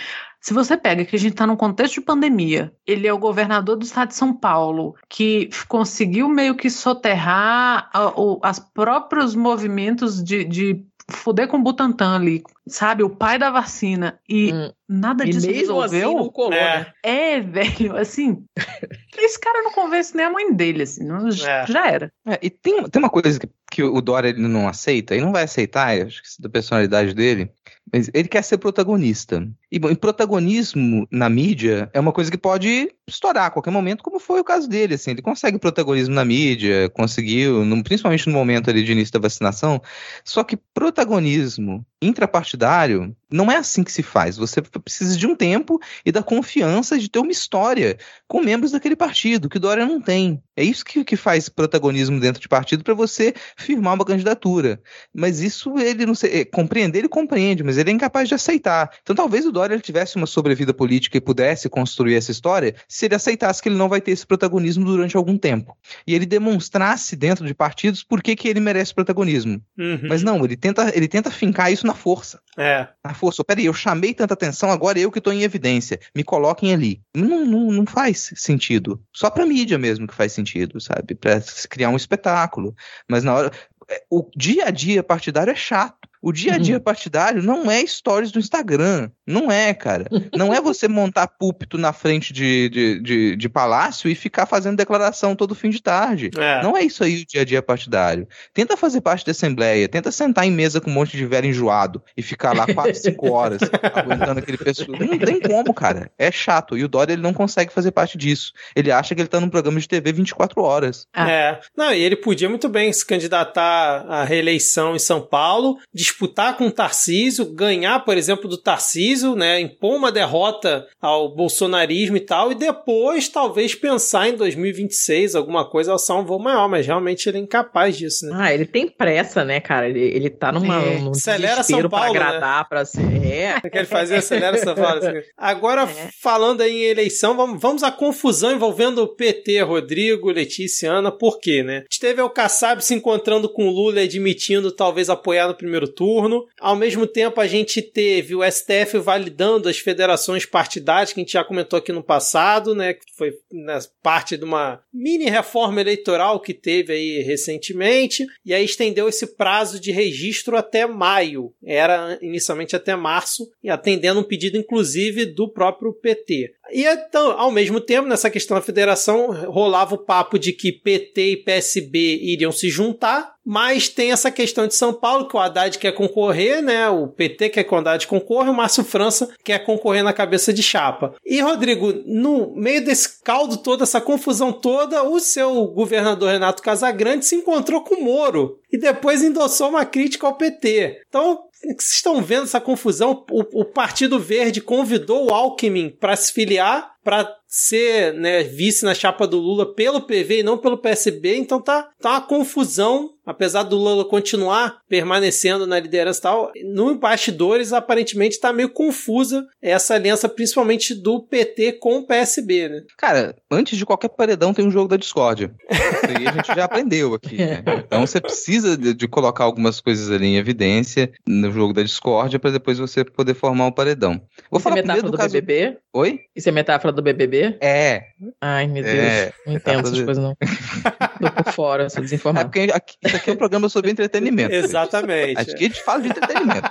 [0.40, 3.76] Se você pega que a gente está num contexto de pandemia, ele é o governador
[3.76, 10.84] do estado de São Paulo, que conseguiu meio que soterrar os próprios movimentos de, de
[11.10, 13.02] fuder com o Butantan ali, sabe?
[13.02, 14.18] O pai da vacina.
[14.28, 14.72] E hum.
[14.88, 16.18] nada disso e mesmo resolveu.
[16.18, 16.78] Assim colou, é.
[16.78, 16.92] Né?
[17.02, 18.44] é, velho, assim.
[19.18, 21.04] esse cara não convence nem a mãe dele, assim.
[21.04, 21.66] Não, é.
[21.66, 22.12] Já era.
[22.26, 25.32] É, e tem, tem uma coisa que, que o Dória ele não aceita, e não
[25.32, 27.50] vai aceitar, acho que é da personalidade dele,
[27.92, 29.46] mas ele quer ser protagonista.
[29.72, 34.18] E, bom, protagonismo na mídia é uma coisa que pode estourar a qualquer momento, como
[34.18, 34.94] foi o caso dele.
[34.94, 39.80] Assim, ele consegue protagonismo na mídia, conseguiu, principalmente no momento ali de início da vacinação.
[40.24, 44.36] Só que protagonismo intrapartidário não é assim que se faz.
[44.36, 48.96] Você precisa de um tempo e da confiança de ter uma história com membros daquele
[48.96, 50.42] partido, que Dória não tem.
[50.56, 54.80] É isso que, que faz protagonismo dentro de partido para você firmar uma candidatura.
[55.14, 58.90] Mas isso ele não sei, é, compreender, ele compreende, mas ele é incapaz de aceitar.
[59.02, 63.14] Então talvez o Dória tivesse uma sobrevida política e pudesse construir essa história se ele
[63.14, 65.76] aceitasse que ele não vai ter esse protagonismo durante algum tempo.
[66.06, 69.62] E ele demonstrasse dentro de partidos por que, que ele merece protagonismo.
[69.78, 70.08] Uhum.
[70.08, 72.40] Mas não, ele tenta, ele tenta fincar isso na força.
[72.56, 72.88] É.
[73.04, 73.44] Na força.
[73.44, 75.98] Peraí, eu chamei tanta atenção, agora eu que estou em evidência.
[76.14, 77.00] Me coloquem ali.
[77.14, 79.02] Não, não, não faz sentido.
[79.12, 81.14] Só pra mídia mesmo que faz sentido, sabe?
[81.14, 82.74] Pra criar um espetáculo.
[83.08, 83.52] Mas na hora.
[83.88, 86.08] É, o dia a dia partidário é chato.
[86.22, 86.82] O dia a dia uhum.
[86.82, 89.10] partidário não é stories do Instagram.
[89.26, 90.06] Não é, cara.
[90.36, 94.76] Não é você montar púlpito na frente de, de, de, de palácio e ficar fazendo
[94.76, 96.30] declaração todo fim de tarde.
[96.36, 96.62] É.
[96.62, 98.26] Não é isso aí o dia a dia partidário.
[98.52, 102.02] Tenta fazer parte da assembleia, tenta sentar em mesa com um monte de velho enjoado
[102.16, 103.60] e ficar lá 4, 5 horas
[103.94, 104.98] aguentando aquele pessoal.
[104.98, 106.10] Não tem como, cara.
[106.18, 106.76] É chato.
[106.76, 108.52] E o Dória ele não consegue fazer parte disso.
[108.74, 111.06] Ele acha que ele tá num programa de TV 24 horas.
[111.16, 111.60] É.
[111.76, 115.78] Não, e ele podia muito bem se candidatar à reeleição em São Paulo,
[116.10, 122.16] disputar com o Tarcísio, ganhar, por exemplo, do Tarcísio, né, impor uma derrota ao bolsonarismo
[122.16, 126.86] e tal, e depois talvez pensar em 2026 alguma coisa alçar um voo maior, mas
[126.86, 128.32] realmente ele é incapaz disso, né?
[128.34, 129.88] Ah, ele tem pressa, né, cara?
[129.88, 130.98] Ele, ele tá numa, é.
[130.98, 132.66] num acelera São Paulo, pra agradar, né?
[132.68, 133.26] pra ser...
[133.26, 133.60] É.
[133.70, 134.98] Que ele fazia acelera São Paulo.
[134.98, 135.20] Assim.
[135.38, 136.08] Agora, é.
[136.20, 141.12] falando aí em eleição, vamos, vamos à confusão envolvendo o PT, Rodrigo, Letícia e Ana,
[141.12, 141.78] por quê, né?
[141.78, 145.86] A gente teve o Kassab se encontrando com o Lula admitindo talvez apoiar no primeiro
[146.00, 146.46] turno.
[146.58, 151.34] Ao mesmo tempo, a gente teve o STF validando as federações partidárias, que a gente
[151.34, 152.94] já comentou aqui no passado, né?
[152.94, 158.26] Que foi né, parte de uma mini reforma eleitoral que teve aí recentemente.
[158.46, 161.52] E aí estendeu esse prazo de registro até maio.
[161.62, 166.54] Era inicialmente até março, e atendendo um pedido, inclusive, do próprio PT.
[166.72, 171.32] E então, ao mesmo tempo, nessa questão da federação, rolava o papo de que PT
[171.32, 175.78] e PSB iriam se juntar, mas tem essa questão de São Paulo, que o Haddad
[175.78, 176.88] quer concorrer, né?
[176.88, 180.62] O PT quer que o Haddad concorra, o Márcio França quer concorrer na cabeça de
[180.62, 181.14] chapa.
[181.24, 187.24] E, Rodrigo, no meio desse caldo todo, essa confusão toda, o seu governador Renato Casagrande
[187.24, 191.02] se encontrou com o Moro e depois endossou uma crítica ao PT.
[191.08, 193.24] Então, vocês estão vendo essa confusão?
[193.30, 198.94] O, o Partido Verde convidou o Alckmin para se filiar, para ser né, vice na
[198.94, 203.62] chapa do Lula pelo PV e não pelo PSB, então tá, tá uma confusão, apesar
[203.62, 209.94] do Lula continuar permanecendo na liderança e tal, no bastidores aparentemente tá meio confusa essa
[209.94, 212.82] aliança, principalmente do PT com o PSB, né?
[212.96, 215.52] Cara, antes de qualquer paredão tem um jogo da discórdia.
[215.70, 217.36] Isso aí a gente já aprendeu aqui.
[217.36, 217.62] Né?
[217.90, 222.38] Então você precisa de, de, colocar algumas coisas ali em evidência no jogo da discórdia
[222.38, 224.20] para depois você poder formar o um paredão.
[224.50, 225.32] Vou Isso falar é metáfora do, do caso...
[225.32, 225.78] BBB?
[225.92, 226.20] Oi?
[226.36, 227.58] Isso é metáfora do BBB?
[227.60, 228.04] É.
[228.40, 228.96] Ai, meu Deus.
[228.96, 230.36] É, não entendo essas coisas, não.
[231.20, 232.46] Tô por fora, sou desinformado.
[232.46, 234.54] É porque aqui, isso aqui é um programa sobre entretenimento.
[234.54, 235.38] Exatamente.
[235.38, 236.68] Aqui a gente fala de entretenimento.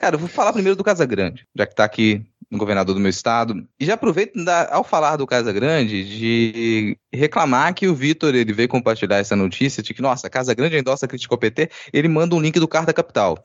[0.00, 3.00] Cara, eu vou falar primeiro do Casa Grande, já que tá aqui no governador do
[3.00, 3.66] meu estado.
[3.78, 4.32] E já aproveito
[4.70, 9.82] ao falar do Casa Grande de reclamar que o Vitor ele veio compartilhar essa notícia
[9.82, 12.92] de que, nossa, Casa Grande endossa crítica ao PT, ele manda um link do Carta
[12.92, 13.42] Capital.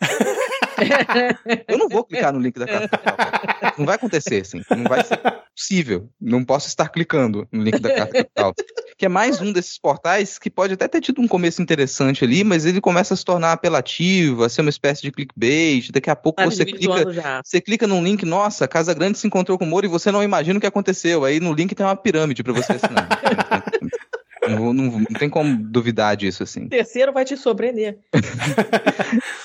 [1.68, 3.74] Eu não vou clicar no link da Carta Capital.
[3.78, 4.62] Não vai acontecer, assim.
[4.70, 5.18] Não vai ser
[5.56, 6.10] possível.
[6.20, 8.54] Não posso estar clicando no link da Carta Capital.
[8.98, 12.44] Que é mais um desses portais que pode até ter tido um começo interessante ali,
[12.44, 15.92] mas ele começa a se tornar apelativo, a ser uma espécie de clickbait.
[15.92, 17.42] Daqui a pouco Tá você clica, já.
[17.44, 20.24] você clica num link, nossa, Casa Grande se encontrou com o Moro e você não
[20.24, 21.26] imagina o que aconteceu.
[21.26, 23.08] Aí no link tem uma pirâmide pra você assinar.
[24.50, 26.66] não, não- não tem como duvidar disso, assim.
[26.66, 27.98] O terceiro vai te surpreender.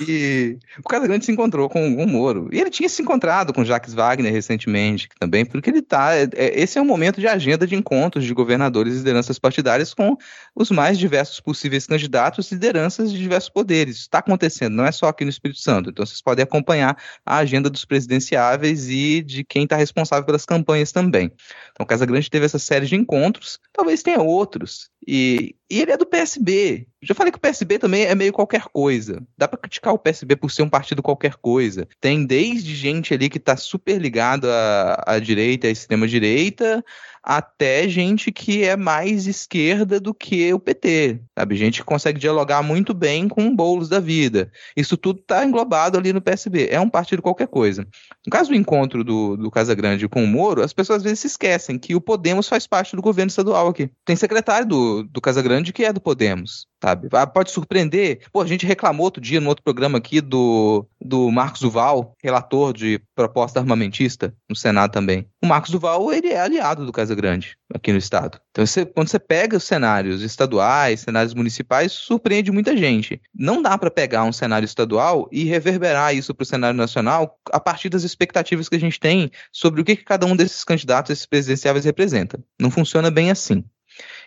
[0.00, 2.48] E o Casagrande se encontrou com o Moro.
[2.52, 6.14] E ele tinha se encontrado com Jacques Wagner recentemente também, porque ele tá.
[6.16, 9.94] é- é- esse é um momento de agenda de encontros de governadores e lideranças partidárias
[9.94, 10.16] com
[10.56, 13.96] os mais diversos possíveis candidatos e lideranças de diversos poderes.
[13.96, 15.90] Isso está acontecendo, não é só aqui no Espírito Santo.
[15.90, 20.90] Então vocês podem acompanhar a agenda dos presidenciáveis e de quem está responsável pelas campanhas
[20.90, 21.30] também.
[21.72, 24.90] Então, Casagrande teve essa série de encontros, talvez tenha outros.
[25.06, 26.86] E, e ele é do PSB.
[27.02, 29.22] Já falei que o PSB também é meio qualquer coisa.
[29.36, 31.88] Dá pra criticar o PSB por ser um partido qualquer coisa.
[32.00, 36.84] Tem desde gente ali que tá super ligado à, à direita, à extrema direita,
[37.22, 41.56] até gente que é mais esquerda do que o PT, sabe?
[41.56, 44.50] Gente que consegue dialogar muito bem com o Boulos da vida.
[44.76, 46.68] Isso tudo tá englobado ali no PSB.
[46.70, 47.86] É um partido qualquer coisa.
[48.26, 51.26] No caso do encontro do, do Casagrande com o Moro, as pessoas às vezes se
[51.28, 53.90] esquecem que o Podemos faz parte do governo estadual aqui.
[54.04, 57.08] Tem secretário do, do Casagrande que é do Podemos, sabe?
[57.12, 58.20] Ah, Pode surpreender.
[58.32, 62.72] Pô, a gente reclamou outro dia no outro programa aqui do, do Marcos Duval, relator
[62.72, 65.26] de proposta armamentista no Senado também.
[65.42, 68.38] O Marcos Duval, ele é aliado do Casagrande aqui no estado.
[68.50, 73.20] Então, você- quando você pega os cenários estaduais, cenários municipais, surpreende muita gente.
[73.34, 77.60] Não dá para pegar um cenário estadual e reverberar isso para o cenário nacional a
[77.60, 81.10] partir das expectativas que a gente tem sobre o que, que cada um desses candidatos,
[81.10, 82.38] esses presidenciáveis, representa.
[82.60, 83.64] Não funciona bem assim.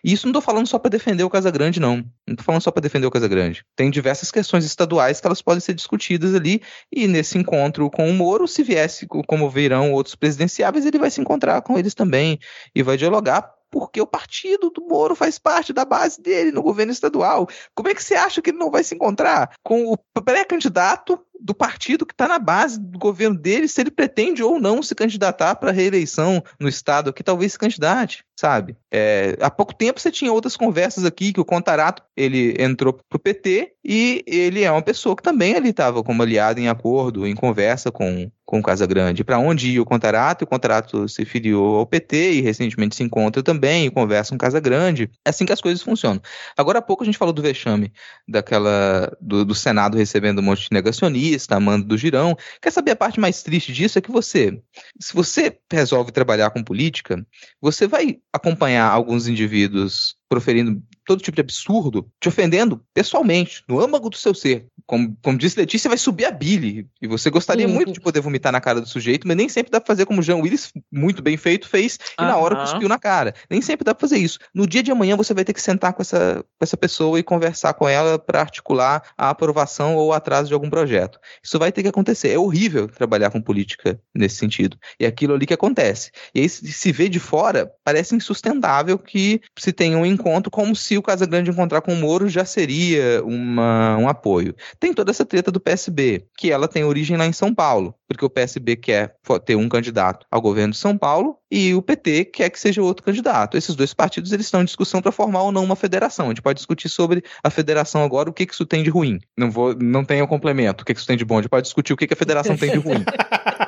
[0.06, 1.98] E isso não estou falando só para defender o Casagrande, não.
[1.98, 3.66] Não estou falando só para defender o Casagrande.
[3.76, 6.62] Tem diversas questões estaduais que elas podem ser discutidas ali,
[6.92, 11.10] e nesse encontro com o Moro, se viesse, co- como virão outros presidenciáveis, ele vai
[11.10, 12.38] se encontrar com eles também
[12.76, 13.52] e vai dialogar.
[13.76, 17.46] Porque o partido do Moro faz parte da base dele no governo estadual.
[17.76, 21.54] Como é que você acha que ele não vai se encontrar com o pré-candidato do
[21.54, 25.56] partido que está na base do governo dele, se ele pretende ou não se candidatar
[25.56, 28.78] para reeleição no estado, que talvez se candidate, sabe?
[28.90, 33.20] É, há pouco tempo você tinha outras conversas aqui que o Contarato ele entrou pro
[33.20, 37.36] PT e ele é uma pessoa que também ali estava como aliado em acordo, em
[37.36, 39.24] conversa com com Casagrande.
[39.24, 40.46] Para onde ia o Contarato?
[40.46, 45.10] O Contarato se filiou ao PT e recentemente se encontra também e conversa com Casagrande.
[45.26, 46.22] É assim que as coisas funcionam.
[46.58, 47.92] Agora há pouco a gente falou do vexame
[48.28, 52.38] daquela do, do Senado recebendo um monte de negacionista, amando do girão.
[52.62, 53.98] Quer saber a parte mais triste disso?
[53.98, 54.60] É que você,
[55.00, 57.26] se você resolve trabalhar com política,
[57.62, 64.10] você vai acompanhar alguns indivíduos proferindo todo tipo de absurdo, te ofendendo pessoalmente, no âmago
[64.10, 64.68] do seu ser.
[64.88, 66.88] Como, como disse Letícia, vai subir a bile.
[67.02, 67.74] E você gostaria Uhum.
[67.74, 70.20] muito de poder vomitar na cara do sujeito, mas nem sempre dá pra fazer como
[70.20, 73.34] o Jean Willis, muito bem feito, fez, e na hora cuspiu na cara.
[73.50, 74.38] Nem sempre dá pra fazer isso.
[74.54, 77.24] No dia de amanhã você vai ter que sentar com essa, com essa pessoa e
[77.24, 81.20] conversar com ela para articular a aprovação ou o atraso de algum projeto.
[81.44, 82.30] Isso vai ter que acontecer.
[82.30, 84.78] É horrível trabalhar com política nesse sentido.
[85.00, 86.12] E é aquilo ali que acontece.
[86.34, 90.76] E aí, se se vê de fora, parece insustentável que se tenha um encontro como
[90.76, 94.56] se o Casagrande encontrar com o Moro já seria uma, um apoio.
[94.80, 98.26] Tem toda essa treta do PSB, que ela tem origem lá em São Paulo, porque
[98.26, 99.16] o PSB quer
[99.46, 103.04] ter um candidato ao governo de São Paulo e o PT quer que seja outro
[103.04, 103.58] candidato.
[103.58, 106.26] Esses dois partidos eles estão em discussão para formar ou não uma federação.
[106.26, 109.20] A gente pode discutir sobre a federação agora, o que, que isso tem de ruim.
[109.38, 110.84] Não vou, não tem o complemento.
[110.84, 111.38] O que, que isso tem de bom?
[111.38, 113.04] A gente pode discutir o que, que a federação tem de ruim.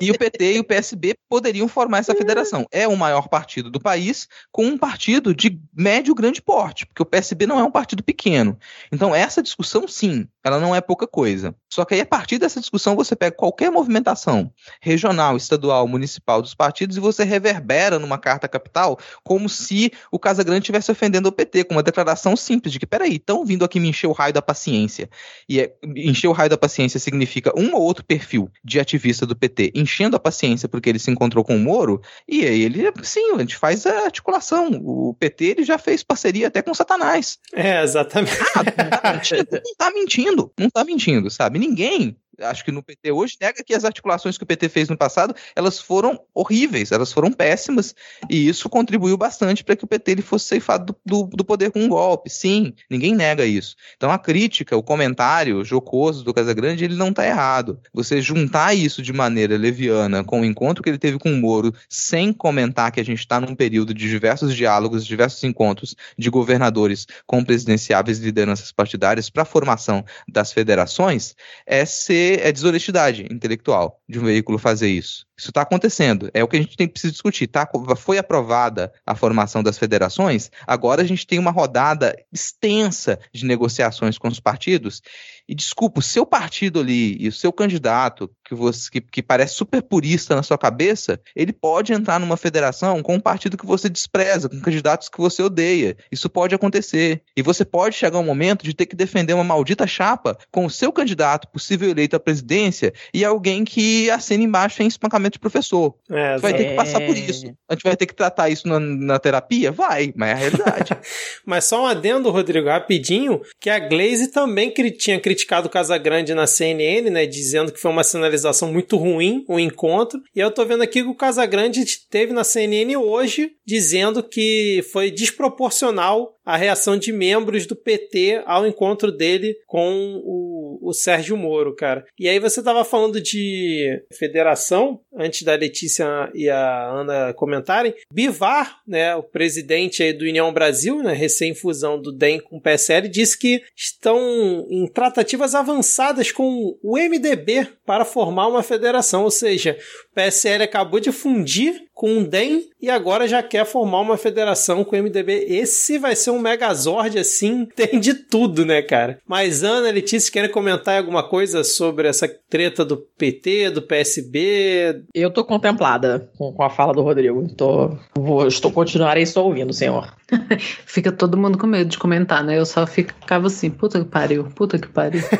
[0.00, 2.66] E o PT e o PSB poderiam formar essa federação.
[2.70, 7.06] É o maior partido do país com um partido de médio grande porte, porque o
[7.06, 8.58] PSB não é um partido pequeno.
[8.92, 11.54] Então essa discussão, sim, ela não é pouca coisa.
[11.68, 16.54] Só que aí a partir dessa discussão você pega qualquer movimentação regional, estadual, municipal dos
[16.54, 21.64] partidos e você reverbera numa carta capital como se o Casagrande estivesse ofendendo o PT,
[21.64, 24.42] com uma declaração simples de que, peraí, estão vindo aqui me encher o raio da
[24.42, 25.08] paciência.
[25.48, 29.36] E é, encher o raio da paciência significa um ou outro perfil de ativista do
[29.36, 33.34] PT enchendo a paciência porque ele se encontrou com o Moro, e aí ele, sim,
[33.34, 34.70] a gente faz a articulação.
[34.82, 37.38] O PT ele já fez parceria até com o Satanás.
[37.54, 38.38] É, exatamente.
[38.54, 41.58] Ah, não tá mentindo, não tá mentindo, não tá mentindo, sabe?
[41.58, 44.96] Ninguém, acho que no PT hoje, nega que as articulações que o PT fez no
[44.96, 47.94] passado, elas foram horríveis, elas foram péssimas,
[48.28, 51.70] e isso contribuiu bastante para que o PT ele fosse ceifado do, do, do poder
[51.70, 52.30] com um golpe.
[52.30, 53.76] Sim, ninguém nega isso.
[53.96, 57.80] Então a crítica, o comentário jocoso do Casagrande, ele não tá errado.
[57.92, 61.74] Você juntar isso de maneira leviana com o encontro que ele teve com o Moro,
[61.88, 67.06] sem comentar que a gente está num período de diversos diálogos, diversos encontros de governadores
[67.26, 71.34] com presidenciáveis lideranças partidárias para a formação das federações,
[71.66, 75.26] é ser é desonestidade intelectual de um veículo fazer isso.
[75.40, 76.30] Isso está acontecendo.
[76.34, 77.46] É o que a gente tem precisa discutir.
[77.46, 77.66] Tá?
[77.96, 84.18] Foi aprovada a formação das federações, agora a gente tem uma rodada extensa de negociações
[84.18, 85.00] com os partidos.
[85.48, 89.54] E desculpa, o seu partido ali e o seu candidato, que, você, que, que parece
[89.54, 93.88] super purista na sua cabeça, ele pode entrar numa federação com um partido que você
[93.88, 95.96] despreza, com candidatos que você odeia.
[96.12, 97.22] Isso pode acontecer.
[97.36, 100.70] E você pode chegar um momento de ter que defender uma maldita chapa com o
[100.70, 105.94] seu candidato possível eleito à presidência e alguém que assina embaixo em espancamento de professor.
[106.10, 107.46] É, Você vai ter que passar por isso.
[107.68, 109.70] A gente vai ter que tratar isso na, na terapia?
[109.72, 110.96] Vai, mas é a realidade.
[111.46, 116.34] Mas só um adendo, Rodrigo, rapidinho, que a Glaze também cri- tinha criticado o Casagrande
[116.34, 120.20] na CNN, né, dizendo que foi uma sinalização muito ruim o encontro.
[120.34, 125.10] E eu tô vendo aqui que o Casagrande teve na CNN hoje dizendo que foi
[125.10, 131.74] desproporcional a reação de membros do PT ao encontro dele com o, o Sérgio Moro,
[131.76, 132.04] cara.
[132.18, 137.94] E aí você tava falando de federação, antes da Letícia e a Ana comentarem.
[138.12, 143.08] Bivar, né, o presidente aí do União Brasil, né, recém-fusão do DEM com o PSL,
[143.08, 149.78] disse que estão em tratativas avançadas com o MDB para formar uma federação, ou seja,
[150.10, 154.82] o PSL acabou de fundir com o DEM e agora já quer formar uma federação
[154.82, 155.44] com o MDB.
[155.50, 159.18] Esse vai ser um megazord assim, tem de tudo, né, cara?
[159.28, 165.02] Mas Ana, Letícia, querem comentar alguma coisa sobre essa treta do PT, do PSB?
[165.12, 167.46] Eu tô contemplada com, a fala do Rodrigo.
[167.54, 170.10] Tô, vou, estou continuarei só ouvindo, senhor.
[170.86, 172.58] Fica todo mundo com medo de comentar, né?
[172.58, 175.20] Eu só ficava assim, puta que pariu, puta que pariu.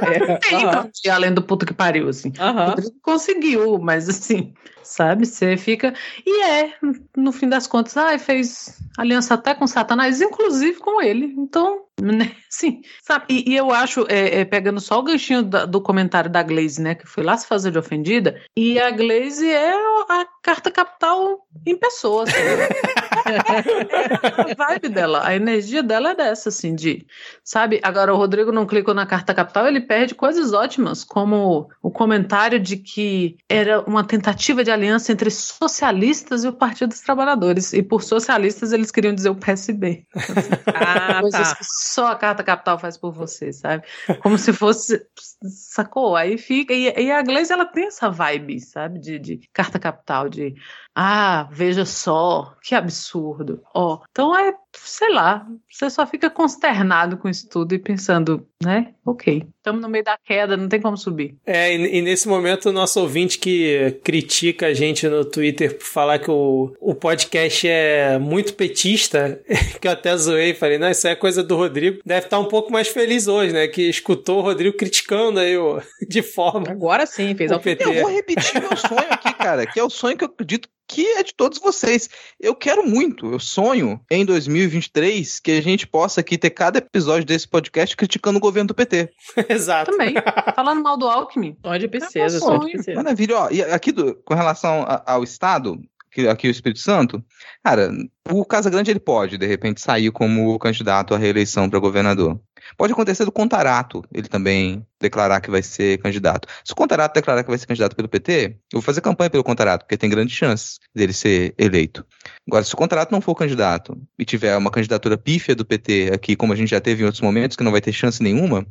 [0.00, 2.32] É, Tem aham, pra dia além do puta que pariu, assim.
[2.70, 5.26] Rodrigo conseguiu, mas assim, sabe?
[5.26, 5.94] Você fica.
[6.26, 6.72] E é,
[7.16, 11.26] no fim das contas, ai, fez aliança até com Satanás, inclusive com ele.
[11.36, 11.82] Então?
[12.48, 13.24] Sim, sabe?
[13.28, 16.80] E, e eu acho, é, é, pegando só o ganchinho da- do comentário da Glaze,
[16.80, 16.94] né?
[16.94, 19.72] Que foi lá se fazer de ofendida, e a Glaze é
[20.08, 22.34] a carta capital em pessoa, assim.
[23.30, 27.06] a vibe dela, a energia dela é dessa, assim, de.
[27.44, 27.80] Sabe?
[27.82, 32.58] Agora, o Rodrigo não clicou na carta capital, ele perde coisas ótimas, como o comentário
[32.58, 37.72] de que era uma tentativa de aliança entre socialistas e o Partido dos Trabalhadores.
[37.72, 40.04] E por socialistas, eles queriam dizer o PSB.
[40.72, 41.56] Ah, Coisas tá.
[41.56, 43.84] que só a carta capital faz por você, sabe?
[44.22, 45.04] Como se fosse.
[45.42, 46.16] Sacou?
[46.16, 46.72] Aí fica.
[46.72, 49.00] E, e a Glaze, ela tem essa vibe, sabe?
[49.00, 50.54] De, de carta capital, de.
[50.94, 53.62] Ah, veja só, que absurdo.
[53.74, 58.92] Ó, então é, sei lá, você só fica consternado com isso tudo e pensando, né?
[59.04, 61.36] Ok, estamos no meio da queda, não tem como subir.
[61.46, 65.84] É, e, e nesse momento o nosso ouvinte que critica a gente no Twitter por
[65.84, 69.40] falar que o, o podcast é muito petista,
[69.80, 72.46] que eu até zoei, falei, não, isso aí é coisa do Rodrigo, deve estar um
[72.46, 73.68] pouco mais feliz hoje, né?
[73.68, 77.84] Que escutou o Rodrigo criticando aí o, de forma Agora sim, fez o ao PT.
[77.84, 81.06] Eu vou repetir meu sonho aqui, cara, que é o sonho que eu acredito que
[81.06, 82.08] é de todos vocês.
[82.40, 87.24] Eu quero muito, eu sonho em 2023 que a gente possa aqui ter cada episódio
[87.24, 89.08] desse podcast criticando o governo do PT.
[89.48, 89.90] Exato.
[89.92, 90.14] Também,
[90.54, 91.56] falando mal do Alckmin.
[91.64, 93.02] Sonho de princesa, É de princesa.
[93.02, 93.48] Maravilha, ó.
[93.50, 95.80] E aqui do- com relação a- ao Estado,
[96.10, 97.22] que, aqui o Espírito Santo,
[97.62, 97.90] cara,
[98.28, 102.40] o Casagrande ele pode, de repente, sair como candidato à reeleição para governador.
[102.76, 106.46] Pode acontecer do Contarato, ele também declarar que vai ser candidato.
[106.64, 109.44] Se o Contarato declarar que vai ser candidato pelo PT, eu vou fazer campanha pelo
[109.44, 112.04] Contarato, porque tem grandes chances dele ser eleito.
[112.46, 116.36] Agora, se o Contarato não for candidato e tiver uma candidatura pífia do PT aqui,
[116.36, 118.66] como a gente já teve em outros momentos, que não vai ter chance nenhuma,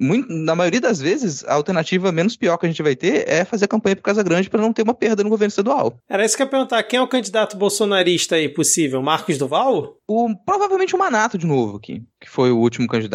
[0.00, 3.44] muito- na maioria das vezes, a alternativa menos pior que a gente vai ter é
[3.44, 5.98] fazer campanha pro Casa Grande para não ter uma perda no governo estadual.
[6.08, 9.02] Era isso que eu ia perguntar, quem é o candidato bolsonarista aí possível?
[9.02, 9.96] Marcos Duval?
[10.06, 13.08] O, provavelmente o Manato de novo aqui, que foi o último candidato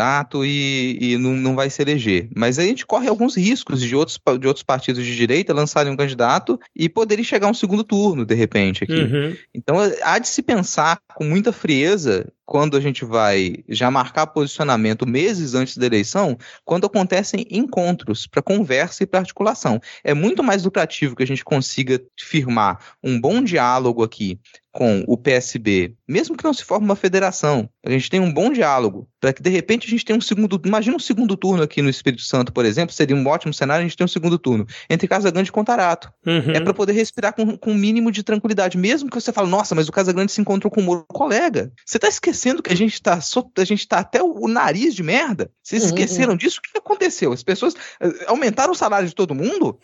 [0.46, 2.28] e, e não, não vai se eleger.
[2.36, 5.92] Mas aí a gente corre alguns riscos de outros, de outros partidos de direita lançarem
[5.92, 8.94] um candidato e poderem chegar a um segundo turno, de repente, aqui.
[8.94, 9.36] Uhum.
[9.54, 15.08] Então há de se pensar com muita frieza quando a gente vai já marcar posicionamento
[15.08, 19.80] meses antes da eleição, quando acontecem encontros para conversa e para articulação.
[20.04, 24.40] É muito mais lucrativo que a gente consiga firmar um bom diálogo aqui
[24.72, 28.52] com o PSB, mesmo que não se forme uma federação, a gente tem um bom
[28.52, 31.82] diálogo, para que de repente a gente tenha um segundo, imagina um segundo turno aqui
[31.82, 34.66] no Espírito Santo, por exemplo, seria um ótimo cenário a gente ter um segundo turno,
[34.90, 36.12] entre Casa Grande e Contarato.
[36.26, 36.52] Uhum.
[36.52, 38.78] É para poder respirar com, com um mínimo de tranquilidade.
[38.78, 41.06] Mesmo que você fale, nossa, mas o Casagrande se encontrou com o Moro.
[41.10, 44.48] Colega, você tá esquecendo que a gente tá, so- a gente tá até o, o
[44.48, 45.50] nariz de merda?
[45.64, 46.60] Vocês Uhum, esqueceram disso?
[46.60, 47.34] O que aconteceu?
[47.34, 49.78] As pessoas eh, aumentaram o salário de todo mundo?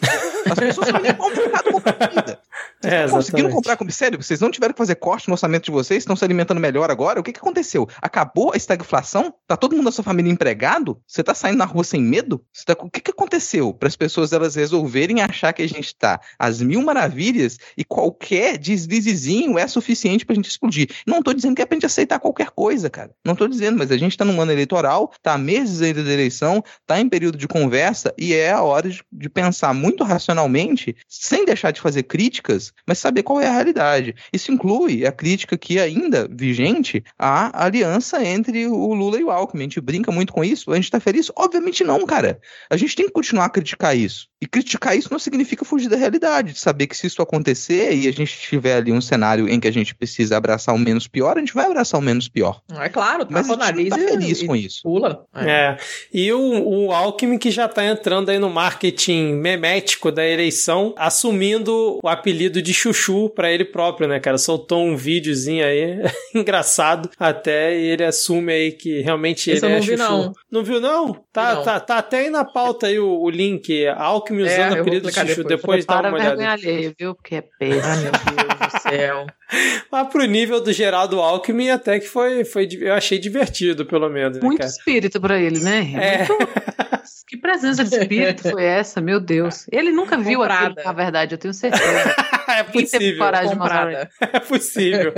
[0.46, 2.40] As pessoas estão ao mercado comprar comida.
[2.82, 3.96] Vocês É, conseguiram comprar comida?
[3.96, 6.04] Sério, vocês não tiveram que fazer corte no orçamento de vocês?
[6.04, 7.20] Estão se alimentando melhor agora?
[7.20, 7.88] O que, que aconteceu?
[8.02, 9.34] Acabou a estagflação?
[9.48, 11.02] Tá todo mundo da sua família empregado?
[11.08, 12.44] Você tá saindo na rua sem medo?
[12.66, 12.76] Tá...
[12.80, 16.62] O que, que aconteceu para as pessoas elas resolverem achar que a gente tá às
[16.62, 20.90] mil maravilhas e qualquer deslizezinho é suficiente pra gente explodir?
[21.06, 23.12] Não tô dizendo que é pra gente aceitar qualquer coisa, cara.
[23.26, 26.64] Não tô dizendo, mas a gente tá num ano eleitoral, tá meses ainda da eleição,
[26.86, 31.46] tá em período de conversa e é a hora de, de pensar muito racionalmente, sem
[31.46, 34.16] deixar de fazer críticas, mas saber qual é a realidade.
[34.32, 35.99] Isso inclui a crítica que ainda
[36.30, 39.64] vigente à aliança entre o Lula e o Alckmin.
[39.64, 41.32] A gente brinca muito com isso, a gente tá feliz?
[41.36, 42.40] Obviamente não, cara.
[42.70, 44.29] A gente tem que continuar a criticar isso.
[44.42, 48.08] E criticar isso não significa fugir da realidade, de saber que se isso acontecer e
[48.08, 51.36] a gente tiver ali um cenário em que a gente precisa abraçar o menos pior,
[51.36, 52.62] a gente vai abraçar o menos pior.
[52.80, 54.82] É claro, tá Mas a gente não tá feliz e, com isso.
[54.84, 55.26] Pula.
[55.36, 55.78] É.
[56.14, 62.00] E o, o Alckmin que já tá entrando aí no marketing memético da eleição, assumindo
[62.02, 64.38] o apelido de Chuchu para ele próprio, né, cara?
[64.38, 66.02] Soltou um videozinho aí
[66.34, 70.04] engraçado até e ele assume aí que realmente Esse ele eu é não vi, Chuchu.
[70.04, 70.34] não.
[70.50, 71.14] Não viu, não?
[71.32, 71.64] Tá, Não.
[71.64, 73.86] Tá, tá até aí na pauta aí o, o link.
[73.88, 75.44] Alckmin usando É, eu o vou apelido de Chuchu.
[75.44, 75.60] depois.
[75.62, 76.54] Depois dá Para uma vergonha olhada.
[76.62, 77.16] alheia, viu?
[77.16, 77.94] Porque é péssimo.
[78.04, 78.12] meu
[78.48, 79.28] Deus do céu.
[79.92, 84.38] Mas pro nível do Geraldo Alckmin até que foi, foi eu achei divertido, pelo menos,
[84.38, 84.70] né, Muito cara?
[84.70, 85.92] espírito pra ele, né?
[85.96, 86.28] É.
[86.28, 86.50] Muito-
[87.28, 89.68] Que presença de espírito foi essa, meu Deus.
[89.72, 92.16] Ele nunca viu aquilo, na verdade, eu tenho certeza.
[92.50, 93.18] é possível.
[93.20, 94.10] coragem Comprada.
[94.20, 95.14] É possível.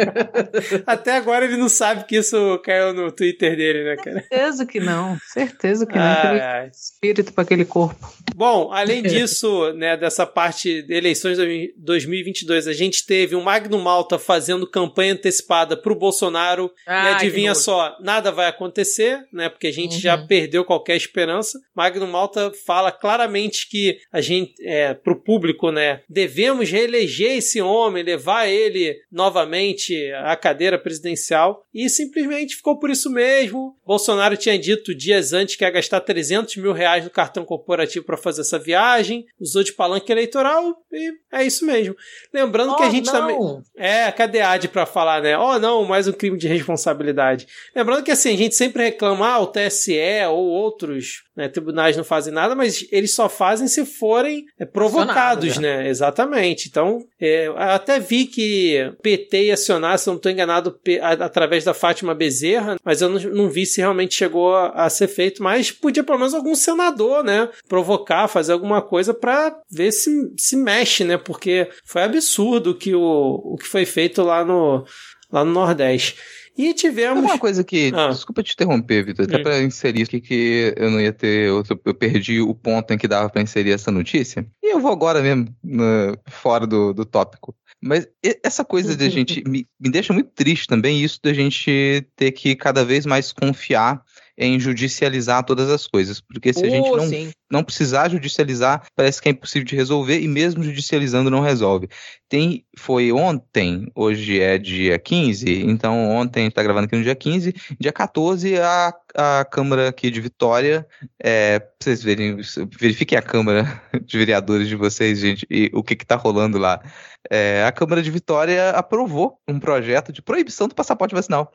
[0.86, 4.20] Até agora ele não sabe que isso caiu no Twitter dele, né, cara?
[4.20, 6.02] Certeza que não, certeza que não.
[6.04, 8.14] Ai, espírito pra aquele corpo.
[8.36, 13.80] Bom, além disso, né, dessa parte de eleições de 2022, a gente teve o Magno
[13.80, 19.50] Malta fazendo campanha antecipada pro Bolsonaro Ai, e adivinha só, nada vai acontecer, né?
[19.50, 20.00] Porque a gente Uhum.
[20.02, 21.60] já perdeu qualquer esperança.
[21.76, 28.04] Magno Malta fala claramente que a gente, é, pro público, né, devemos reeleger esse homem,
[28.04, 33.76] levar ele novamente à cadeira presidencial e simplesmente ficou por isso mesmo.
[33.86, 38.18] Bolsonaro tinha dito dias antes que ia gastar 300 mil reais no cartão corporativo para
[38.18, 41.96] fazer essa viagem, usou de palanque eleitoral e é isso mesmo.
[42.34, 43.14] Lembrando que a Oh, gente não.
[43.14, 43.62] também.
[43.78, 45.38] É, cadê a AD pra falar, né?
[45.38, 47.48] Oh, não, mais um crime de responsabilidade.
[47.76, 49.98] Lembrando que assim, a gente sempre reclama, ah, o TSE
[50.30, 55.58] ou outros né, tribunais não fazem nada, mas eles só fazem se forem é, provocados,
[55.58, 55.88] né?
[55.88, 56.68] Exatamente.
[56.68, 60.78] Então, é, até vi que PT ia acionar, se eu não estou enganado,
[61.20, 65.08] através da Fátima Bezerra, mas eu não, não vi se realmente chegou a, a ser
[65.08, 67.50] feito, mas podia pelo menos algum senador, né?
[67.68, 71.18] Provocar, fazer alguma coisa para ver se se mexe, né?
[71.24, 73.02] Porque foi absurdo que o,
[73.44, 74.86] o que foi feito lá no,
[75.32, 76.16] lá no Nordeste.
[76.58, 77.24] E tivemos.
[77.24, 77.92] uma coisa que.
[77.96, 78.10] Ah.
[78.10, 79.44] Desculpa te interromper, Vitor, até Hum.
[79.44, 81.50] pra inserir aqui que eu não ia ter.
[81.50, 84.46] outro- Eu perdi o ponto em que dava pra inserir essa notícia.
[84.62, 87.56] E eu vou agora mesmo, né, fora do, do tópico.
[87.82, 88.06] Mas
[88.44, 89.42] essa coisa de a gente.
[89.48, 94.04] Me, me deixa muito triste também isso da gente ter que cada vez mais confiar
[94.42, 96.20] em judicializar todas as coisas.
[96.20, 97.32] Porque se a gente Oh, não sim.
[97.50, 101.88] não precisar judicializar, parece que é impossível de resolver e mesmo judicializando não resolve.
[102.28, 107.04] Tem, foi ontem, hoje é dia 15, então ontem a gente tá gravando aqui no
[107.04, 110.88] dia 15, dia 14 a, a Câmara aqui de Vitória,
[111.20, 112.38] é, pra vocês verem,
[112.80, 116.82] verifiquem a Câmara de Vereadores de vocês, gente, e o que que tá rolando lá.
[117.30, 121.52] É, a Câmara de Vitória aprovou um projeto de proibição do passaporte vacinal.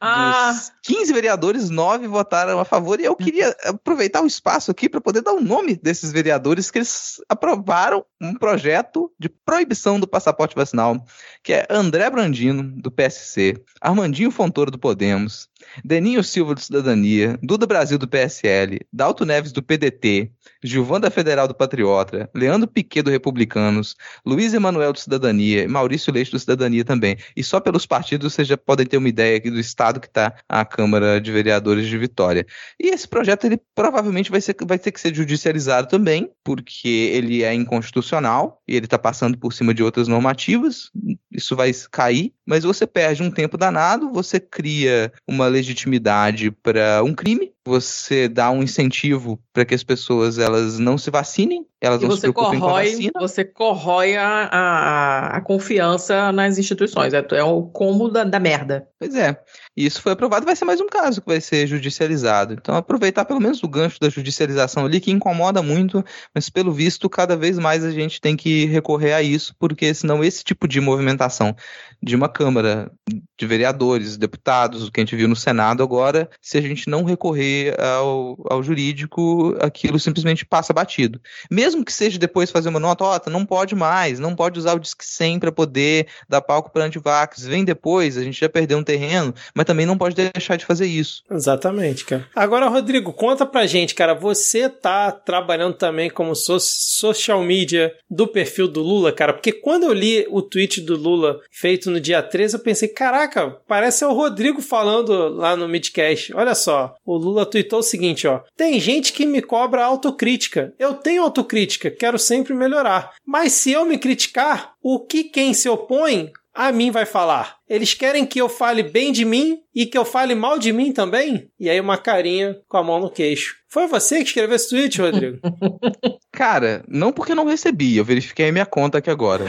[0.00, 2.98] Ah, Dos 15 vereadores, 9 votaram a favor.
[2.98, 6.78] E eu queria aproveitar o espaço aqui para poder dar o nome desses vereadores que
[6.78, 11.04] eles aprovaram um projeto de proibição do passaporte vacinal,
[11.42, 15.49] que é André Brandino, do PSC, Armandinho Fontoro, do Podemos,
[15.84, 20.30] Deninho Silva, do Cidadania, Duda Brasil, do PSL, Dalto Neves, do PDT,
[20.62, 26.12] Gilvan da Federal, do Patriota, Leandro Piquet, do Republicanos, Luiz Emanuel, do Cidadania e Maurício
[26.12, 27.16] Leite, do Cidadania também.
[27.36, 30.34] E só pelos partidos vocês já podem ter uma ideia aqui do estado que está
[30.48, 32.46] a Câmara de Vereadores de Vitória.
[32.78, 37.42] E esse projeto, ele provavelmente vai, ser, vai ter que ser judicializado também, porque ele
[37.42, 40.90] é inconstitucional e ele está passando por cima de outras normativas.
[41.30, 47.14] Isso vai cair, mas você perde um tempo danado, você cria uma legitimidade para um
[47.14, 52.06] crime, você dá um incentivo para que as pessoas elas não se vacinem, elas e
[52.06, 53.12] não se preocupem com a corrói, vacina.
[53.18, 57.14] você corrói a, a, a confiança nas instituições.
[57.14, 58.86] É, é o como da, da merda.
[58.98, 59.40] Pois é.
[59.76, 62.54] E isso foi aprovado, vai ser mais um caso que vai ser judicializado.
[62.54, 66.04] Então, aproveitar pelo menos o gancho da judicialização ali, que incomoda muito,
[66.34, 70.22] mas pelo visto, cada vez mais a gente tem que recorrer a isso, porque senão
[70.22, 71.54] esse tipo de movimentação
[72.02, 72.90] de uma Câmara
[73.38, 77.04] de vereadores, deputados, o que a gente viu no Senado agora, se a gente não
[77.04, 81.20] recorrer ao, ao jurídico, aquilo simplesmente passa batido.
[81.50, 84.80] Mesmo que seja depois fazer uma nota, ó, não pode mais, não pode usar o
[84.80, 88.84] Disque 100 para poder dar palco para antivax, vem depois, a gente já perdeu um
[88.84, 91.22] terreno, mas também não pode deixar de fazer isso.
[91.30, 92.26] Exatamente, cara.
[92.34, 98.26] Agora, Rodrigo, conta pra gente, cara, você tá trabalhando também como so social media do
[98.26, 102.22] perfil do Lula, cara, porque quando eu li o tweet do Lula feito no dia
[102.22, 106.34] 13, eu pensei, caraca, parece o Rodrigo falando lá no Midcast.
[106.34, 110.74] Olha só, o Lula tweetou o seguinte, ó: "Tem gente que me cobra autocrítica.
[110.78, 113.14] Eu tenho autocrítica, quero sempre melhorar.
[113.26, 117.59] Mas se eu me criticar, o que quem se opõe a mim vai falar?
[117.70, 120.92] Eles querem que eu fale bem de mim e que eu fale mal de mim
[120.92, 121.48] também?
[121.58, 123.54] E aí uma carinha com a mão no queixo.
[123.68, 125.38] Foi você que escreveu esse tweet, Rodrigo?
[126.32, 129.44] Cara, não porque não recebi, eu verifiquei a minha conta aqui agora.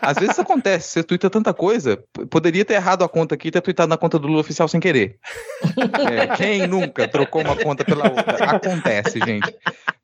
[0.00, 3.50] Às vezes isso acontece, você twitta tanta coisa, poderia ter errado a conta aqui e
[3.50, 5.18] ter tweetado na conta do Lula oficial sem querer.
[6.08, 8.44] É, quem nunca trocou uma conta pela outra?
[8.52, 9.54] Acontece, gente.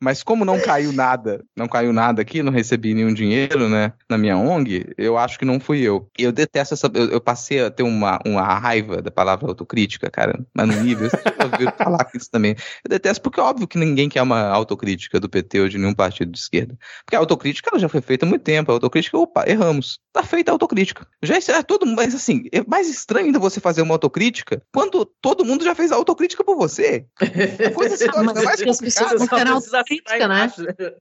[0.00, 4.18] Mas como não caiu nada, não caiu nada aqui, não recebi nenhum dinheiro, né, na
[4.18, 6.08] minha ONG, eu acho que não fui eu.
[6.18, 6.90] Eu detesto essa.
[6.92, 11.10] Eu, eu passei a ter uma, uma raiva da palavra autocrítica, cara, mas no nível.
[11.10, 12.56] Você já ouviu falar isso também.
[12.82, 15.94] Eu detesto porque é óbvio que ninguém quer uma autocrítica do PT ou de nenhum
[15.94, 16.76] partido de esquerda.
[17.04, 18.70] Porque a autocrítica ela já foi feita há muito tempo.
[18.70, 19.98] A autocrítica, opa, erramos.
[20.12, 21.06] Tá feita a autocrítica.
[21.22, 25.44] Já é todo mas assim, é mais estranho ainda você fazer uma autocrítica quando todo
[25.44, 27.06] mundo já fez a autocrítica por você.
[27.20, 29.14] A coisa histórica é mais complicada.
[29.18, 30.52] Não querem autocrítica, né?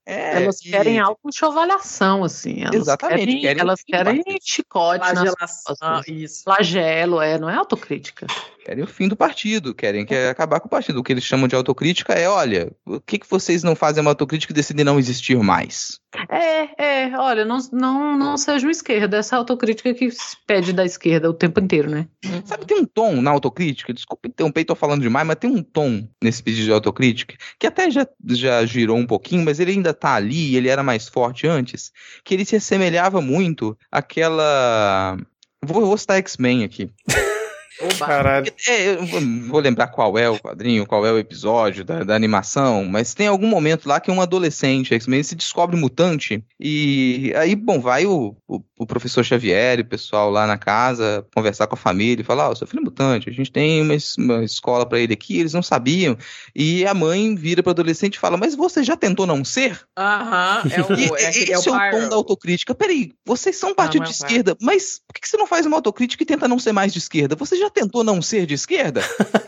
[0.06, 0.70] É, elas e...
[0.70, 2.64] querem algo de avaliação, assim.
[2.64, 3.26] Elas Exatamente.
[3.26, 5.06] Querem, querem elas querem chicote.
[5.06, 6.02] Flagelação, ah,
[6.34, 6.43] isso.
[6.43, 8.27] Flagelo, é, não é autocrítica.
[8.65, 10.99] Querem o fim do partido, querem que acabar com o partido.
[10.99, 14.11] O que eles chamam de autocrítica é, olha, o que, que vocês não fazem uma
[14.11, 15.99] autocrítica e decidem não existir mais?
[16.30, 20.85] É, é, olha, não, não, não seja uma esquerda, essa autocrítica que se pede da
[20.85, 22.07] esquerda o tempo inteiro, né?
[22.45, 26.07] Sabe, tem um tom na autocrítica, desculpa interromper, tô falando demais, mas tem um tom
[26.23, 30.14] nesse pedido de autocrítica, que até já, já girou um pouquinho, mas ele ainda tá
[30.14, 31.91] ali, ele era mais forte antes,
[32.23, 35.18] que ele se assemelhava muito àquela...
[35.64, 36.90] Vou, vou citar X-Men aqui.
[37.97, 38.51] Caralho.
[38.67, 39.05] É, eu
[39.47, 43.27] vou lembrar qual é o quadrinho, qual é o episódio da, da animação, mas tem
[43.27, 48.35] algum momento lá que um adolescente X-Men se descobre mutante e aí, bom, vai o,
[48.47, 52.25] o, o, professor Xavier e o pessoal lá na casa conversar com a família e
[52.25, 55.13] falar, ó, oh, seu filho é mutante, a gente tem uma, uma escola para ele
[55.13, 56.17] aqui, eles não sabiam.
[56.55, 59.81] E a mãe vira para o adolescente e fala, mas você já tentou não ser?
[59.97, 62.75] Aham, é o, e, é, esse é, o, é o tom da autocrítica.
[62.75, 65.77] Peraí, vocês são um partido não, de esquerda, mas por que você não faz uma
[65.77, 67.35] autocrítica e tenta não ser mais de esquerda?
[67.35, 69.02] Você já tentou não ser de esquerda?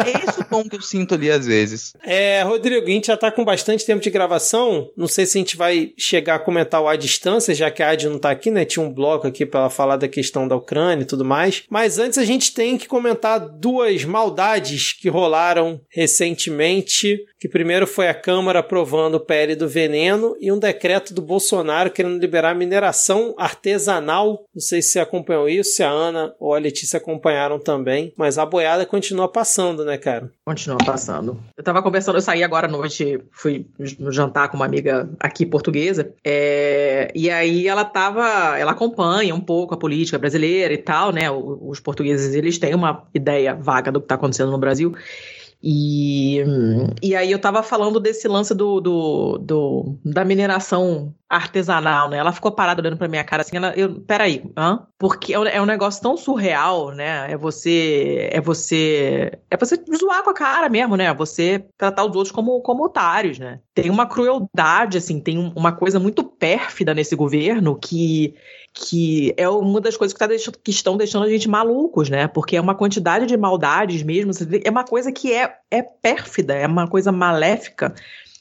[0.06, 1.94] é esse o tom que eu sinto ali às vezes.
[2.04, 4.90] É, Rodrigo, a gente já tá com bastante tempo de gravação.
[4.96, 7.90] Não sei se a gente vai chegar a comentar o à distância, já que a
[7.90, 8.66] Adi não tá aqui, né?
[8.66, 11.64] Tinha um bloco aqui para falar da questão da Ucrânia e tudo mais.
[11.70, 17.20] Mas antes a gente tem que comentar duas maldades que rolaram recentemente.
[17.40, 21.92] Que primeiro foi a Câmara aprovando o PL do veneno e um decreto do Bolsonaro
[21.92, 24.46] querendo liberar mineração artesanal.
[24.54, 28.05] Não sei se acompanhou isso, se a Ana ou a Letícia acompanharam também.
[28.16, 30.32] Mas a boiada continua passando, né, cara?
[30.46, 31.40] Continua passando.
[31.58, 33.66] Eu tava conversando, eu saí agora à noite, fui
[34.00, 39.42] no jantar com uma amiga aqui portuguesa, é, e aí ela tava, ela acompanha um
[39.42, 41.30] pouco a política brasileira e tal, né?
[41.32, 44.96] Os portugueses, eles têm uma ideia vaga do que tá acontecendo no Brasil.
[45.68, 46.44] E,
[47.02, 52.18] e aí eu tava falando desse lance do, do, do, da mineração artesanal, né?
[52.18, 54.86] Ela ficou parada olhando pra minha cara assim, ela, eu, peraí, hã?
[55.00, 57.32] Porque é um, é um negócio tão surreal, né?
[57.32, 61.12] É você, é você, é você zoar com a cara mesmo, né?
[61.16, 63.60] Você tratar os outros como, como otários, né?
[63.74, 68.36] Tem uma crueldade, assim, tem uma coisa muito pérfida nesse governo que
[68.76, 72.28] que é uma das coisas que, tá deixando, que, estão deixando a gente malucos, né?
[72.28, 74.32] Porque é uma quantidade de maldades mesmo,
[74.64, 77.96] é uma coisa que é, é pérfida, é uma coisa maléfica.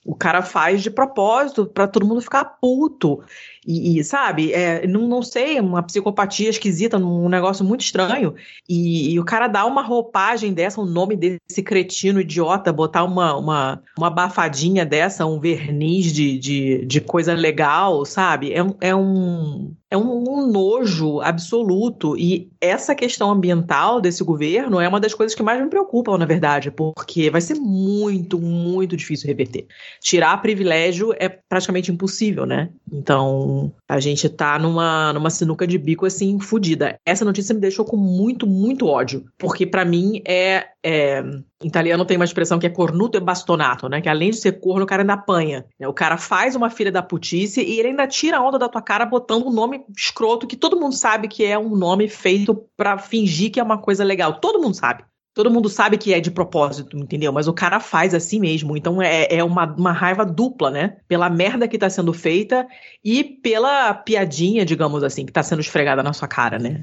[0.05, 3.23] O cara faz de propósito para todo mundo ficar puto.
[3.66, 8.35] E, e sabe, é, não, não sei, uma psicopatia esquisita, um negócio muito estranho.
[8.69, 13.35] E, e, o cara dá uma roupagem dessa, um nome desse cretino idiota, botar uma,
[13.35, 18.52] uma, uma abafadinha dessa, um verniz de, de, de coisa legal, sabe?
[18.52, 19.74] É, é um.
[19.95, 22.19] É um, um nojo absoluto.
[22.19, 26.27] E essa questão ambiental desse governo é uma das coisas que mais me preocupam, na
[26.27, 29.69] verdade, porque vai ser muito, muito difícil reverter.
[30.01, 32.71] Tirar privilégio é praticamente impossível, né?
[32.93, 36.97] Então, a gente tá numa, numa sinuca de bico assim, fodida.
[37.07, 39.25] Essa notícia me deixou com muito, muito ódio.
[39.39, 41.23] Porque para mim é, é.
[41.65, 44.01] Italiano tem uma expressão que é cornuto e bastonato, né?
[44.01, 45.65] Que além de ser corno, o cara ainda apanha.
[45.78, 45.89] Né?
[45.89, 48.82] O cara faz uma filha da putice e ele ainda tira a onda da tua
[48.82, 52.99] cara botando um nome escroto que todo mundo sabe que é um nome feito para
[52.99, 54.41] fingir que é uma coisa legal.
[54.41, 55.05] Todo mundo sabe.
[55.35, 57.32] Todo mundo sabe que é de propósito, entendeu?
[57.32, 58.77] Mas o cara faz assim mesmo.
[58.77, 60.97] Então é, é uma, uma raiva dupla, né?
[61.09, 62.66] Pela merda que tá sendo feita
[63.05, 66.81] e pela piadinha, digamos assim, que tá sendo esfregada na sua cara, né?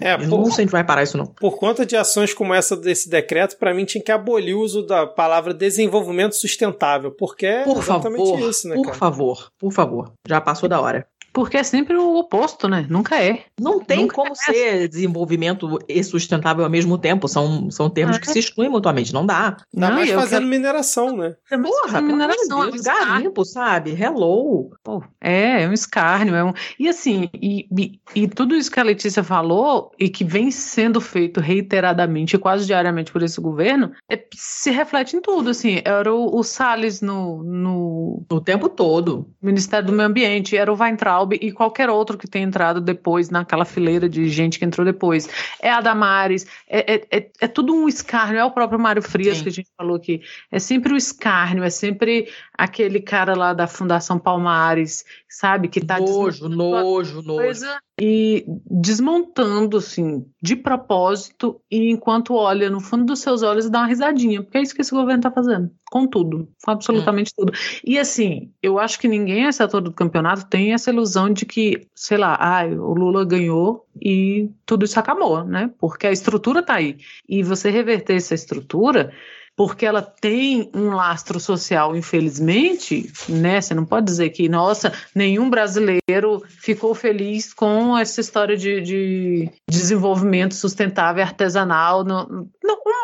[0.00, 1.26] É, Eu por, não sei se a gente vai parar isso, não.
[1.26, 4.86] por conta de ações como essa desse decreto, pra mim tinha que abolir o uso
[4.86, 8.96] da palavra desenvolvimento sustentável, porque é Por exatamente favor, isso, né, por cara?
[8.96, 10.12] favor, por favor.
[10.26, 11.06] Já passou da hora.
[11.32, 12.86] Porque é sempre o oposto, né?
[12.90, 13.44] Nunca é.
[13.58, 17.26] Não tem Nunca como ser desenvolvimento e sustentável ao mesmo tempo.
[17.26, 19.14] São, são termos Ah, que se excluem mutuamente.
[19.14, 19.56] Não dá.
[19.74, 21.34] Ainda Não, mais fazendo quero- mineração, né?
[21.48, 23.90] Porra, amor de mineração, Deus, é um garimpo, sabe?
[23.92, 24.70] Hello.
[24.82, 26.34] Pô, é, é um escárnio.
[26.34, 26.52] É um...
[26.78, 31.00] E assim, e, e, e tudo isso que a Letícia falou e que vem sendo
[31.00, 35.50] feito reiteradamente, quase diariamente por esse governo, é, se reflete em tudo.
[35.50, 39.28] Assim, era o, o Salles no, no O tempo todo.
[39.40, 43.64] Ministério do Meio Ambiente, era o Weintraub e qualquer outro que tenha entrado depois naquela
[43.64, 45.28] fileira de gente que entrou depois.
[45.60, 49.38] É a Damares, é, é, é, é tudo um escárnio, é o próprio Mário Frias
[49.38, 49.42] Sim.
[49.44, 50.22] que a gente falou aqui.
[50.50, 55.98] É sempre o escárnio, é sempre aquele cara lá da Fundação Palmares, sabe, que tá
[55.98, 57.42] nojo, nojo, nojo.
[57.42, 63.70] coisa e desmontando, assim, de propósito, e enquanto olha no fundo dos seus olhos e
[63.70, 67.32] dá uma risadinha, porque é isso que esse governo tá fazendo, com tudo, com absolutamente
[67.32, 67.52] tudo.
[67.86, 71.86] E assim, eu acho que ninguém, esse ator do campeonato, tem essa ilusão de que,
[71.94, 75.70] sei lá, ah, o Lula ganhou e tudo isso acabou, né?
[75.78, 76.96] Porque a estrutura tá aí.
[77.28, 79.12] E você reverter essa estrutura
[79.56, 83.60] porque ela tem um lastro social, infelizmente, né?
[83.60, 89.50] Você não pode dizer que, nossa, nenhum brasileiro ficou feliz com essa história de, de
[89.68, 92.02] desenvolvimento sustentável artesanal.
[92.02, 92.46] Não,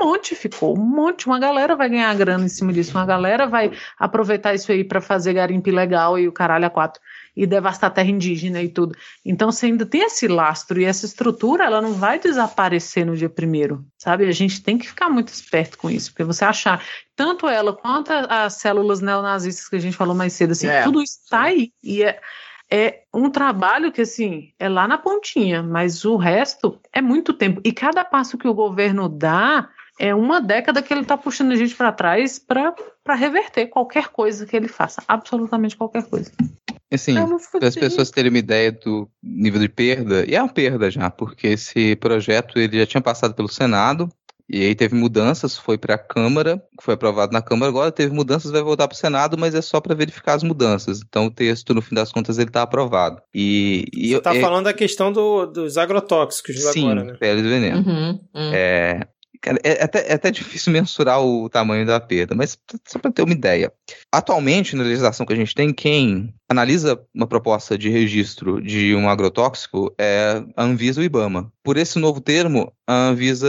[0.01, 1.27] um monte ficou, um monte.
[1.27, 5.01] Uma galera vai ganhar grana em cima disso, uma galera vai aproveitar isso aí para
[5.01, 7.01] fazer garimpo ilegal e o caralho a quatro.
[7.41, 8.97] E devastar terra indígena e tudo.
[9.25, 13.29] Então você ainda tem esse lastro e essa estrutura, ela não vai desaparecer no dia
[13.29, 14.27] primeiro, sabe?
[14.27, 16.85] A gente tem que ficar muito esperto com isso, porque você achar
[17.15, 20.83] tanto ela quanto a- as células neonazistas que a gente falou mais cedo, assim, É.
[20.83, 21.71] tudo isso está aí.
[21.81, 22.19] E é,
[22.69, 27.61] é um trabalho que, assim, é lá na pontinha, mas o resto é muito tempo.
[27.65, 31.57] E cada passo que o governo dá é uma década que ele está puxando a
[31.57, 32.75] gente para trás para
[33.15, 36.31] reverter qualquer coisa que ele faça, absolutamente qualquer coisa.
[36.91, 40.49] Assim, fui para as pessoas terem uma ideia do nível de perda, e é uma
[40.49, 44.09] perda já, porque esse projeto ele já tinha passado pelo Senado,
[44.49, 48.51] e aí teve mudanças, foi para a Câmara, foi aprovado na Câmara, agora teve mudanças,
[48.51, 51.03] vai voltar para o Senado, mas é só para verificar as mudanças.
[51.07, 53.21] Então o texto, no fim das contas, ele está aprovado.
[53.35, 57.17] E, e Você tá é- falando da questão do- dos agrotóxicos sim, agora, né?
[57.21, 57.77] peles e veneno.
[57.87, 58.51] Uhum, uhum.
[58.55, 59.07] É,
[59.41, 63.23] cara, é até, é até difícil mensurar o tamanho da perda, mas só para ter
[63.23, 63.73] uma ideia.
[64.13, 69.09] Atualmente, na legislação que a gente tem, quem analisa uma proposta de registro de um
[69.09, 71.53] agrotóxico é a Anvisa e o IBAMA.
[71.63, 73.49] Por esse novo termo, a Anvisa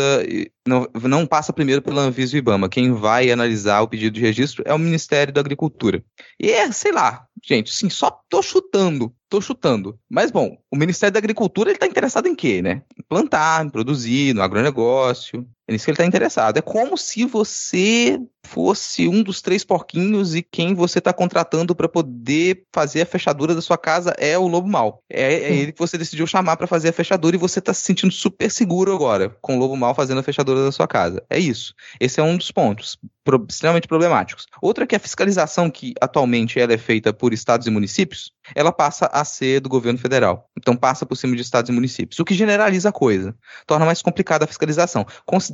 [0.67, 2.67] não, não passa primeiro pela Anvisa e o IBAMA.
[2.67, 6.03] Quem vai analisar o pedido de registro é o Ministério da Agricultura.
[6.39, 9.97] E é, sei lá, gente, sim, só tô chutando, tô chutando.
[10.09, 12.83] Mas bom, o Ministério da Agricultura ele tá interessado em quê, né?
[12.97, 15.47] Em plantar, em produzir, no agronegócio.
[15.69, 16.57] É nisso que ele está interessado.
[16.57, 21.87] É como se você fosse um dos três porquinhos e quem você está contratando para
[21.87, 25.03] poder fazer a fechadura da sua casa é o lobo mal.
[25.07, 27.81] É, é ele que você decidiu chamar para fazer a fechadura e você está se
[27.81, 31.23] sentindo super seguro agora com o lobo mal fazendo a fechadura da sua casa.
[31.29, 31.75] É isso.
[31.99, 34.47] Esse é um dos pontos pro- extremamente problemáticos.
[34.61, 38.71] Outra que é a fiscalização que atualmente ela é feita por estados e municípios, ela
[38.71, 40.49] passa a ser do governo federal.
[40.57, 43.35] Então passa por cima de estados e municípios, o que generaliza a coisa,
[43.67, 45.05] torna mais complicada a fiscalização.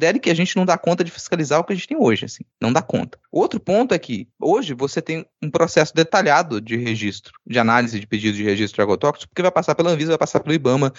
[0.05, 2.25] Considere que a gente não dá conta de fiscalizar o que a gente tem hoje,
[2.25, 3.17] assim, não dá conta.
[3.31, 8.05] Outro ponto é que hoje você tem um processo detalhado de registro, de análise de
[8.05, 10.93] pedido de registro de agrotóxicos, porque vai passar pela Anvisa, vai passar pelo IBAMA,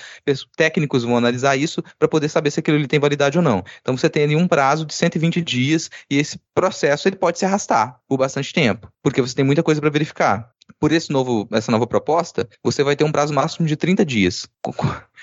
[0.56, 3.62] técnicos vão analisar isso para poder saber se aquilo ali tem validade ou não.
[3.80, 7.44] Então você tem ali um prazo de 120 dias e esse processo ele pode se
[7.44, 10.50] arrastar por bastante tempo, porque você tem muita coisa para verificar.
[10.78, 14.48] Por esse novo, essa nova proposta, você vai ter um prazo máximo de 30 dias.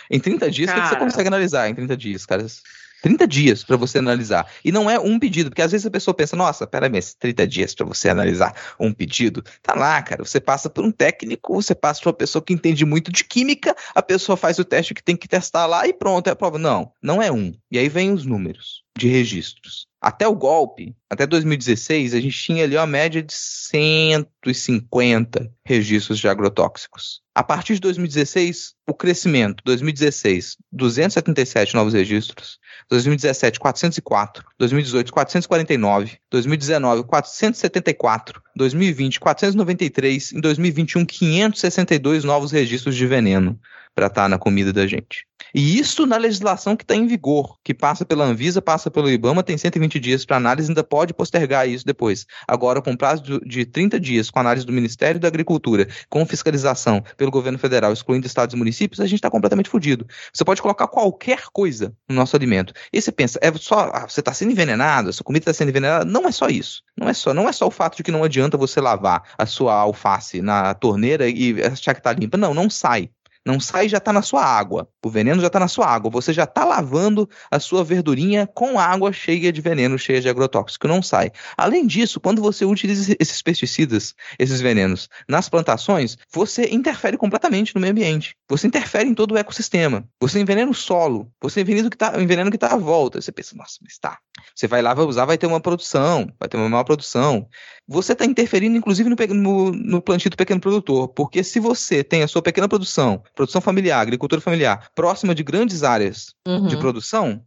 [0.10, 1.00] Em 30 dias, o que você Cara.
[1.06, 2.62] consegue analisar em 30 dias, caras?
[3.04, 4.50] 30 dias para você analisar.
[4.64, 7.46] E não é um pedido, porque às vezes a pessoa pensa, nossa, peraí, mas 30
[7.46, 9.44] dias para você analisar um pedido.
[9.62, 10.24] Tá lá, cara.
[10.24, 13.76] Você passa por um técnico, você passa por uma pessoa que entende muito de química,
[13.94, 16.58] a pessoa faz o teste que tem que testar lá e pronto, é a prova.
[16.58, 17.54] Não, não é um.
[17.70, 19.86] E aí vem os números de registros.
[20.04, 26.28] Até o golpe, até 2016, a gente tinha ali uma média de 150 registros de
[26.28, 27.22] agrotóxicos.
[27.34, 32.60] A partir de 2016, o crescimento, 2016, 277 novos registros,
[32.90, 43.58] 2017, 404, 2018, 449, 2019, 474, 2020, 493, em 2021, 562 novos registros de veneno
[43.96, 45.26] para estar na comida da gente.
[45.54, 49.44] E isso na legislação que está em vigor, que passa pela Anvisa, passa pelo IBAMA,
[49.44, 52.26] tem 120 dias para análise, ainda pode postergar isso depois.
[52.48, 57.30] Agora, com prazo de 30 dias, com análise do Ministério da Agricultura, com fiscalização pelo
[57.30, 60.08] governo federal, excluindo estados e municípios, a gente está completamente fodido.
[60.34, 62.74] Você pode colocar qualquer coisa no nosso alimento.
[62.92, 65.70] E você pensa, é só, ah, você está sendo envenenado, a sua comida está sendo
[65.70, 66.04] envenenada.
[66.04, 66.82] Não é só isso.
[66.98, 69.46] Não é só, não é só o fato de que não adianta você lavar a
[69.46, 72.38] sua alface na torneira e achar que está limpa.
[72.38, 73.10] Não, não sai.
[73.46, 74.88] Não sai já está na sua água.
[75.04, 76.10] O veneno já está na sua água.
[76.12, 80.88] Você já está lavando a sua verdurinha com água cheia de veneno, cheia de agrotóxico.
[80.88, 81.32] Não sai.
[81.58, 87.82] Além disso, quando você utiliza esses pesticidas, esses venenos, nas plantações, você interfere completamente no
[87.82, 88.36] meio ambiente.
[88.48, 90.08] Você interfere em todo o ecossistema.
[90.22, 91.30] Você envenena o solo.
[91.42, 93.22] Você envenena o que está tá à volta.
[93.22, 94.20] Você pensa, nossa, mas tá.
[94.56, 97.48] Você vai lá, vai usar, vai ter uma produção, vai ter uma maior produção.
[97.88, 101.10] Você está interferindo, inclusive, no, no, no plantio do pequeno produtor.
[101.10, 105.84] Porque se você tem a sua pequena produção, produção familiar, agricultura familiar, próxima de grandes
[105.84, 106.68] áreas uhum.
[106.68, 107.44] de produção,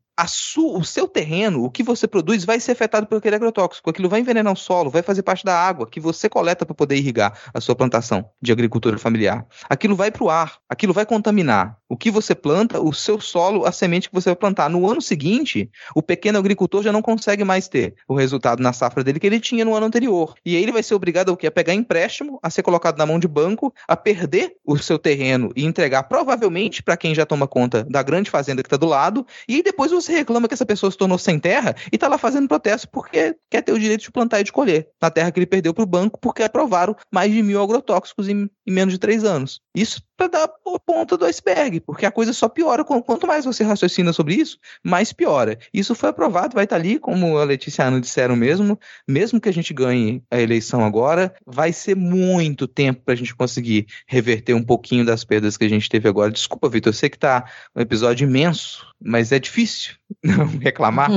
[0.57, 3.91] o seu terreno, o que você produz, vai ser afetado por aquele agrotóxico.
[3.91, 6.97] Aquilo vai envenenar o solo, vai fazer parte da água que você coleta para poder
[6.97, 9.47] irrigar a sua plantação de agricultura familiar.
[9.69, 11.77] Aquilo vai para o ar, aquilo vai contaminar.
[11.89, 14.69] O que você planta, o seu solo, a semente que você vai plantar.
[14.69, 19.05] No ano seguinte, o pequeno agricultor já não consegue mais ter o resultado na safra
[19.05, 20.35] dele que ele tinha no ano anterior.
[20.45, 21.47] E aí ele vai ser obrigado a, quê?
[21.47, 25.53] a pegar empréstimo, a ser colocado na mão de banco, a perder o seu terreno
[25.55, 29.27] e entregar provavelmente para quem já toma conta da grande fazenda que está do lado,
[29.47, 32.49] e depois você reclama que essa pessoa se tornou sem terra e está lá fazendo
[32.49, 35.47] protesto porque quer ter o direito de plantar e de colher na terra que ele
[35.47, 39.25] perdeu para o banco porque aprovaram mais de mil agrotóxicos em, em menos de três
[39.25, 39.61] anos.
[39.77, 42.83] Isso para dar a ponta do iceberg, porque a coisa só piora.
[42.83, 45.59] Quanto mais você raciocina sobre isso, mais piora.
[45.73, 48.79] Isso foi aprovado, vai estar tá ali, como a Letícia e a Ana disseram mesmo,
[49.07, 53.35] mesmo que a gente ganhe a eleição agora, vai ser muito tempo para a gente
[53.35, 56.33] conseguir reverter um pouquinho das perdas que a gente teve agora.
[56.33, 57.45] Desculpa, Vitor, eu sei que está
[57.75, 61.11] um episódio imenso, mas é difícil não reclamar.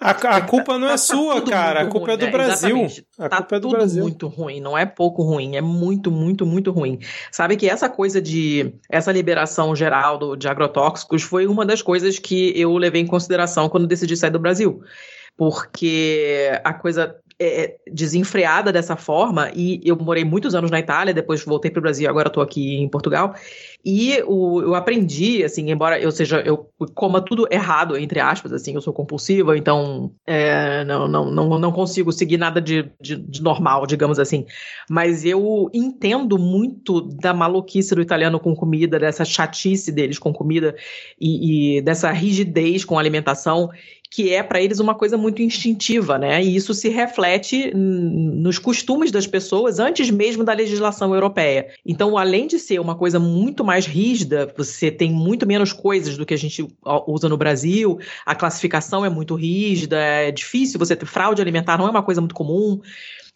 [0.00, 1.82] a, a, culpa não é tá sua, cara.
[1.82, 2.32] A culpa ruim, é do né?
[2.32, 2.76] Brasil.
[2.76, 3.06] Exatamente.
[3.18, 4.02] A tá culpa é do tudo Brasil.
[4.02, 4.60] muito ruim.
[4.60, 5.56] Não é pouco ruim.
[5.56, 6.98] É muito, muito, muito ruim.
[7.30, 12.18] Sabe que essa coisa de essa liberação geral do, de agrotóxicos foi uma das coisas
[12.18, 14.82] que eu levei em consideração quando decidi sair do Brasil
[15.36, 21.12] porque a coisa é, é, desenfreada dessa forma, e eu morei muitos anos na Itália,
[21.12, 23.34] depois voltei para o Brasil, agora estou aqui em Portugal,
[23.84, 28.74] e o, eu aprendi, assim, embora eu seja, eu coma tudo errado, entre aspas, assim,
[28.74, 33.42] eu sou compulsiva, então é, não, não, não, não consigo seguir nada de, de, de,
[33.42, 34.46] normal, digamos assim,
[34.88, 40.74] mas eu entendo muito da maluquice do italiano com comida, dessa chatice deles com comida,
[41.20, 43.68] e, e dessa rigidez com alimentação,
[44.10, 46.42] que é para eles uma coisa muito instintiva, né?
[46.42, 51.68] E isso se reflete nos costumes das pessoas antes mesmo da legislação europeia.
[51.84, 56.24] Então, além de ser uma coisa muito mais rígida, você tem muito menos coisas do
[56.24, 56.66] que a gente
[57.06, 61.86] usa no Brasil, a classificação é muito rígida, é difícil você ter fraude alimentar, não
[61.86, 62.80] é uma coisa muito comum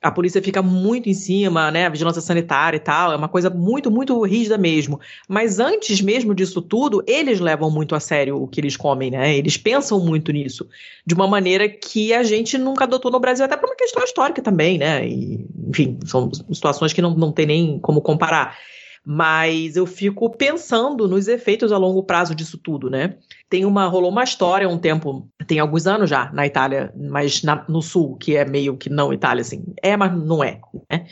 [0.03, 1.87] a polícia fica muito em cima, né?
[1.87, 4.99] A vigilância sanitária e tal, é uma coisa muito, muito rígida mesmo.
[5.29, 9.37] Mas antes mesmo disso tudo, eles levam muito a sério o que eles comem, né?
[9.37, 10.67] Eles pensam muito nisso,
[11.05, 14.41] de uma maneira que a gente nunca adotou no Brasil, até por uma questão histórica
[14.41, 15.07] também, né?
[15.07, 18.57] E, enfim, são situações que não, não tem nem como comparar.
[19.05, 23.17] Mas eu fico pensando nos efeitos a longo prazo disso tudo, né?
[23.49, 27.65] Tem uma, rolou uma história um tempo, tem alguns anos já, na Itália, mas na,
[27.69, 29.65] no sul, que é meio que não Itália, assim.
[29.83, 30.61] É, mas não é,
[30.91, 31.07] né?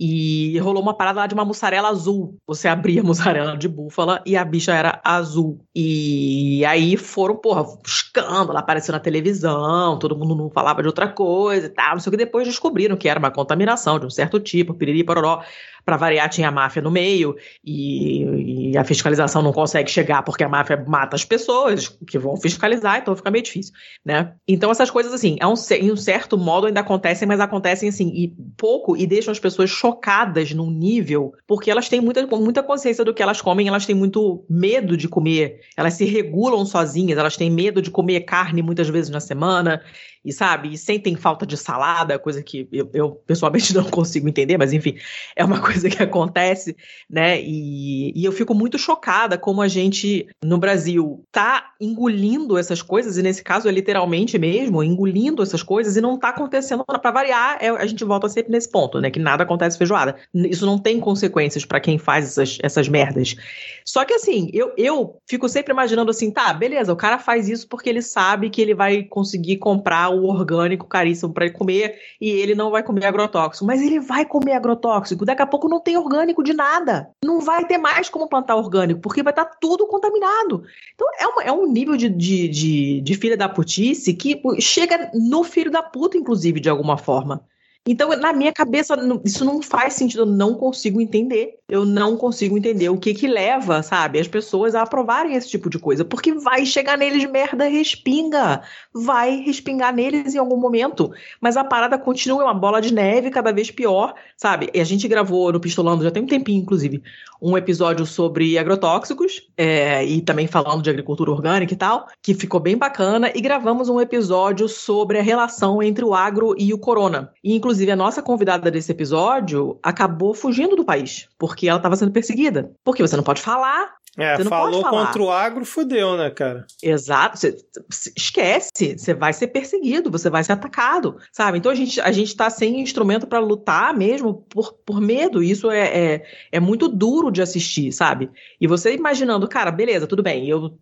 [0.00, 2.38] E rolou uma parada lá de uma mussarela azul.
[2.46, 5.58] Você abria a mussarela de búfala e a bicha era azul.
[5.74, 11.66] E aí foram, porra, escândalo, apareceu na televisão, todo mundo não falava de outra coisa
[11.66, 11.94] e tal.
[11.94, 12.16] Não sei o que.
[12.16, 15.42] Depois descobriram que era uma contaminação de um certo tipo, piriri, pororó
[15.88, 17.34] para variar, tinha a máfia no meio
[17.64, 22.36] e, e, a fiscalização não consegue chegar porque a máfia mata as pessoas que vão
[22.36, 23.72] fiscalizar, então fica meio difícil,
[24.04, 24.34] né?
[24.46, 28.08] Então essas coisas, assim, é um, em um certo modo ainda acontecem, mas acontecem, assim,
[28.08, 33.02] e pouco e deixam as pessoas chocadas num nível porque elas têm muita, muita consciência
[33.02, 37.38] do que elas comem, elas têm muito medo de comer, elas se regulam sozinhas, elas
[37.38, 39.80] têm medo de comer carne muitas vezes na semana,
[40.24, 44.58] e sabe, e sentem falta de salada, coisa que eu, eu, pessoalmente não consigo entender,
[44.58, 44.96] mas enfim,
[45.36, 46.76] é uma coisa que acontece,
[47.08, 47.40] né?
[47.40, 53.16] E, e eu fico muito chocada como a gente no Brasil tá engolindo essas coisas,
[53.16, 57.58] e nesse caso é literalmente mesmo, engolindo essas coisas, e não tá acontecendo para variar,
[57.60, 59.10] é, a gente volta sempre nesse ponto, né?
[59.10, 60.16] Que nada acontece feijoada.
[60.34, 63.36] Isso não tem consequências para quem faz essas, essas merdas.
[63.84, 67.68] Só que assim, eu, eu fico sempre imaginando assim, tá, beleza, o cara faz isso
[67.68, 72.30] porque ele sabe que ele vai conseguir comprar o orgânico caríssimo para ele comer e
[72.30, 73.64] ele não vai comer agrotóxico.
[73.64, 75.24] Mas ele vai comer agrotóxico.
[75.24, 77.10] Daqui a pouco não tem orgânico de nada.
[77.24, 80.64] Não vai ter mais como plantar orgânico, porque vai estar tudo contaminado.
[80.94, 85.10] Então é, uma, é um nível de, de, de, de filha da putice que chega
[85.14, 87.42] no filho da puta, inclusive, de alguma forma.
[87.90, 88.94] Então, na minha cabeça,
[89.24, 91.58] isso não faz sentido, eu não consigo entender.
[91.70, 95.68] Eu não consigo entender o que que leva, sabe, as pessoas a aprovarem esse tipo
[95.68, 96.02] de coisa.
[96.02, 98.62] Porque vai chegar neles merda respinga.
[98.92, 101.10] Vai respingar neles em algum momento.
[101.40, 104.70] Mas a parada continua, é uma bola de neve cada vez pior, sabe?
[104.72, 107.02] E a gente gravou no Pistolando, já tem um tempinho, inclusive,
[107.40, 112.60] um episódio sobre agrotóxicos, é, e também falando de agricultura orgânica e tal, que ficou
[112.60, 113.30] bem bacana.
[113.34, 117.30] E gravamos um episódio sobre a relação entre o agro e o corona.
[117.44, 121.94] E, inclusive, Inclusive, a nossa convidada desse episódio acabou fugindo do país, porque ela estava
[121.94, 122.72] sendo perseguida.
[122.82, 126.66] Porque você não pode falar, é, falou contra o agro, fudeu, né, cara?
[126.82, 127.38] Exato.
[127.38, 128.98] Você, esquece.
[128.98, 131.58] Você vai ser perseguido, você vai ser atacado, sabe?
[131.58, 135.40] Então a gente, a gente tá sem instrumento para lutar mesmo por, por medo.
[135.40, 138.28] Isso é, é, é, muito duro de assistir, sabe?
[138.60, 140.76] E você imaginando, cara, beleza, tudo bem, eu,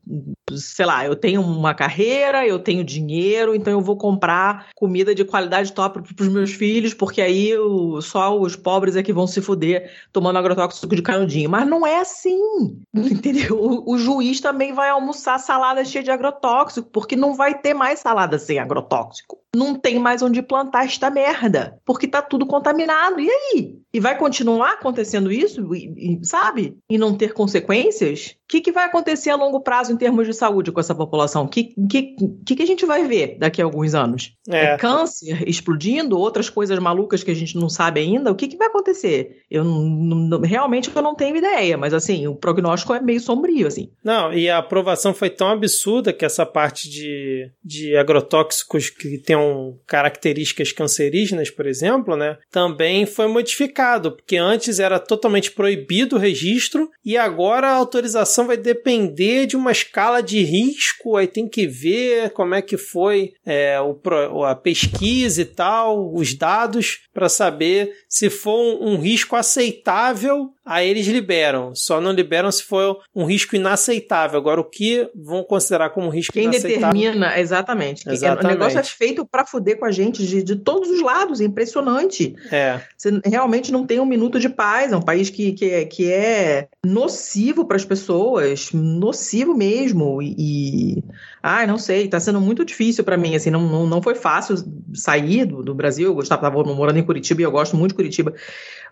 [0.52, 5.24] sei lá, eu tenho uma carreira, eu tenho dinheiro, então eu vou comprar comida de
[5.24, 9.42] qualidade top pros meus filhos, porque aí eu, só os pobres é que vão se
[9.42, 11.50] fuder tomando agrotóxico de canudinho.
[11.50, 12.40] Mas não é assim,
[12.96, 13.25] entendeu?
[13.50, 18.00] O, o, juiz também vai almoçar salada cheia de agrotóxico, porque não vai ter mais
[18.00, 19.38] salada sem agrotóxico.
[19.54, 23.20] Não tem mais onde plantar esta merda, porque tá tudo contaminado.
[23.20, 23.78] E aí?
[23.92, 26.76] E vai continuar acontecendo isso, e, e, sabe?
[26.88, 28.36] E não ter consequências?
[28.46, 31.44] O que, que vai acontecer a longo prazo em termos de saúde com essa população?
[31.44, 32.14] O que, que,
[32.46, 34.34] que, que a gente vai ver daqui a alguns anos?
[34.48, 34.66] É.
[34.66, 34.76] é.
[34.76, 38.30] câncer explodindo, outras coisas malucas que a gente não sabe ainda?
[38.30, 39.42] O que, que vai acontecer?
[39.50, 43.90] Eu não, realmente eu não tenho ideia, mas assim, o prognóstico é meio sombrio, assim.
[44.04, 49.76] Não, e a aprovação foi tão absurda que essa parte de, de agrotóxicos que tenham
[49.88, 56.88] características cancerígenas, por exemplo, né, também foi modificado, porque antes era totalmente proibido o registro
[57.04, 62.30] e agora a autorização vai depender de uma escala de risco, aí tem que ver
[62.30, 68.28] como é que foi é, o, a pesquisa e tal, os dados, para saber se
[68.28, 71.72] for um, um risco aceitável aí eles liberam.
[71.74, 74.38] Só não liberam se for um risco inaceitável.
[74.38, 76.92] Agora, o que vão considerar como risco Quem inaceitável?
[76.92, 78.08] Quem determina, exatamente.
[78.08, 78.44] exatamente.
[78.44, 81.44] O negócio é feito para fuder com a gente de, de todos os lados, é
[81.44, 82.34] impressionante.
[82.50, 82.80] É.
[82.98, 84.92] Você realmente não tem um minuto de paz.
[84.92, 88.25] É um país que, que, é, que é nocivo para as pessoas,
[88.72, 90.20] nocivo mesmo.
[90.22, 91.02] E,
[91.48, 93.36] Ai, não sei, tá sendo muito difícil para mim.
[93.36, 94.56] Assim, não, não, não foi fácil
[94.92, 96.08] sair do, do Brasil.
[96.08, 98.34] Eu gostava, estava morando em Curitiba e eu gosto muito de Curitiba.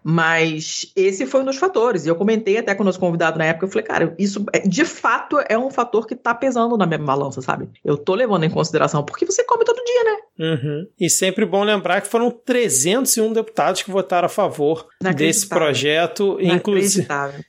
[0.04, 2.06] Mas esse foi um dos fatores.
[2.06, 4.60] E eu comentei até com o nosso convidado na época, eu falei, cara, isso é,
[4.60, 7.68] de fato é um fator que tá pesando na minha balança, sabe?
[7.84, 10.16] Eu tô levando em consideração, porque você come todo dia, né?
[10.38, 10.86] Uhum.
[11.00, 14.86] E sempre bom lembrar que foram 301 deputados que votaram a favor
[15.16, 17.08] desse projeto, inclusive,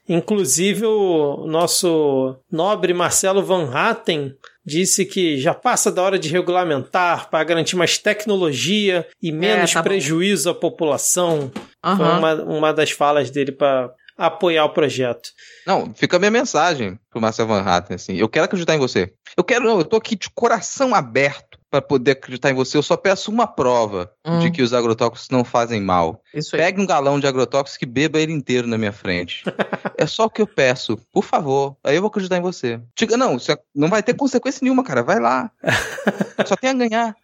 [0.10, 4.34] inclusive o nosso nobre Marcelo Van Hatten
[4.66, 9.74] disse que já passa da hora de regulamentar para garantir mais tecnologia e menos é,
[9.74, 10.58] tá prejuízo bom.
[10.58, 11.52] à população.
[11.86, 11.98] Uhum.
[11.98, 15.30] Foi uma, uma das falas dele para apoiar o projeto.
[15.68, 18.16] Não, fica a minha mensagem pro Marcel Van Hatten, assim.
[18.16, 19.14] Eu quero acreditar em você.
[19.38, 22.78] Eu quero, não, eu tô aqui de coração aberto para poder acreditar em você.
[22.78, 24.40] Eu só peço uma prova hum.
[24.40, 26.22] de que os agrotóxicos não fazem mal.
[26.34, 26.62] Isso aí.
[26.62, 29.44] Pegue um galão de agrotóxicos e beba ele inteiro na minha frente.
[29.98, 30.98] é só o que eu peço.
[31.12, 31.76] Por favor.
[31.84, 32.80] Aí eu vou acreditar em você.
[32.96, 35.04] Diga, não, é, não vai ter consequência nenhuma, cara.
[35.04, 35.52] Vai lá.
[36.46, 37.16] só tem a ganhar.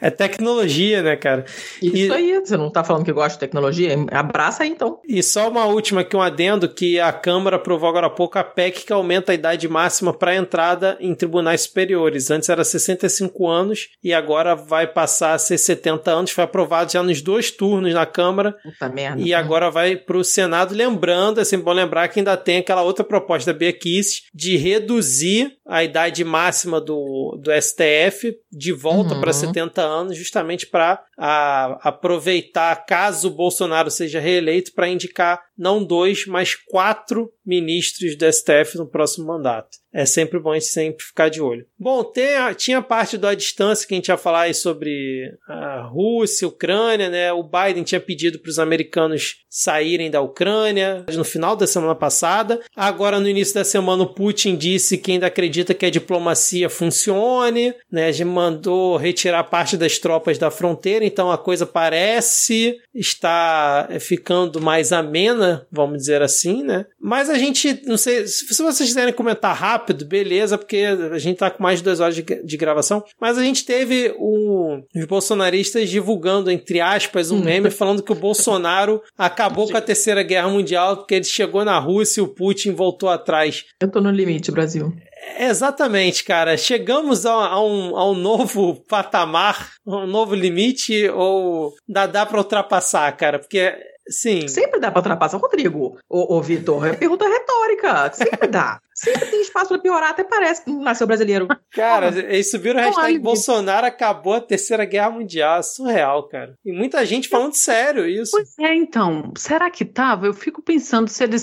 [0.00, 1.44] É tecnologia, né, cara?
[1.82, 2.12] Isso e...
[2.12, 2.40] aí.
[2.40, 3.96] Você não tá falando que gosta de tecnologia?
[4.12, 5.00] Abraça aí, então.
[5.06, 8.44] E só uma última aqui, um adendo, que a Câmara aprovou agora há pouco a
[8.44, 12.30] PEC que aumenta a idade máxima para entrada em tribunais superiores.
[12.30, 16.30] Antes era 65 anos e agora vai passar a ser 70 anos.
[16.44, 18.52] Foi aprovado já nos dois turnos na Câmara.
[18.62, 19.20] Puta merda.
[19.20, 20.74] E agora vai para o Senado.
[20.74, 24.56] Lembrando, é sempre bom lembrar que ainda tem aquela outra proposta da Bia Kicis de
[24.56, 29.20] reduzir a idade máxima do, do STF de volta uhum.
[29.20, 36.54] para 70 anos, justamente para aproveitar, caso Bolsonaro seja reeleito, para indicar não dois, mas
[36.54, 39.68] quatro ministros do STF no próximo mandato.
[39.92, 41.64] É sempre bom a gente sempre ficar de olho.
[41.78, 45.30] Bom, tem a, tinha a parte da distância que a gente ia falar aí sobre
[45.46, 47.32] a Rússia, Ucrânia, né?
[47.32, 52.60] O Biden tinha pedido para os americanos saírem da Ucrânia no final da semana passada.
[52.74, 57.72] Agora, no início da semana, o Putin disse que ainda acredita que a diplomacia funcione,
[57.88, 58.12] né?
[58.12, 64.60] Já mandou retirar parte das tropas da fronteira maneira, então a coisa parece estar ficando
[64.60, 66.86] mais amena, vamos dizer assim, né?
[67.00, 71.50] Mas a gente, não sei, se vocês quiserem comentar rápido, beleza, porque a gente tá
[71.50, 75.88] com mais de duas horas de, de gravação, mas a gente teve o, os bolsonaristas
[75.90, 80.96] divulgando, entre aspas, um meme falando que o Bolsonaro acabou com a Terceira Guerra Mundial
[80.98, 83.64] porque ele chegou na Rússia e o Putin voltou atrás.
[83.80, 84.92] Eu tô no limite, Brasil.
[85.38, 86.56] Exatamente, cara.
[86.56, 92.38] Chegamos a, a, um, a um novo patamar, um novo limite, ou dá, dá pra
[92.38, 93.38] ultrapassar, cara?
[93.38, 93.74] Porque,
[94.08, 94.46] sim.
[94.48, 95.98] Sempre dá pra ultrapassar, Rodrigo.
[96.08, 98.12] Ô, ô Vitor, é pergunta retórica.
[98.12, 98.78] Sempre dá.
[98.94, 101.48] Sempre tem espaço pra piorar, até parece que não nasceu brasileiro.
[101.72, 103.18] Cara, eles subiram o hashtag.
[103.18, 105.62] Bolsonaro acabou a Terceira Guerra Mundial.
[105.62, 106.54] Surreal, cara.
[106.64, 108.30] E muita gente falando sério isso.
[108.30, 109.32] Pois é, então.
[109.36, 110.26] Será que tava?
[110.26, 111.42] Eu fico pensando se eles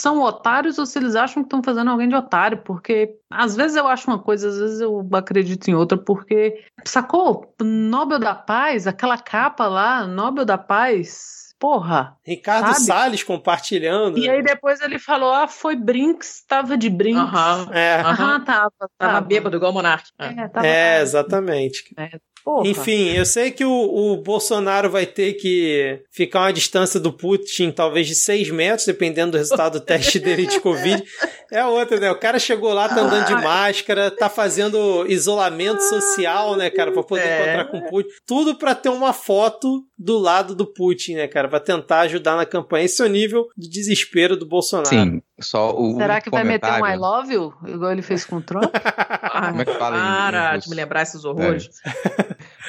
[0.00, 3.76] são otários ou se eles acham que estão fazendo alguém de otário, porque às vezes
[3.76, 7.54] eu acho uma coisa, às vezes eu acredito em outra, porque, sacou?
[7.60, 12.16] Nobel da Paz, aquela capa lá, Nobel da Paz, porra.
[12.26, 12.80] Ricardo Sabe?
[12.86, 14.18] Salles compartilhando.
[14.18, 17.22] E aí depois ele falou, ah, foi Brinks, tava de Brinks.
[17.22, 17.68] Aham.
[17.70, 18.36] É, Aham.
[18.36, 19.20] Ah, tava, Tava tava.
[19.20, 20.08] bêbado igual o Monark.
[20.18, 21.94] É, tava, é, exatamente.
[22.44, 22.68] Porra.
[22.68, 27.70] Enfim, eu sei que o, o Bolsonaro vai ter que ficar uma distância do Putin,
[27.70, 31.02] talvez de 6 metros, dependendo do resultado do teste dele de Covid.
[31.52, 32.10] É outra, né?
[32.10, 37.02] O cara chegou lá, tá andando de máscara, tá fazendo isolamento social, né, cara, pra
[37.02, 37.36] poder É.
[37.42, 38.08] encontrar com o Putin.
[38.26, 41.48] Tudo pra ter uma foto do lado do Putin, né, cara?
[41.48, 42.84] Pra tentar ajudar na campanha.
[42.86, 44.88] Esse é o nível de desespero do Bolsonaro.
[44.88, 48.36] Sim, só o Será que vai meter um I love you, igual ele fez com
[48.36, 48.70] o Trump?
[48.74, 51.68] Ah, Como é que fala para em de me lembrar esses horrores.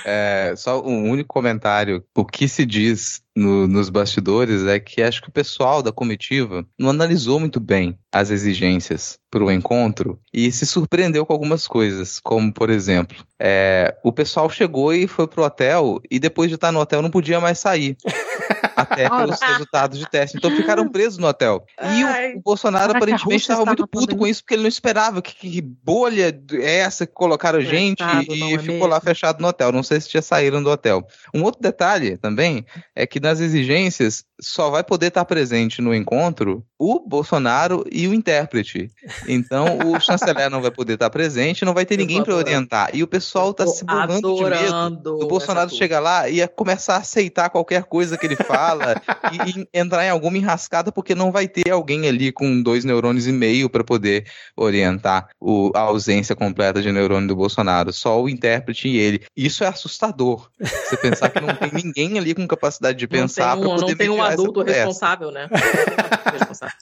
[0.05, 2.03] É, só um único comentário.
[2.15, 6.65] O que se diz no- nos bastidores é que acho que o pessoal da comitiva
[6.77, 12.19] não analisou muito bem as exigências para o encontro e se surpreendeu com algumas coisas,
[12.19, 16.71] como por exemplo, é, o pessoal chegou e foi pro hotel e depois de estar
[16.71, 17.95] no hotel não podia mais sair.
[18.75, 20.37] Até pelos resultados de teste.
[20.37, 21.63] Então ficaram presos no hotel.
[21.79, 22.33] E Ai.
[22.35, 25.21] o, Bolsonaro a aparentemente estava muito puto com isso, porque ele não esperava.
[25.21, 29.01] Que, que bolha é essa que colocaram gente Coitado, não e é ficou lá mesmo?
[29.01, 29.71] fechado no hotel.
[29.71, 31.05] Não sei se já saíram do hotel.
[31.33, 36.63] Um outro detalhe também é que nas exigências só vai poder estar presente no encontro
[36.79, 38.89] o Bolsonaro e o intérprete.
[39.27, 42.89] Então o chanceler não vai poder estar presente, não vai ter ninguém para orientar.
[42.93, 44.47] E o pessoal tá Tô se borrando de medo.
[44.55, 48.35] adorando O Bolsonaro essa chega lá e ia começar a aceitar qualquer coisa que ele
[48.35, 48.95] fala
[49.31, 53.27] e, e entrar em alguma enrascada porque não vai ter alguém ali com dois neurônios
[53.27, 54.25] e meio para poder
[54.57, 57.91] orientar o- a ausência completa de neurônio do Bolsonaro.
[57.93, 59.21] Só o intérprete e ele.
[59.35, 60.49] Isso é assustador.
[60.59, 64.61] Você pensar que não tem ninguém ali com capacidade de pensar para poder tem adulto
[64.61, 65.47] responsável, né?
[66.31, 66.75] Responsável.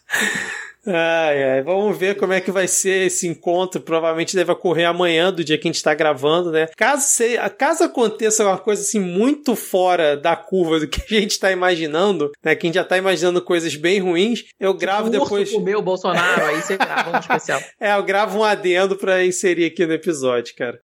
[0.88, 3.81] Ai, ai, vamos ver como é que vai ser esse encontro.
[3.81, 6.67] Provavelmente deve ocorrer amanhã, do dia que a gente tá gravando, né?
[6.76, 11.39] Caso, se, caso aconteça uma coisa assim muito fora da curva do que a gente
[11.39, 12.55] tá imaginando, né?
[12.55, 15.51] Que a gente já tá imaginando coisas bem ruins, eu gravo o urso depois.
[15.51, 17.59] comeu o Bolsonaro, aí você grava um especial.
[17.80, 20.80] É, eu gravo um adendo pra inserir aqui no episódio, cara.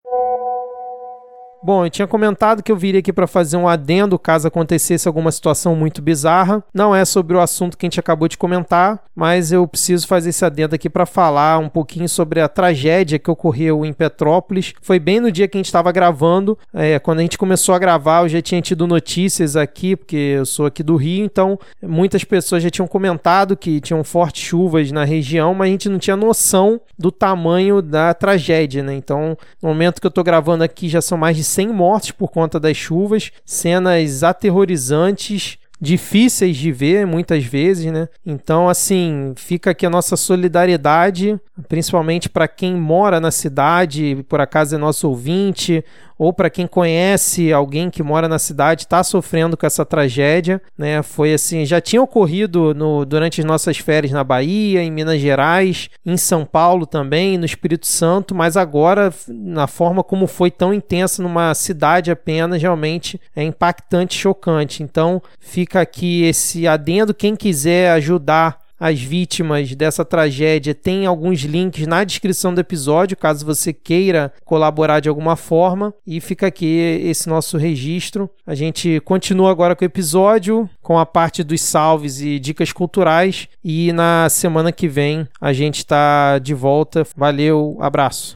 [1.62, 5.32] Bom, eu tinha comentado que eu viria aqui para fazer um adendo caso acontecesse alguma
[5.32, 6.62] situação muito bizarra.
[6.72, 10.30] Não é sobre o assunto que a gente acabou de comentar, mas eu preciso fazer
[10.30, 14.74] esse adendo aqui para falar um pouquinho sobre a tragédia que ocorreu em Petrópolis.
[14.80, 16.58] Foi bem no dia que a gente estava gravando.
[16.72, 20.46] É, quando a gente começou a gravar, eu já tinha tido notícias aqui, porque eu
[20.46, 25.04] sou aqui do Rio, então muitas pessoas já tinham comentado que tinham fortes chuvas na
[25.04, 28.94] região, mas a gente não tinha noção do tamanho da tragédia, né?
[28.94, 32.30] Então, no momento que eu tô gravando aqui, já são mais de 100 mortes por
[32.30, 35.58] conta das chuvas, cenas aterrorizantes.
[35.78, 38.08] Difíceis de ver muitas vezes, né?
[38.24, 44.74] Então, assim, fica aqui a nossa solidariedade, principalmente para quem mora na cidade, por acaso
[44.74, 45.84] é nosso ouvinte,
[46.18, 51.02] ou para quem conhece alguém que mora na cidade está sofrendo com essa tragédia, né?
[51.02, 55.90] Foi assim, já tinha ocorrido no, durante as nossas férias na Bahia, em Minas Gerais,
[56.04, 61.22] em São Paulo também, no Espírito Santo, mas agora na forma como foi tão intensa
[61.22, 64.82] numa cidade apenas, realmente é impactante, chocante.
[64.82, 71.86] Então, fica aqui esse adendo quem quiser ajudar as vítimas dessa tragédia tem alguns links
[71.86, 75.94] na descrição do episódio, caso você queira colaborar de alguma forma.
[76.06, 78.30] E fica aqui esse nosso registro.
[78.46, 83.48] A gente continua agora com o episódio, com a parte dos salves e dicas culturais.
[83.64, 87.06] E na semana que vem a gente está de volta.
[87.16, 88.34] Valeu, abraço.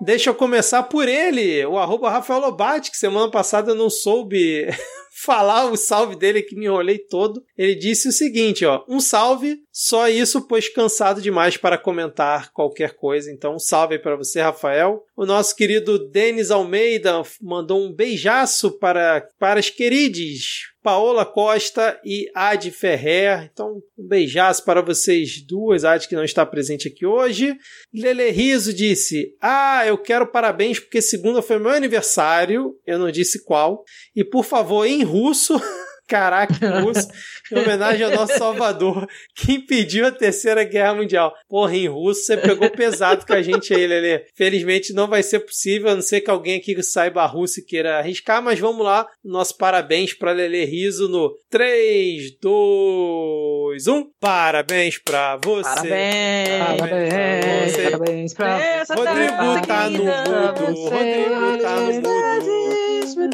[0.00, 4.66] Deixa eu começar por ele, o arroba Rafael Lobate, que semana passada eu não soube
[5.24, 7.44] falar o salve dele que me enrolei todo.
[7.56, 12.94] Ele disse o seguinte, ó: "Um salve, só isso pois cansado demais para comentar qualquer
[12.94, 13.30] coisa".
[13.30, 15.04] Então, um salve para você, Rafael.
[15.16, 22.28] O nosso querido Denis Almeida mandou um beijaço para para as queridas Paola Costa e
[22.34, 23.48] Ad Ferrer.
[23.52, 27.56] Então, um beijaço para vocês duas, Ad que não está presente aqui hoje.
[27.94, 32.76] Lele Riso disse: Ah, eu quero parabéns porque segunda foi meu aniversário.
[32.84, 33.84] Eu não disse qual.
[34.14, 35.60] E por favor, em russo.
[36.12, 37.08] Caraca, em russo,
[37.50, 41.32] em homenagem ao nosso Salvador, que impediu a Terceira Guerra Mundial.
[41.48, 44.22] Porra, em russo você pegou pesado com a gente aí, Lele.
[44.34, 47.98] Felizmente não vai ser possível, a não ser que alguém aqui saiba russo e queira
[47.98, 49.06] arriscar, mas vamos lá.
[49.24, 54.10] Nosso parabéns para Lele Riso no 3, 2, 1.
[54.20, 55.88] Parabéns para você.
[55.88, 60.90] Parabéns, parabéns, parabéns pra Essa Rodrigo tá no mudo.
[60.90, 62.71] Rodrigo tá no mudo.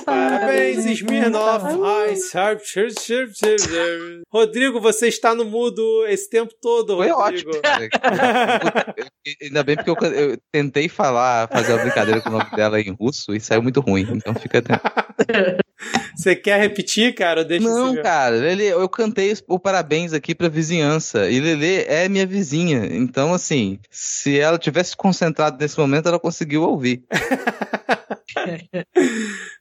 [0.08, 1.64] Parabéns, Smirnoff.
[1.84, 4.22] Ai, sharp, sharp, sharp, sharp, sharp.
[4.32, 7.50] Rodrigo, você está no mudo esse tempo todo, Foi Rodrigo.
[7.50, 7.62] ótimo.
[9.42, 12.94] Ainda bem porque eu, eu tentei falar, fazer uma brincadeira com o nome dela em
[12.98, 14.06] russo e saiu muito ruim.
[14.10, 14.80] Então fica atento.
[16.16, 17.44] Você quer repetir, cara?
[17.44, 18.02] Deixa Não, você...
[18.02, 21.30] cara, Lele, eu cantei o parabéns aqui pra vizinhança.
[21.30, 22.86] E Lele é minha vizinha.
[22.90, 27.04] Então, assim, se ela tivesse concentrado nesse momento, ela conseguiu ouvir.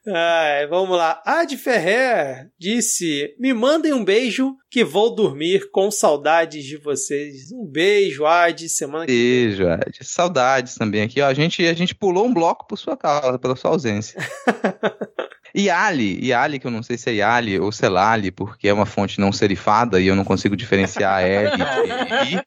[0.07, 1.21] Ai, vamos lá.
[1.25, 7.51] Ad Ferrer disse: Me mandem um beijo que vou dormir com saudades de vocês.
[7.51, 8.67] Um beijo, Ad.
[8.69, 9.97] Semana que Beijo, Ad.
[10.01, 11.21] Saudades também aqui.
[11.21, 14.19] Ó, a, gente, a gente pulou um bloco por sua causa, pela sua ausência.
[15.55, 19.19] Yali, Yali, que eu não sei se é Yali ou Celali, porque é uma fonte
[19.19, 22.41] não serifada e eu não consigo diferenciar L de I,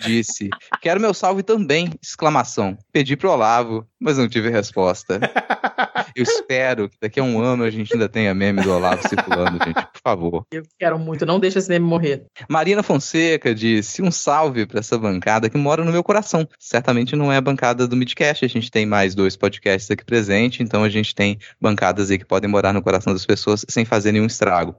[0.00, 0.48] disse:
[0.80, 1.90] Quero meu salve também!
[2.00, 2.76] Exclamação.
[2.92, 5.20] Pedi pro Olavo, mas não tive resposta.
[6.14, 9.58] Eu espero que daqui a um ano a gente ainda tenha meme do Olavo circulando,
[9.64, 10.46] gente, por favor.
[10.50, 12.24] Eu quero muito, não deixa esse meme morrer.
[12.48, 16.48] Marina Fonseca disse: um salve para essa bancada que mora no meu coração.
[16.58, 20.60] Certamente não é a bancada do Midcast, a gente tem mais dois podcasts aqui presentes,
[20.60, 24.12] então a gente tem bancadas aí que podem morar no coração das pessoas sem fazer
[24.12, 24.74] nenhum estrago.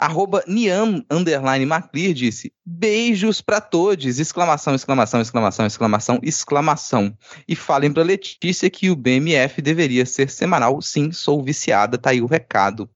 [0.00, 4.18] Arroba Niam Underline Maclear disse: beijos pra todos!
[4.18, 7.12] Exclamação, exclamação, exclamação, exclamação, exclamação.
[7.48, 10.80] E falem pra Letícia que o BMF deveria ser semanal.
[10.80, 12.88] Sim, sou viciada, tá aí o recado.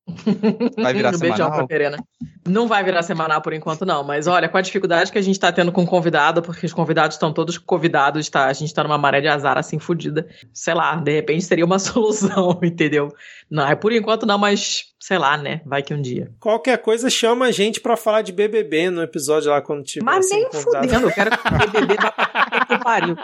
[0.77, 1.67] Vai virar um beijão semanal?
[1.67, 2.05] pra Verena.
[2.47, 4.05] Não vai virar semanal por enquanto, não.
[4.05, 7.17] Mas olha, com a dificuldade que a gente tá tendo com convidado, porque os convidados
[7.17, 8.47] estão todos convidados, tá?
[8.47, 10.29] A gente tá numa maré de azar assim fodida.
[10.53, 13.13] Sei lá, de repente seria uma solução, entendeu?
[13.51, 15.61] Não, é por enquanto não, mas sei lá, né?
[15.67, 16.33] Vai que um dia.
[16.41, 20.05] Qualquer coisa chama a gente pra falar de BBB no episódio lá quando tiver.
[20.05, 20.87] Mas assim, nem convidado.
[20.87, 23.17] fudendo, eu quero que o BBB vá que pariu.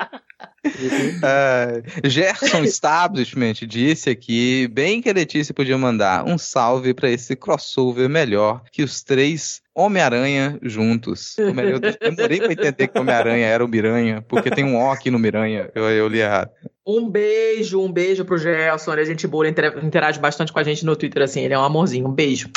[1.23, 7.35] É, Gerson Establishment disse aqui, bem que a Letícia podia mandar um salve pra esse
[7.35, 11.37] crossover melhor que os três Homem-Aranha juntos.
[11.39, 15.19] Eu demorei pra entender que Homem-Aranha era o Miranha, porque tem um O aqui no
[15.19, 15.71] Miranha.
[15.75, 16.51] Eu, eu li errado.
[16.87, 18.93] Um beijo, um beijo pro Gerson.
[18.93, 21.41] Ele é gente boa, ele interage bastante com a gente no Twitter, assim.
[21.41, 22.07] Ele é um amorzinho.
[22.07, 22.51] Um beijo.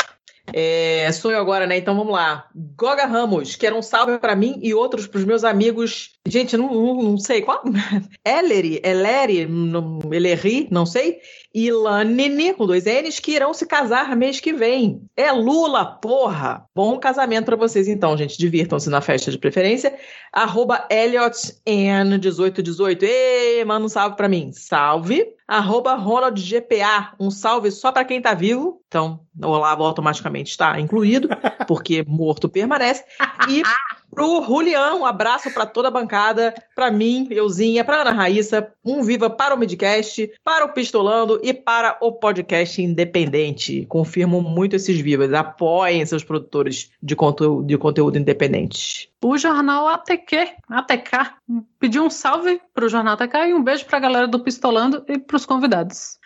[0.52, 1.78] É, sou eu agora, né?
[1.78, 2.50] Então vamos lá.
[2.76, 6.12] Goga Ramos, quero um salve pra mim e outros pros meus amigos.
[6.28, 7.64] Gente, não, não, não sei qual.
[8.26, 9.48] Ellery, Ellery,
[10.12, 11.20] Eleri, não sei.
[11.54, 15.06] E Lanini, com dois N's, que irão se casar mês que vem.
[15.16, 16.66] É Lula, porra!
[16.74, 18.40] Bom casamento pra vocês então, gente.
[18.40, 19.96] Divirtam-se na festa de preferência.
[20.32, 23.04] Arroba ElliotN1818.
[23.04, 24.52] Ê, manda um salve pra mim.
[24.52, 25.28] Salve.
[25.48, 27.14] Arroba RonaldGPA.
[27.20, 28.82] Um salve só pra quem tá vivo.
[28.88, 31.30] Então, o Olavo automaticamente está incluído,
[31.68, 33.04] porque morto permanece.
[33.48, 33.62] E
[34.14, 39.04] pro Julião, um abraço pra toda a bancada, pra mim, euzinha, pra Ana Raíssa, um
[39.04, 43.86] viva para o Midcast, para o Pistolando e para o podcast independente.
[43.88, 45.34] Confirmo muito esses vivas.
[45.34, 49.13] Apoiem seus produtores de conteúdo, de conteúdo independente.
[49.24, 51.12] O jornal ATQ, ATK,
[51.80, 55.46] pediu um salve pro jornal ATK e um beijo pra galera do Pistolando e pros
[55.46, 56.20] convidados.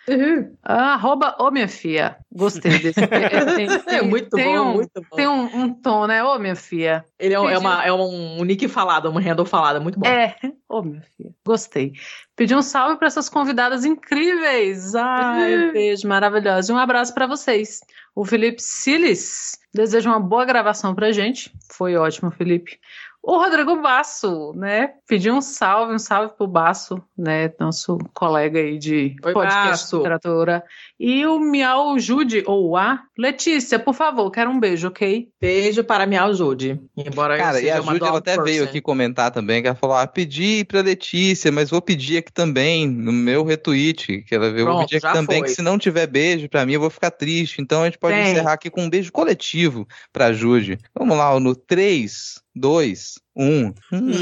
[0.62, 2.16] Arroba, ô minha filha.
[2.32, 3.00] Gostei desse.
[3.86, 5.16] É muito tem bom, um, muito bom.
[5.16, 6.24] Tem um, um tom, né?
[6.24, 7.04] Ô minha filha.
[7.18, 10.06] Ele é, um- é uma, é um, nick falado, um handle falado, é muito bom.
[10.06, 10.34] É,
[10.68, 11.30] ô minha filha.
[11.46, 11.92] Gostei.
[12.38, 14.94] Pedi um salve para essas convidadas incríveis.
[14.94, 16.70] Ai, beijo, maravilhoso.
[16.70, 17.80] E um abraço para vocês.
[18.14, 21.52] O Felipe Siles deseja uma boa gravação pra gente.
[21.68, 22.78] Foi ótimo, Felipe.
[23.22, 24.90] O Rodrigo Basso, né?
[25.06, 27.52] Pediu um salve, um salve pro Basso, né?
[27.60, 29.96] Nosso colega aí de Oi, podcast Basso.
[29.98, 30.64] literatura.
[30.98, 33.00] E o Miau Jude, ou A.
[33.18, 35.28] Letícia, por favor, quero um beijo, ok?
[35.40, 36.80] Beijo para me ajude.
[36.96, 38.64] Embora eu Cara, e a uma Júlia ela até veio person.
[38.64, 42.88] aqui comentar também, que ela falou: ah, pedi pra Letícia, mas vou pedir aqui também,
[42.88, 44.22] no meu retweet.
[44.22, 45.48] Que ela eu vou Pronto, pedir aqui já também, foi.
[45.48, 47.60] que se não tiver beijo pra mim, eu vou ficar triste.
[47.60, 48.32] Então a gente pode Tem.
[48.32, 50.78] encerrar aqui com um beijo coletivo pra Jude.
[50.96, 53.74] Vamos lá, no 3, 2, 1.
[53.90, 54.14] Hum.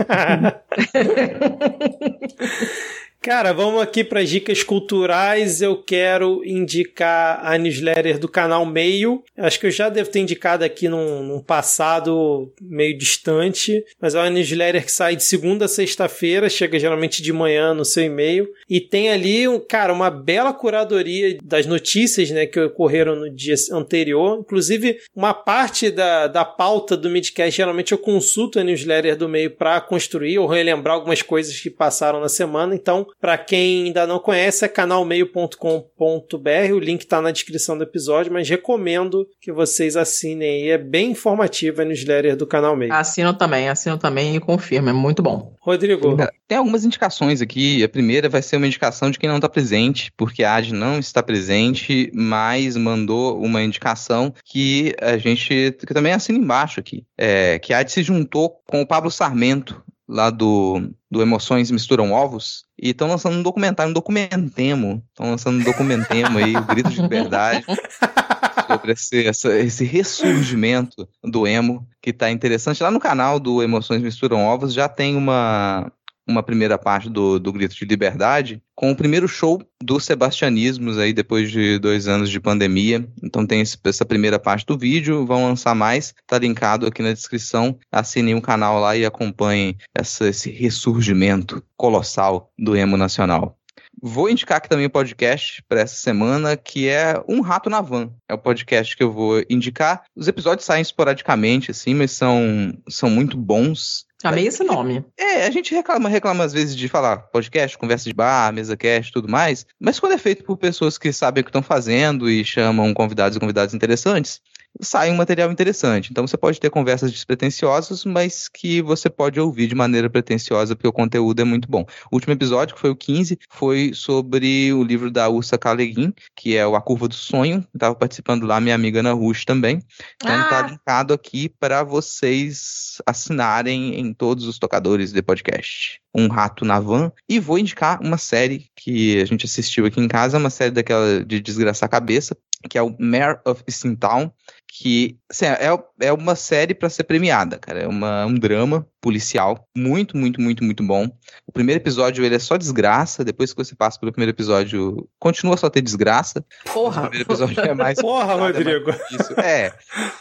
[3.22, 5.60] Cara, vamos aqui para dicas culturais.
[5.60, 9.22] Eu quero indicar a newsletter do canal Meio.
[9.36, 14.18] Acho que eu já devo ter indicado aqui num, num passado meio distante, mas é
[14.18, 18.48] uma newsletter que sai de segunda a sexta-feira, chega geralmente de manhã no seu e-mail
[18.66, 24.38] e tem ali, cara, uma bela curadoria das notícias, né, que ocorreram no dia anterior.
[24.40, 29.50] Inclusive, uma parte da, da pauta do Midcast, geralmente eu consulto a newsletter do Meio
[29.50, 32.74] para construir ou relembrar algumas coisas que passaram na semana.
[32.74, 36.74] Então, para quem ainda não conhece, é canalmeio.com.br.
[36.74, 40.68] O link está na descrição do episódio, mas recomendo que vocês assinem aí.
[40.70, 42.92] É bem informativa a newsletter do canal Meio.
[42.92, 44.88] Assino também, assino também e confirmo.
[44.88, 45.54] É muito bom.
[45.60, 46.16] Rodrigo.
[46.48, 47.82] Tem algumas indicações aqui.
[47.84, 50.98] A primeira vai ser uma indicação de quem não está presente, porque a Ad não
[50.98, 57.04] está presente, mas mandou uma indicação que a gente que também assina embaixo aqui.
[57.16, 62.12] É, que a Ad se juntou com o Pablo Sarmento, lá do, do Emoções Misturam
[62.12, 65.02] Ovos, e estão lançando um documentário, um documentemo.
[65.10, 67.64] Estão lançando um documentemo aí, o Grito de Liberdade.
[68.66, 72.82] sobre esse, essa- esse ressurgimento do emo, que tá interessante.
[72.82, 75.90] Lá no canal do Emoções Misturam Ovos já tem uma,
[76.28, 81.12] uma primeira parte do, do Grito de Liberdade, com o primeiro show dos Sebastianismos aí
[81.12, 83.06] depois de dois anos de pandemia.
[83.22, 87.12] Então tem esse- essa primeira parte do vídeo, vão lançar mais, tá linkado aqui na
[87.12, 87.78] descrição.
[87.92, 93.56] Assinem o canal lá e acompanhem essa- esse ressurgimento colossal do emo nacional.
[94.02, 98.10] Vou indicar aqui também o podcast para essa semana, que é Um Rato na Van.
[98.28, 100.04] É o podcast que eu vou indicar.
[100.16, 104.06] Os episódios saem esporadicamente, assim, mas são, são muito bons.
[104.22, 105.04] Amei esse nome.
[105.18, 109.12] É, a gente reclama, reclama às vezes de falar podcast, conversa de bar, mesa cast,
[109.12, 112.44] tudo mais, mas quando é feito por pessoas que sabem o que estão fazendo e
[112.44, 114.40] chamam convidados e convidados interessantes,
[114.80, 116.10] sai um material interessante.
[116.10, 120.88] Então você pode ter conversas despretensiosas, mas que você pode ouvir de maneira pretensiosa, porque
[120.88, 121.84] o conteúdo é muito bom.
[122.10, 126.56] O último episódio, que foi o 15, foi sobre o livro da Ursa Kaleguin, que
[126.56, 127.66] é o A Curva do Sonho.
[127.74, 129.82] Estava participando lá minha amiga Ana Rush também.
[130.22, 130.44] Então Ah.
[130.44, 136.00] tá linkado aqui para vocês assinarem em todos os tocadores de podcast.
[136.14, 137.12] Um Rato na Van.
[137.28, 141.24] E vou indicar uma série que a gente assistiu aqui em casa, uma série daquela
[141.24, 142.36] de desgraçar a cabeça,
[142.68, 144.30] que é o Mayor of Eastontown,
[144.72, 147.80] que assim, é, é uma série para ser premiada, cara.
[147.80, 151.08] É uma, um drama policial muito, muito, muito, muito bom.
[151.46, 155.56] O primeiro episódio ele é só desgraça, depois que você passa pelo primeiro episódio, continua
[155.56, 156.44] só ter desgraça.
[156.68, 157.02] O Porra.
[157.02, 158.90] primeiro episódio é mais Porra, é Rodrigo.
[159.10, 159.40] Isso.
[159.40, 159.72] É,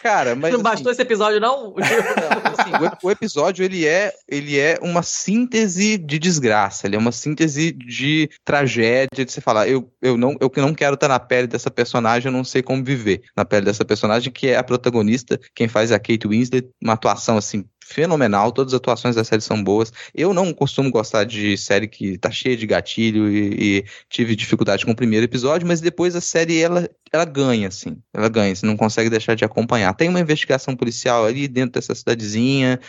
[0.02, 1.76] cara, mas não assim, bastou esse episódio, não?
[1.78, 2.72] assim,
[3.04, 7.72] o, o episódio ele é, ele é uma síntese de desgraça, ele é uma síntese
[7.72, 11.48] de tragédia, de você falar, eu, eu, não, eu que não quero estar na pele
[11.48, 15.38] dessa personagem, eu não sei como viver na pele dessa personagem, que é a protagonista,
[15.54, 19.42] quem faz é a Kate Winslet, uma atuação assim fenomenal, todas as atuações da série
[19.42, 19.92] são boas.
[20.14, 24.86] Eu não costumo gostar de série que tá cheia de gatilho e, e tive dificuldade
[24.86, 27.98] com o primeiro episódio, mas depois a série ela, ela ganha, assim.
[28.14, 29.94] Ela ganha, você não consegue deixar de acompanhar.
[29.96, 32.80] Tem uma investigação policial ali dentro dessa cidadezinha,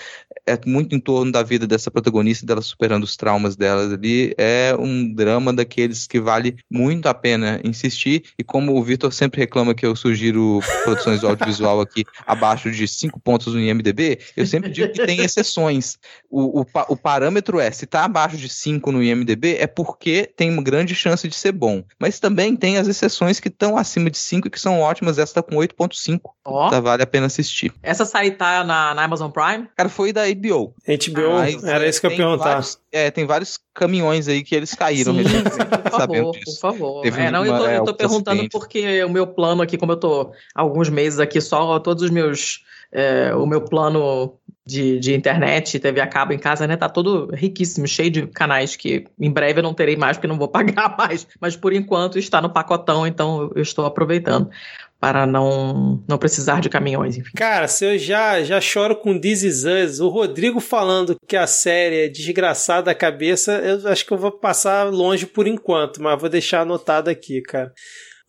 [0.47, 4.35] é muito em torno da vida dessa protagonista, dela superando os traumas delas ali.
[4.37, 8.25] É um drama daqueles que vale muito a pena insistir.
[8.39, 12.87] E como o Vitor sempre reclama que eu sugiro produções do audiovisual aqui abaixo de
[12.87, 15.99] 5 pontos no IMDB, eu sempre digo que tem exceções.
[16.31, 20.51] O, o, o parâmetro é, se tá abaixo de 5 no IMDB, é porque tem
[20.51, 21.83] uma grande chance de ser bom.
[21.99, 25.19] Mas também tem as exceções que estão acima de 5 e que são ótimas.
[25.19, 26.21] Essa tá com 8.5.
[26.45, 27.73] Ó, Tá, vale a pena assistir.
[27.83, 29.69] essa série tá na, na Amazon Prime?
[29.77, 30.75] Cara, foi da HBO.
[30.87, 32.45] HBO, Mas, era é, isso que eu ia tem perguntar.
[32.51, 37.03] vários- é, tem vários caminhões aí que eles caíram Sim, por favor, por favor.
[37.03, 38.59] Teve É, não, eu uma- tô, é, eu tô perguntando acidentes.
[38.59, 42.11] porque o meu plano aqui, como eu tô há alguns meses aqui só, todos os
[42.11, 42.65] meus.
[42.91, 44.41] é, o meu plano
[44.71, 46.77] de, de internet, TV a cabo em casa, né?
[46.77, 50.39] Tá todo riquíssimo, cheio de canais que em breve eu não terei mais, porque não
[50.39, 51.27] vou pagar mais.
[51.41, 54.49] Mas por enquanto está no pacotão, então eu estou aproveitando
[55.01, 57.33] para não, não precisar de caminhões, enfim.
[57.35, 61.47] Cara, se eu já, já choro com This Is Us, o Rodrigo falando que a
[61.47, 66.21] série é desgraçada da cabeça, eu acho que eu vou passar longe por enquanto, mas
[66.21, 67.73] vou deixar anotado aqui, cara.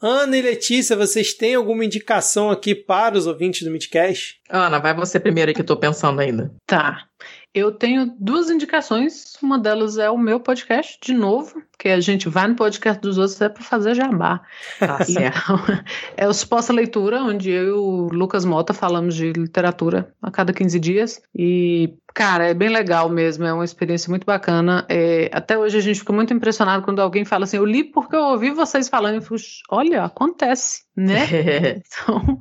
[0.01, 4.39] Ana e Letícia, vocês têm alguma indicação aqui para os ouvintes do Midcast?
[4.49, 6.51] Ana, vai você primeiro aí que eu tô pensando ainda.
[6.65, 7.05] Tá.
[7.53, 9.33] Eu tenho duas indicações.
[9.41, 13.17] Uma delas é o meu podcast, de novo, que a gente vai no podcast dos
[13.17, 14.41] outros é para fazer jabá.
[14.79, 15.59] Tá certo.
[16.15, 20.53] é o Suposta Leitura, onde eu e o Lucas Mota falamos de literatura a cada
[20.53, 21.21] 15 dias.
[21.35, 24.85] E, cara, é bem legal mesmo, é uma experiência muito bacana.
[24.87, 28.15] É, até hoje a gente fica muito impressionado quando alguém fala assim: eu li porque
[28.15, 29.17] eu ouvi vocês falando.
[29.17, 29.35] E fico,
[29.69, 31.25] olha, acontece, né?
[31.83, 32.39] então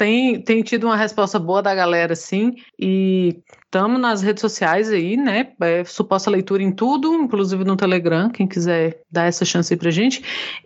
[0.00, 5.14] tem, tem tido uma resposta boa da galera, sim, e estamos nas redes sociais aí,
[5.14, 5.52] né?
[5.60, 9.90] É, suposta leitura em tudo, inclusive no Telegram, quem quiser dar essa chance aí pra
[9.90, 10.24] gente.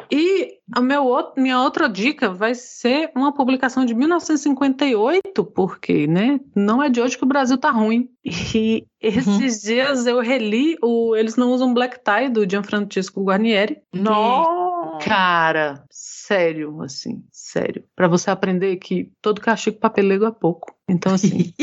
[0.09, 6.39] E a meu, minha outra dica vai ser uma publicação de 1958, porque, né?
[6.55, 8.09] Não é de hoje que o Brasil tá ruim.
[8.25, 9.69] E esses uhum.
[9.69, 13.79] dias eu reli o Eles Não Usam Black Tie, do Gianfrancesco Guarnieri.
[13.93, 14.74] Nossa!
[15.01, 17.85] Cara, sério, assim, sério.
[17.95, 20.75] Para você aprender que todo castigo papelego é pouco.
[20.89, 21.55] Então, assim,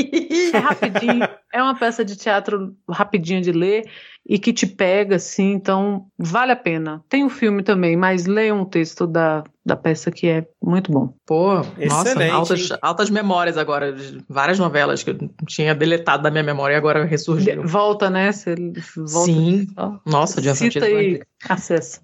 [0.54, 3.88] é rapidinho, é uma peça de teatro rapidinha de ler
[4.28, 7.04] e que te pega, assim, então vale a pena.
[7.08, 10.92] Tem o um filme também, mas leia um texto da, da peça que é muito
[10.92, 11.14] bom.
[11.26, 11.88] Pô, Excelente.
[11.88, 13.96] nossa, altas, altas memórias agora,
[14.28, 15.18] várias novelas que eu
[15.48, 17.64] tinha deletado da minha memória e agora ressurgiram.
[17.64, 18.32] Volta, né?
[18.32, 18.56] Você
[18.96, 19.26] volta.
[19.26, 19.68] Sim,
[20.06, 22.02] nossa, de Cita e acessa.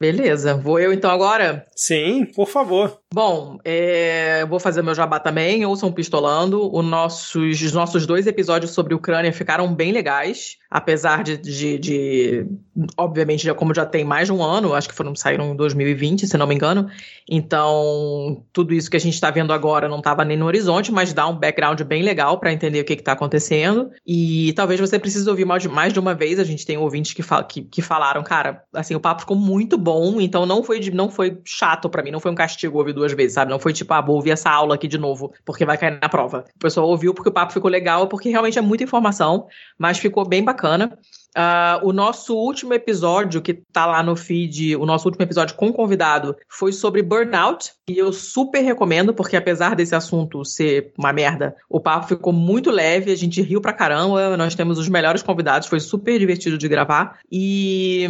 [0.00, 1.66] Beleza, vou eu então agora?
[1.76, 2.98] Sim, por favor.
[3.12, 6.74] Bom, é, vou fazer meu jabá também, ouçam Pistolando.
[6.74, 12.46] O nossos, os nossos dois episódios sobre Ucrânia ficaram bem legais, apesar de, de, de,
[12.96, 16.28] obviamente, já, como já tem mais de um ano, acho que foram saíram em 2020,
[16.28, 16.88] se não me engano.
[17.28, 21.12] Então, tudo isso que a gente está vendo agora não estava nem no horizonte, mas
[21.12, 23.90] dá um background bem legal para entender o que está acontecendo.
[24.06, 26.38] E talvez você precise ouvir mais de, mais de uma vez.
[26.38, 29.76] A gente tem ouvintes que, fal, que, que falaram, cara, assim, o papo ficou muito
[29.76, 33.12] bom, então não foi, não foi chato para mim, não foi um castigo ouvir duas
[33.12, 33.50] vezes, sabe?
[33.50, 36.08] Não foi tipo, ah, vou ouvir essa aula aqui de novo, porque vai cair na
[36.08, 36.44] prova.
[36.54, 40.24] O pessoal ouviu porque o papo ficou legal, porque realmente é muita informação, mas ficou
[40.26, 40.98] bem bacana bacana.
[41.36, 45.72] Uh, o nosso último episódio, que tá lá no feed, o nosso último episódio com
[45.72, 47.72] convidado, foi sobre burnout.
[47.88, 52.70] E eu super recomendo, porque apesar desse assunto ser uma merda, o papo ficou muito
[52.70, 56.68] leve, a gente riu pra caramba, nós temos os melhores convidados, foi super divertido de
[56.68, 57.18] gravar.
[57.30, 58.08] E,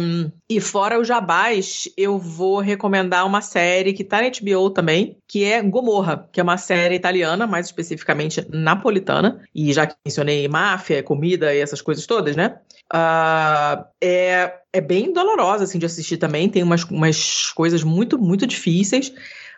[0.49, 5.43] e fora o Jabás, eu vou recomendar uma série que tá na HBO também, que
[5.43, 9.41] é Gomorra, que é uma série italiana, mais especificamente napolitana.
[9.53, 12.59] E já que mencionei máfia, comida e essas coisas todas, né?
[12.93, 18.45] Uh, é, é bem dolorosa assim de assistir também, tem umas, umas coisas muito, muito
[18.45, 19.13] difíceis,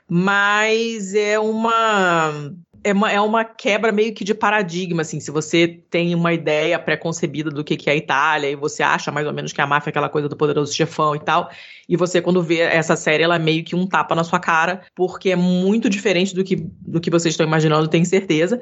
[0.07, 2.53] mas é uma
[2.83, 5.19] é uma, é uma quebra meio que de paradigma, assim.
[5.19, 9.11] Se você tem uma ideia pré-concebida do que, que é a Itália e você acha
[9.11, 11.49] mais ou menos que a máfia é aquela coisa do poderoso chefão e tal,
[11.87, 14.81] e você, quando vê essa série, ela é meio que um tapa na sua cara,
[14.95, 18.61] porque é muito diferente do que, do que vocês estão imaginando, tenho certeza.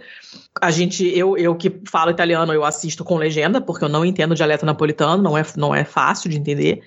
[0.61, 4.35] A gente, eu, eu que falo italiano, eu assisto com legenda, porque eu não entendo
[4.35, 6.81] dialeto napolitano, não é, não é fácil de entender.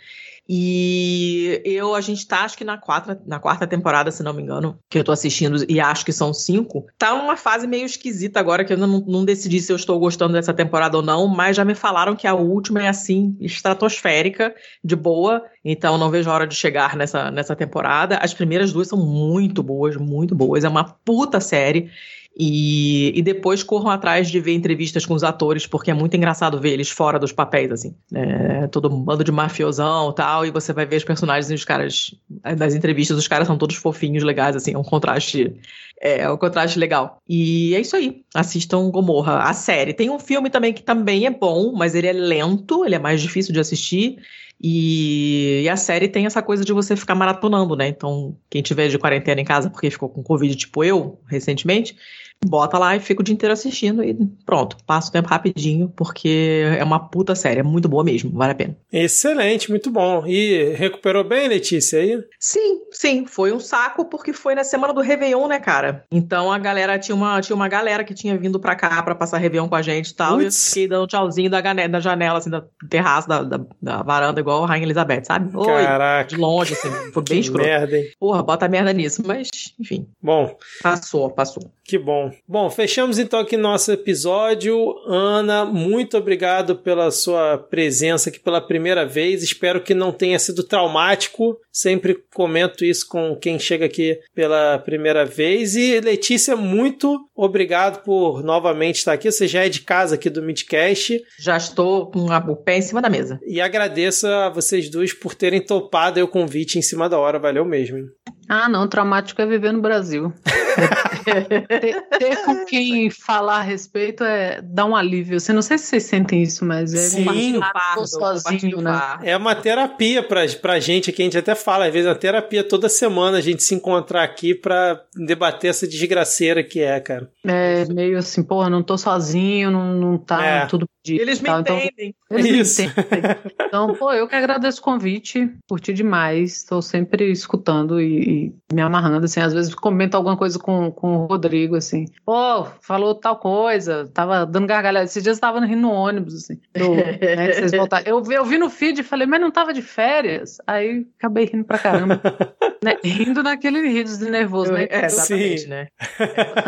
[0.48, 4.42] E eu, a gente tá, acho que na quarta, na quarta temporada, se não me
[4.42, 6.86] engano, que eu tô assistindo, e acho que são cinco.
[6.98, 10.34] Tá uma fase meio esquisita agora, que eu não, não decidi se eu estou gostando
[10.34, 14.94] dessa temporada ou não, mas já me falaram que a última é assim, estratosférica, de
[14.94, 15.42] boa.
[15.64, 18.18] Então não vejo a hora de chegar nessa, nessa temporada.
[18.18, 20.62] As primeiras duas são muito boas, muito boas.
[20.62, 21.90] É uma puta série.
[22.36, 26.60] E, e depois corram atrás de ver entrevistas com os atores, porque é muito engraçado
[26.60, 27.94] ver eles fora dos papéis, assim.
[28.12, 31.64] É, todo um bando de mafiosão tal, e você vai ver os personagens e os
[31.64, 32.12] caras.
[32.56, 35.54] Das entrevistas, os caras são todos fofinhos, legais, assim, é um contraste.
[36.00, 37.18] É, é um contraste legal.
[37.28, 38.24] E é isso aí.
[38.34, 39.94] Assistam Gomorra, a série.
[39.94, 43.22] Tem um filme também que também é bom, mas ele é lento, ele é mais
[43.22, 44.18] difícil de assistir.
[44.60, 47.88] E, e, a série tem essa coisa de você ficar maratonando, né?
[47.88, 51.96] Então, quem tiver de quarentena em casa porque ficou com Covid, tipo eu, recentemente,
[52.44, 56.62] bota lá e fica o dia inteiro assistindo e pronto, passa o tempo rapidinho, porque
[56.78, 58.76] é uma puta série, é muito boa mesmo, vale a pena.
[58.92, 60.26] Excelente, muito bom.
[60.26, 62.22] E recuperou bem, Letícia, aí?
[62.38, 66.04] Sim, sim, foi um saco porque foi na semana do Réveillon, né, cara?
[66.10, 69.38] Então a galera, tinha uma, tinha uma galera que tinha vindo pra cá pra passar
[69.38, 70.42] Réveillon com a gente e tal, Uts.
[70.42, 74.40] e eu fiquei dando tchauzinho da, da janela, assim, da terraça, da, da, da varanda,
[74.40, 75.56] igual a Rainha Elizabeth, sabe?
[75.56, 76.28] Oi, Caraca.
[76.28, 77.64] De longe, assim, foi bem escroto.
[77.64, 78.04] merda, hein?
[78.18, 79.48] Porra, bota merda nisso, mas,
[79.80, 80.06] enfim.
[80.22, 80.56] Bom.
[80.82, 81.70] Passou, passou.
[81.84, 82.23] Que bom.
[82.46, 84.96] Bom, fechamos então aqui nosso episódio.
[85.06, 89.42] Ana, muito obrigado pela sua presença aqui pela primeira vez.
[89.42, 91.58] Espero que não tenha sido traumático.
[91.74, 95.74] Sempre comento isso com quem chega aqui pela primeira vez.
[95.74, 99.30] E Letícia, muito obrigado por novamente estar aqui.
[99.30, 101.20] Você já é de casa aqui do Midcast.
[101.36, 103.40] Já estou com o pé em cima da mesa.
[103.44, 107.40] E agradeço a vocês dois por terem topado o convite em cima da hora.
[107.40, 108.08] Valeu mesmo.
[108.48, 110.32] Ah, não, traumático é viver no Brasil.
[111.24, 115.36] ter, ter com quem falar a respeito é dar um alívio.
[115.36, 117.60] Assim, não sei se vocês sentem isso, mas é Sim.
[117.94, 119.18] tô sozinho, né?
[119.22, 122.62] É uma terapia pra, pra gente aqui, a gente até fala, às vezes, uma terapia
[122.62, 127.30] toda semana a gente se encontrar aqui pra debater essa desgraceira que é, cara.
[127.46, 130.66] É meio assim, porra, não tô sozinho, não, não tá É.
[130.66, 131.22] tudo perdido.
[131.22, 131.48] Eles me.
[131.50, 132.14] Então, entendem.
[132.30, 132.82] Eles me Isso.
[132.82, 133.36] entendem.
[133.66, 138.80] Então, pô, eu que agradeço o convite, curti demais, estou sempre escutando e, e me
[138.82, 143.36] amarrando, assim, às vezes comento alguma coisa com, com o Rodrigo, assim, pô, falou tal
[143.38, 147.54] coisa, tava dando gargalhada, esses dias eu tava rindo no ônibus, assim, do, né, que
[147.54, 148.04] vocês voltaram.
[148.06, 150.58] Eu, vi- eu vi no feed e falei, mas não tava de férias?
[150.66, 152.20] Aí acabei rindo pra caramba,
[152.82, 154.86] né, rindo naquele riso de nervoso, né?
[154.90, 155.68] É, exatamente, Sim.
[155.68, 155.88] né?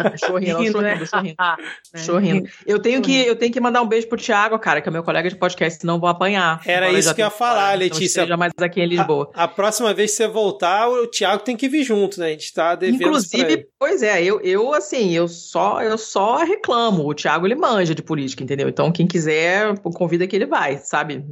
[0.06, 0.96] É, chorrindo, Rindo, né?
[1.04, 1.36] chorrindo, chorrindo.
[1.38, 1.66] Né?
[1.96, 2.48] Chorrindo.
[2.66, 5.02] Eu tenho, que, eu tenho que mandar um beijo pro Thiago, cara, que é meu
[5.02, 6.60] colega de podcast, senão eu vou apanhar.
[6.66, 8.26] Era isso que eu ia falar, fora, Letícia.
[8.26, 9.30] Não mais aqui em Lisboa.
[9.34, 12.26] A, a próxima vez que você voltar, o Thiago tem que vir junto, né?
[12.26, 13.46] A gente tá devendo isso pra ele.
[13.46, 17.08] Inclusive, pois é, eu, eu assim, eu só, eu só reclamo.
[17.08, 18.68] O Thiago, ele manja de política, entendeu?
[18.68, 21.24] Então, quem quiser, convida que ele vai, sabe?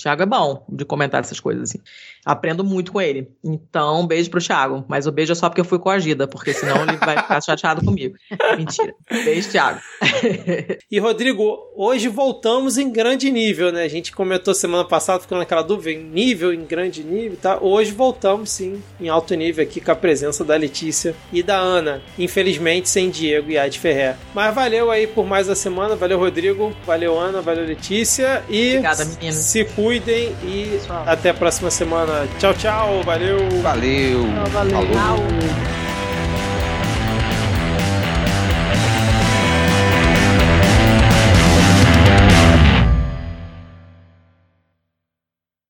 [0.00, 1.78] Thiago é bom de comentar essas coisas, assim.
[2.24, 3.28] Aprendo muito com ele.
[3.44, 4.84] Então, um beijo pro Thiago.
[4.88, 7.84] Mas o beijo é só porque eu fui coagida, porque senão ele vai ficar chateado
[7.84, 8.16] comigo.
[8.56, 8.94] Mentira.
[9.10, 9.80] Beijo, Thiago.
[10.90, 13.82] E, Rodrigo, hoje voltamos em grande nível, né?
[13.82, 17.58] A gente comentou semana passada, ficando naquela dúvida, em nível, em grande nível, tá?
[17.60, 22.00] Hoje voltamos, sim, em alto nível aqui com a presença da Letícia e da Ana.
[22.18, 24.16] Infelizmente, sem Diego e Ad Ferrer.
[24.34, 25.96] Mas valeu aí por mais uma semana.
[25.96, 26.72] Valeu, Rodrigo.
[26.86, 27.40] Valeu, Ana.
[27.40, 28.44] Valeu, Letícia.
[28.48, 29.36] E Obrigada, meninos.
[29.36, 31.04] se cuidem e Pessoal.
[31.06, 32.26] até a próxima semana.
[32.38, 33.02] Tchau, tchau.
[33.04, 33.38] Valeu.
[33.60, 34.24] Valeu.
[34.50, 34.94] Valeu.
[34.94, 35.93] Falou.